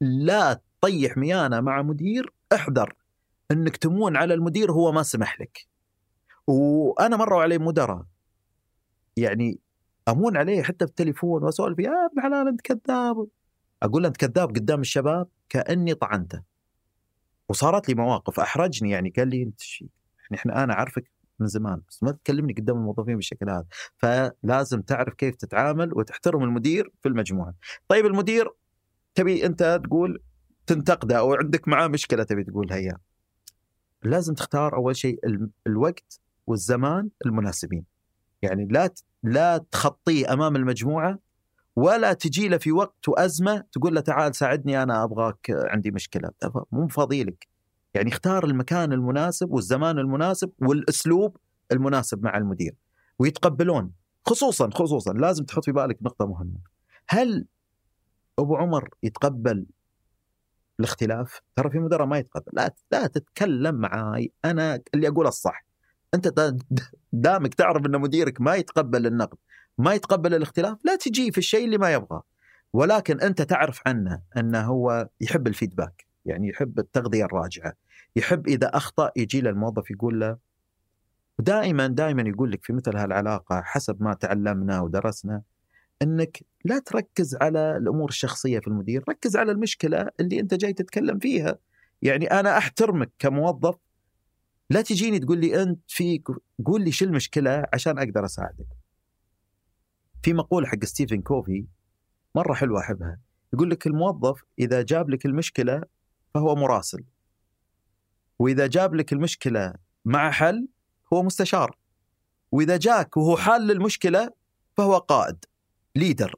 [0.00, 2.94] لا تطيح ميانه مع مدير احذر
[3.50, 5.66] إنك تمون على المدير هو ما سمح لك.
[6.46, 8.04] وأنا مروا علي مدراء
[9.16, 9.59] يعني
[10.09, 13.26] أمون عليه حتى بالتليفون وأسولف يا ابن حلال أنت كذاب
[13.82, 16.42] أقول له أنت كذاب قدام الشباب كأني طعنته
[17.53, 19.85] وصارت لي مواقف أحرجني يعني قال لي أنت شي؟
[20.20, 23.65] يعني إحنا أنا عارفك من زمان بس ما تكلمني قدام الموظفين بالشكل هذا
[23.97, 27.55] فلازم تعرف كيف تتعامل وتحترم المدير في المجموعة.
[27.89, 28.51] طيب المدير
[29.15, 30.23] تبي أنت تقول
[30.66, 32.97] تنتقده أو عندك معاه مشكلة تبي تقولها اياه
[34.03, 37.85] لازم تختار أول شيء ال- الوقت والزمان المناسبين.
[38.43, 41.19] يعني لا لا تخطيه أمام المجموعة
[41.77, 46.31] ولا تجي له في وقت وأزمة تقول له تعال ساعدني أنا أبغاك عندي مشكلة.
[46.73, 47.49] مو فاضي لك
[47.94, 51.36] يعني اختار المكان المناسب والزمان المناسب والأسلوب
[51.73, 52.74] المناسب مع المدير.
[53.19, 53.93] ويتقبلون.
[54.27, 56.59] خصوصا خصوصا لازم تحط في بالك نقطة مهمة.
[57.09, 57.47] هل
[58.39, 59.66] أبو عمر يتقبل
[60.81, 62.53] الاختلاف؟ ترى في مدراء ما يتقبل.
[62.53, 64.32] لا لا تتكلم معاي.
[64.44, 65.65] أنا اللي أقول الصح.
[66.15, 66.59] أنت دا-
[67.12, 69.39] دامك تعرف إن مديرك ما يتقبل النقد.
[69.78, 72.23] ما يتقبل الاختلاف لا تجي في الشيء اللي ما يبغاه
[72.73, 77.73] ولكن أنت تعرف عنه أنه هو يحب الفيدباك يعني يحب التغذية الراجعة
[78.16, 80.36] يحب إذا أخطأ يجي له الموظف يقول له
[81.39, 85.43] دائما دائما يقول لك في مثل هالعلاقة حسب ما تعلمنا ودرسنا
[86.03, 91.19] إنك لا تركز على الأمور الشخصية في المدير، ركز على المشكلة اللي أنت جاي تتكلم
[91.19, 91.59] فيها.
[92.03, 93.74] يعني أنا أحترمك كموظف
[94.70, 96.28] لا تجيني تقول لي أنت فيك
[96.66, 98.66] قول لي شو المشكلة عشان أقدر أساعدك.
[100.23, 101.66] في مقولة حق ستيفن كوفي
[102.35, 103.19] مرة حلوة أحبها،
[103.53, 105.82] يقول لك الموظف إذا جاب لك المشكلة
[106.35, 107.05] فهو مراسل.
[108.39, 109.74] وإذا جاب لك المشكلة
[110.05, 110.69] مع حل
[111.12, 111.77] هو مستشار
[112.53, 114.31] وإذا جاك وهو حال للمشكلة
[114.77, 115.44] فهو قائد
[115.97, 116.35] leader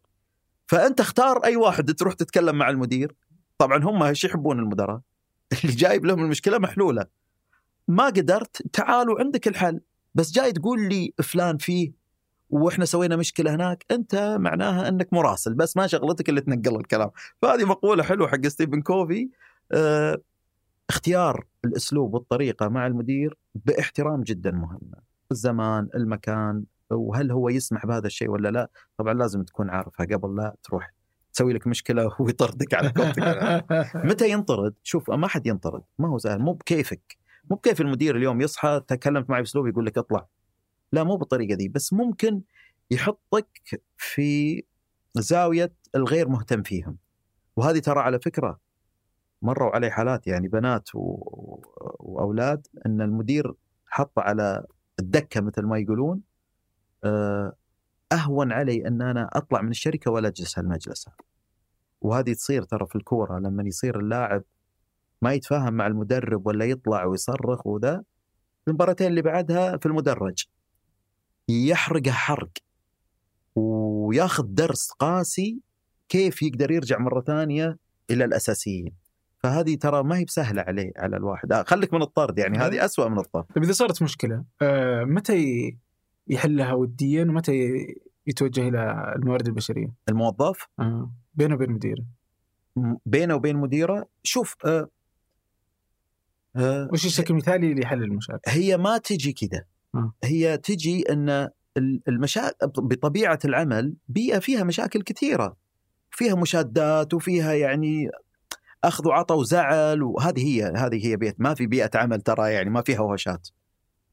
[0.66, 3.14] فأنت اختار أي واحد تروح تتكلم مع المدير
[3.58, 5.00] طبعا هم إيش يحبون المدراء
[5.64, 7.06] اللي جايب لهم المشكلة محلولة
[7.88, 9.80] ما قدرت تعالوا عندك الحل
[10.14, 11.92] بس جاي تقول لي فلان فيه
[12.50, 17.10] وإحنا سوينا مشكلة هناك أنت معناها إنك مراسل بس ما شغلتك اللي تنقل الكلام.
[17.42, 19.28] فهذه مقولة حلوة حق ستيفن كوفي.
[19.72, 20.18] آه
[20.90, 24.98] اختيار الأسلوب والطريقة مع المدير باحترام جدا مهمه
[25.32, 30.56] الزمان المكان وهل هو يسمح بهذا الشيء ولا لا؟ طبعا لازم تكون عارفها قبل لا
[30.62, 30.92] تروح
[31.32, 33.22] تسوي لك مشكلة ويطردك على قولتك
[34.10, 37.16] متى ينطرد؟ شوف ما حد ينطرد ما هو سهل مو بكيفك.
[37.50, 40.26] مو بكيف المدير اليوم يصحى تكلمت معي بأسلوب يقول لك اطلع.
[40.94, 42.42] لا مو بالطريقة دي بس ممكن
[42.90, 44.62] يحطك في
[45.14, 46.96] زاوية الغير مهتم فيهم.
[47.56, 48.60] وهذه ترى على فكرة
[49.42, 51.00] مروا علي حالات يعني بنات و...
[52.00, 53.54] وأولاد إن المدير
[53.86, 54.66] حط على
[55.00, 56.20] الدكة مثل ما يقولون
[57.04, 57.56] آه،
[58.12, 61.08] أهون علي إن أنا أطلع من الشركة ولا أجلس هالمجلس
[62.00, 64.42] وهذه تصير ترى في الكورة لما يصير اللاعب
[65.22, 68.02] ما يتفاهم مع المدرب ولا يطلع ويصرخ وذا
[68.68, 70.44] المباراتين اللي بعدها في المدرج.
[71.48, 72.52] يحرقه حرق
[73.54, 75.60] وياخذ درس قاسي
[76.08, 77.78] كيف يقدر يرجع مرة ثانية
[78.10, 78.92] إلى الأساسيين
[79.38, 83.08] فهذه ترى ما هي بسهلة عليه على الواحد آه خليك من الطرد يعني هذه أسوأ
[83.08, 85.76] من الطرد طيب إذا صارت مشكلة آه متى
[86.28, 87.86] يحلها وديا ومتى
[88.26, 91.12] يتوجه إلى الموارد البشرية؟ الموظف آه.
[91.34, 92.04] بينه وبين مديره
[93.06, 94.88] بينه وبين مديره شوف آه
[96.56, 99.64] آه وش الشكل المثالي لحل المشاكل؟ هي ما تجي كذا.
[100.24, 101.48] هي تجي إن
[102.08, 105.56] المشاكل بطبيعة العمل بيئة فيها مشاكل كثيرة.
[106.10, 108.10] فيها مشادات وفيها يعني
[108.84, 111.34] أخذ وعطى وزعل وهذه هي هذه هي بيئة.
[111.38, 113.48] ما في بيئة عمل ترى يعني ما فيها وهشات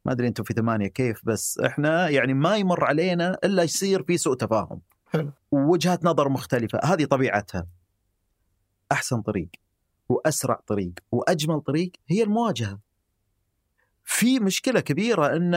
[0.06, 4.18] ما أدري أنتم في ثمانية كيف بس إحنا يعني ما يمر علينا إلا يصير في
[4.18, 4.82] سوء تفاهم.
[5.08, 5.32] حلو.
[5.52, 6.80] ووجهات نظر مختلفة.
[6.84, 7.68] هذه طبيعتها.
[8.92, 9.50] أحسن طريق
[10.10, 12.80] وأسرع طريق وأجمل طريق هي المواجهة.
[14.12, 15.54] في مشكلة كبيرة إن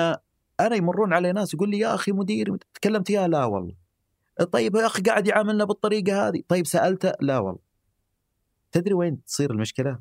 [0.61, 3.75] أنا يمرون علي ناس يقول لي يا أخي مدير تكلمت يا لا والله.
[4.53, 6.43] طيب يا أخي قاعد يعاملنا بالطريقة هذه.
[6.49, 7.61] طيب سألته لا والله.
[8.73, 9.99] تدري وين تصير المشكلة؟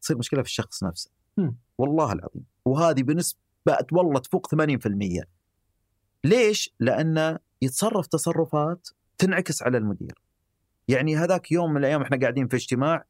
[0.00, 1.10] تصير مشكلة في الشخص نفسه.
[1.36, 1.50] م.
[1.78, 2.44] والله العظيم.
[2.64, 3.38] وهذه بنسبه
[3.92, 5.24] والله تفوق 80%
[6.24, 8.88] ليش؟ لأنه يتصرف تصرفات
[9.18, 10.22] تنعكس على المدير.
[10.88, 13.04] يعني هذاك يوم من الأيام إحنا قاعدين في اجتماع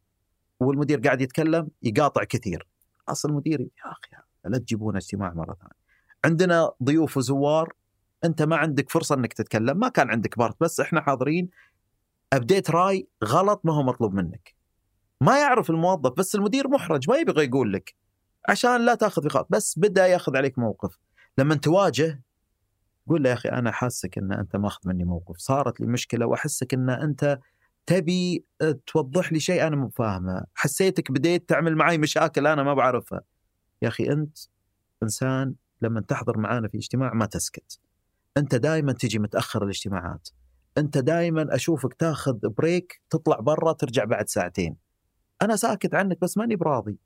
[0.61, 2.67] والمدير قاعد يتكلم يقاطع كثير.
[3.09, 5.89] أصل المدير يا أخي لا تجيبون اجتماع مرة ثانية.
[6.25, 7.73] عندنا ضيوف وزوار
[8.25, 11.49] أنت ما عندك فرصة إنك تتكلم ما كان عندك part بس إحنا حاضرين.
[12.33, 14.55] أبديت راي غلط ما هو مطلوب منك.
[15.21, 17.95] ما يعرف الموظف بس المدير محرج ما يبغى يقول لك
[18.49, 20.99] عشان لا تأخذ في خاطر بس بدأ يأخذ عليك موقف.
[21.39, 22.23] لما تواجه
[23.09, 25.39] قول له يا أخي أنا حاسك إن أنت ماخذ مني موقف.
[25.39, 27.39] صارت لي مشكلة وأحسك إن أنت
[27.87, 28.45] تبي
[28.87, 30.45] توضح لي شيء أنا مو فاهمه.
[30.55, 33.21] حسيتك بديت تعمل معي مشاكل أنا ما بعرفها.
[33.83, 34.39] يا أخي أنت
[35.03, 37.79] إنسان لما تحضر معانا في اجتماع ما تسكت.
[38.37, 40.29] أنت دائما تجي متأخر الاجتماعات
[40.79, 44.77] أنت دائما أشوفك تاخذ بريك تطلع برا ترجع بعد ساعتين.
[45.43, 46.99] أنا ساكت عنك بس ماني براضي.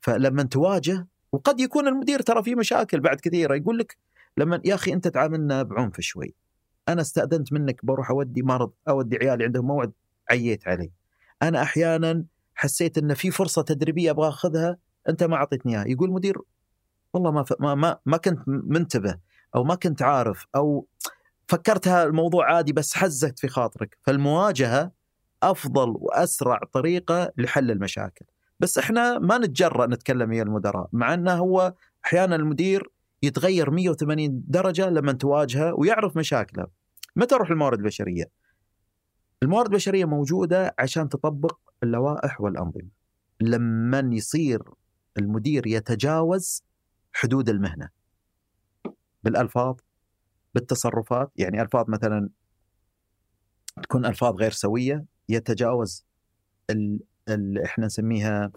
[0.00, 3.96] فلما تواجه وقد يكون المدير ترى في مشاكل بعد كثيرة يقول لك
[4.36, 6.34] لما يا أخي أنت تعاملنا بعنف شوي.
[6.88, 9.92] أنا استأذنت منك بروح أودي مرض أودي عيالي عندهم موعد
[10.30, 10.90] عييت علي.
[11.42, 12.24] أنا أحيانا
[12.54, 14.78] حسيت إن في فرصة تدريبية أبغى أخذها
[15.08, 15.88] أنت ما أعطيتني إياها.
[15.88, 16.38] يقول المدير
[17.14, 17.52] والله ما, ف...
[17.60, 19.18] ما ما ما كنت منتبه
[19.54, 20.86] أو ما كنت عارف أو
[21.48, 23.98] فكرتها الموضوع عادي بس حزت في خاطرك.
[24.02, 24.92] فالمواجهة
[25.42, 28.24] أفضل وأسرع طريقة لحل المشاكل.
[28.60, 31.74] بس إحنا ما نتجرأ نتكلم ويا المدراء مع إنه هو
[32.04, 32.90] أحيانا المدير
[33.22, 36.66] يتغير 180 درجة لما تواجهه ويعرف مشاكله.
[37.16, 38.24] متى أروح الموارد البشرية؟
[39.42, 42.88] الموارد البشرية موجودة عشان تطبق اللوائح والأنظمة.
[43.40, 44.62] لما يصير
[45.18, 46.64] المدير يتجاوز
[47.12, 47.88] حدود المهنة.
[49.22, 49.76] بالألفاظ
[50.54, 52.28] بالتصرفات يعني ألفاظ مثلا
[53.82, 56.04] تكون ألفاظ غير سوية يتجاوز
[56.70, 58.52] ال ال إحنا نسميها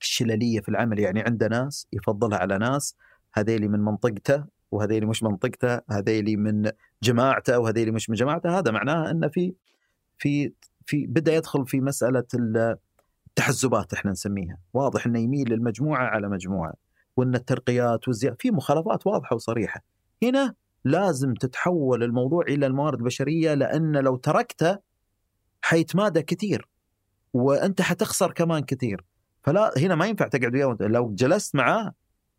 [0.00, 2.96] الشللية في العمل يعني عنده ناس يفضلها على ناس
[3.34, 6.70] هذيلي من منطقته وهذيلي مش منطقته هذيلي من
[7.02, 8.58] جماعته وهذيلي مش من جماعته.
[8.58, 9.54] هذا معناه إنه في
[10.18, 10.52] في
[10.86, 12.24] في بدأ يدخل في مسألة
[13.40, 14.58] التحزبات إحنا نسميها.
[14.74, 16.74] واضح إنه يميل للمجموعة على مجموعة.
[17.16, 19.82] وإن الترقيات والزيادة في مخالفات واضحة وصريحة.
[20.22, 20.54] هنا
[20.84, 24.78] لازم تتحول الموضوع إلى الموارد البشرية لأن لو تركته
[25.62, 26.68] حيتمادى كثير.
[27.32, 29.04] وأنت حتخسر كمان كثير.
[29.42, 31.92] فلا هنا ما ينفع تقعد وياه لو جلست معاه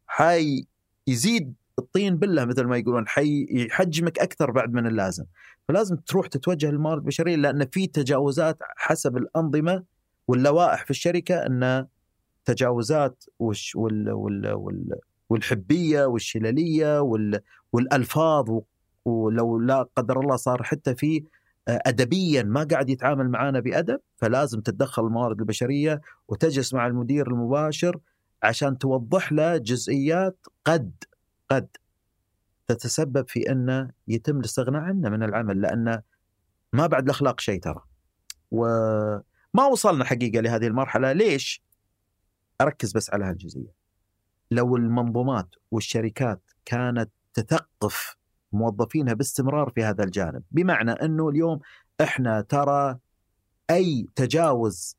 [0.08, 0.66] حي
[1.08, 5.26] يزيد الطين بله مثل ما يقولون حي يحجمك أكثر بعد من اللازم.
[5.68, 9.84] فلازم تروح تتوجه للموارد البشرية لأن في تجاوزات حسب الأنظمة
[10.32, 11.88] واللوائح في الشركة أن
[12.46, 15.00] تجاوزات وش وال وال وال
[15.30, 17.40] والحبية والشللية وال
[17.74, 18.64] والألفاظ و-
[19.06, 21.24] ولو لا قدر الله صار حتى في
[21.68, 28.00] آه، ادبيا ما قاعد يتعامل معنا بأدب فلازم تتدخل الموارد البشرية وتجلس مع المدير المباشر
[28.44, 30.92] عشان توضح له جزئيات قد
[31.50, 31.68] قد
[32.68, 36.02] تتسبب في انه يتم الاستغناء عنه من العمل لأن
[36.74, 37.82] ما بعد الأخلاق شيء ترى.
[39.54, 41.64] وما وصلنا حقيقة لهذه المرحلة ليش؟
[42.62, 43.74] أركز بس على هالجزئية.
[44.52, 48.16] لو المنظومات والشركات كانت تثقف
[48.52, 51.60] موظفينها باستمرار في هذا الجانب، بمعنى أنه اليوم
[52.02, 52.98] إحنا ترى
[53.70, 54.98] أي تجاوز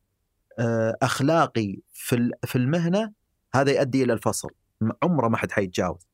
[0.58, 3.12] آه، أخلاقي في في المهنة
[3.54, 4.50] هذا يؤدي إلى الفصل،
[5.02, 6.08] عمره ما حد حيتجاوز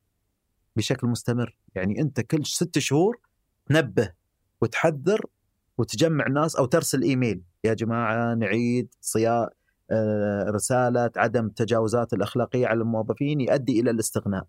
[0.76, 3.20] بشكل مستمر، يعني أنت كل ست شهور
[3.66, 4.12] تنبه
[4.60, 5.20] وتحذر
[5.78, 7.42] وتجمع الناس أو ترسل إيميل.
[7.64, 9.50] يا جماعة نعيد صياغه
[10.48, 14.46] رسالة عدم التجاوزات الأخلاقية على الموظفين يؤدي إلى الاستغناء.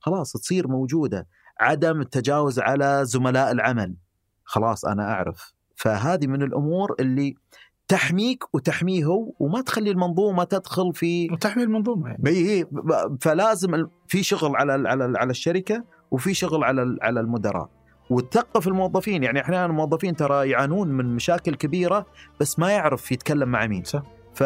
[0.00, 1.26] خلاص تصير موجودة،
[1.60, 3.94] عدم التجاوز على زملاء العمل.
[4.44, 7.34] خلاص أنا أعرف، فهذه من الأمور اللي
[7.88, 12.66] تحميك وتحميه هو وما تخلي المنظومة تدخل في وتحمي المنظومة يعني.
[13.20, 17.70] فلازم في شغل على على على الشركة وفي شغل على على المدراء.
[18.10, 19.22] وتثقف الموظفين.
[19.22, 22.06] يعني أحيانا الموظفين ترى يعانون من مشاكل كبيرة
[22.40, 23.84] بس ما يعرف يتكلم مع مين.
[23.84, 24.02] صح.
[24.34, 24.40] ف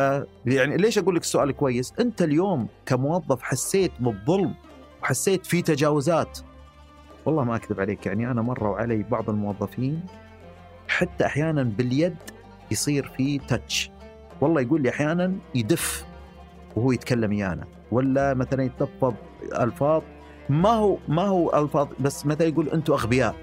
[0.46, 4.54] يعني ليش أقول لك السؤال كويس؟ أنت اليوم كموظف حسيت بالظلم
[5.02, 6.38] وحسيت في تجاوزات.
[7.26, 10.00] والله ما أكذب عليك يعني أنا مروا علي بعض الموظفين
[10.88, 12.16] حتى أحيانا باليد
[12.70, 13.90] يصير في تاتش
[14.40, 16.04] والله يقول لي أحيانا يدف
[16.76, 17.64] وهو يتكلم ويانا.
[17.92, 19.14] ولا مثلا يتلفظ
[19.60, 20.02] ألفاظ.
[20.48, 23.34] ما هو ما هو ألفاظ بس مثلا يقول أنتم أغبياء.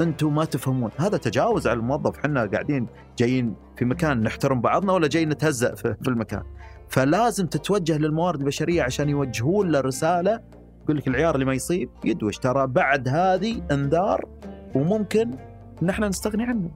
[0.00, 0.90] أنتم ما تفهمون.
[0.96, 2.18] هذا تجاوز على الموظف.
[2.18, 2.86] إحنا قاعدين
[3.18, 6.42] جايين في مكان نحترم بعضنا ولا جايين نتهزأ في المكان.
[6.88, 10.40] فلازم تتوجه للموارد البشرية عشان يوجهون له رسالة.
[10.84, 12.38] يقول لك العيار اللي ما يصيب يدوش.
[12.38, 14.24] ترى بعد هذه انذار
[14.74, 15.30] وممكن
[15.82, 16.70] ان إحنا نستغني عنك.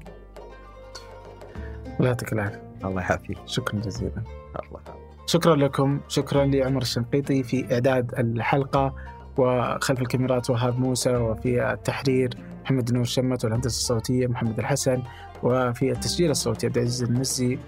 [1.96, 2.62] الله يعطيك العافية.
[2.84, 3.38] الله يعافيك.
[3.46, 4.22] شكرا جزيلا.
[4.68, 4.80] الله.
[5.26, 6.00] شكرا لكم.
[6.08, 8.94] شكرا لعمر الشنقيطي في إعداد الحلقة
[9.36, 12.30] وخلف الكاميرات وهاب موسى وفي التحرير.
[12.64, 15.02] محمد نور شمت والهندسة الصوتية محمد الحسن
[15.42, 17.58] وفي التسجيل الصوتي عبد العزيز المزي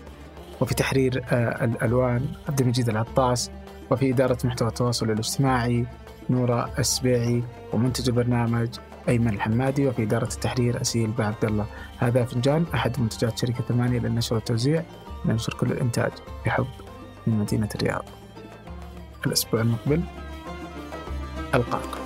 [0.60, 3.50] وفي تحرير آه، الألوان عبد المجيد العطاس
[3.90, 5.86] وفي إدارة محتوى التواصل الاجتماعي
[6.30, 7.42] نورة السبيعي
[7.72, 8.68] ومنتج البرنامج
[9.08, 11.66] أيمن الحمادي وفي إدارة التحرير أسيل بعبد الله.
[11.98, 14.84] هذا فنجان أحد منتجات شركة ثمانية للنشر والتوزيع
[15.24, 16.12] ننشر كل الإنتاج
[16.46, 16.66] بحب
[17.26, 18.04] من مدينة الرياض.
[19.26, 20.02] الأسبوع المقبل
[21.54, 22.05] ألقاكم.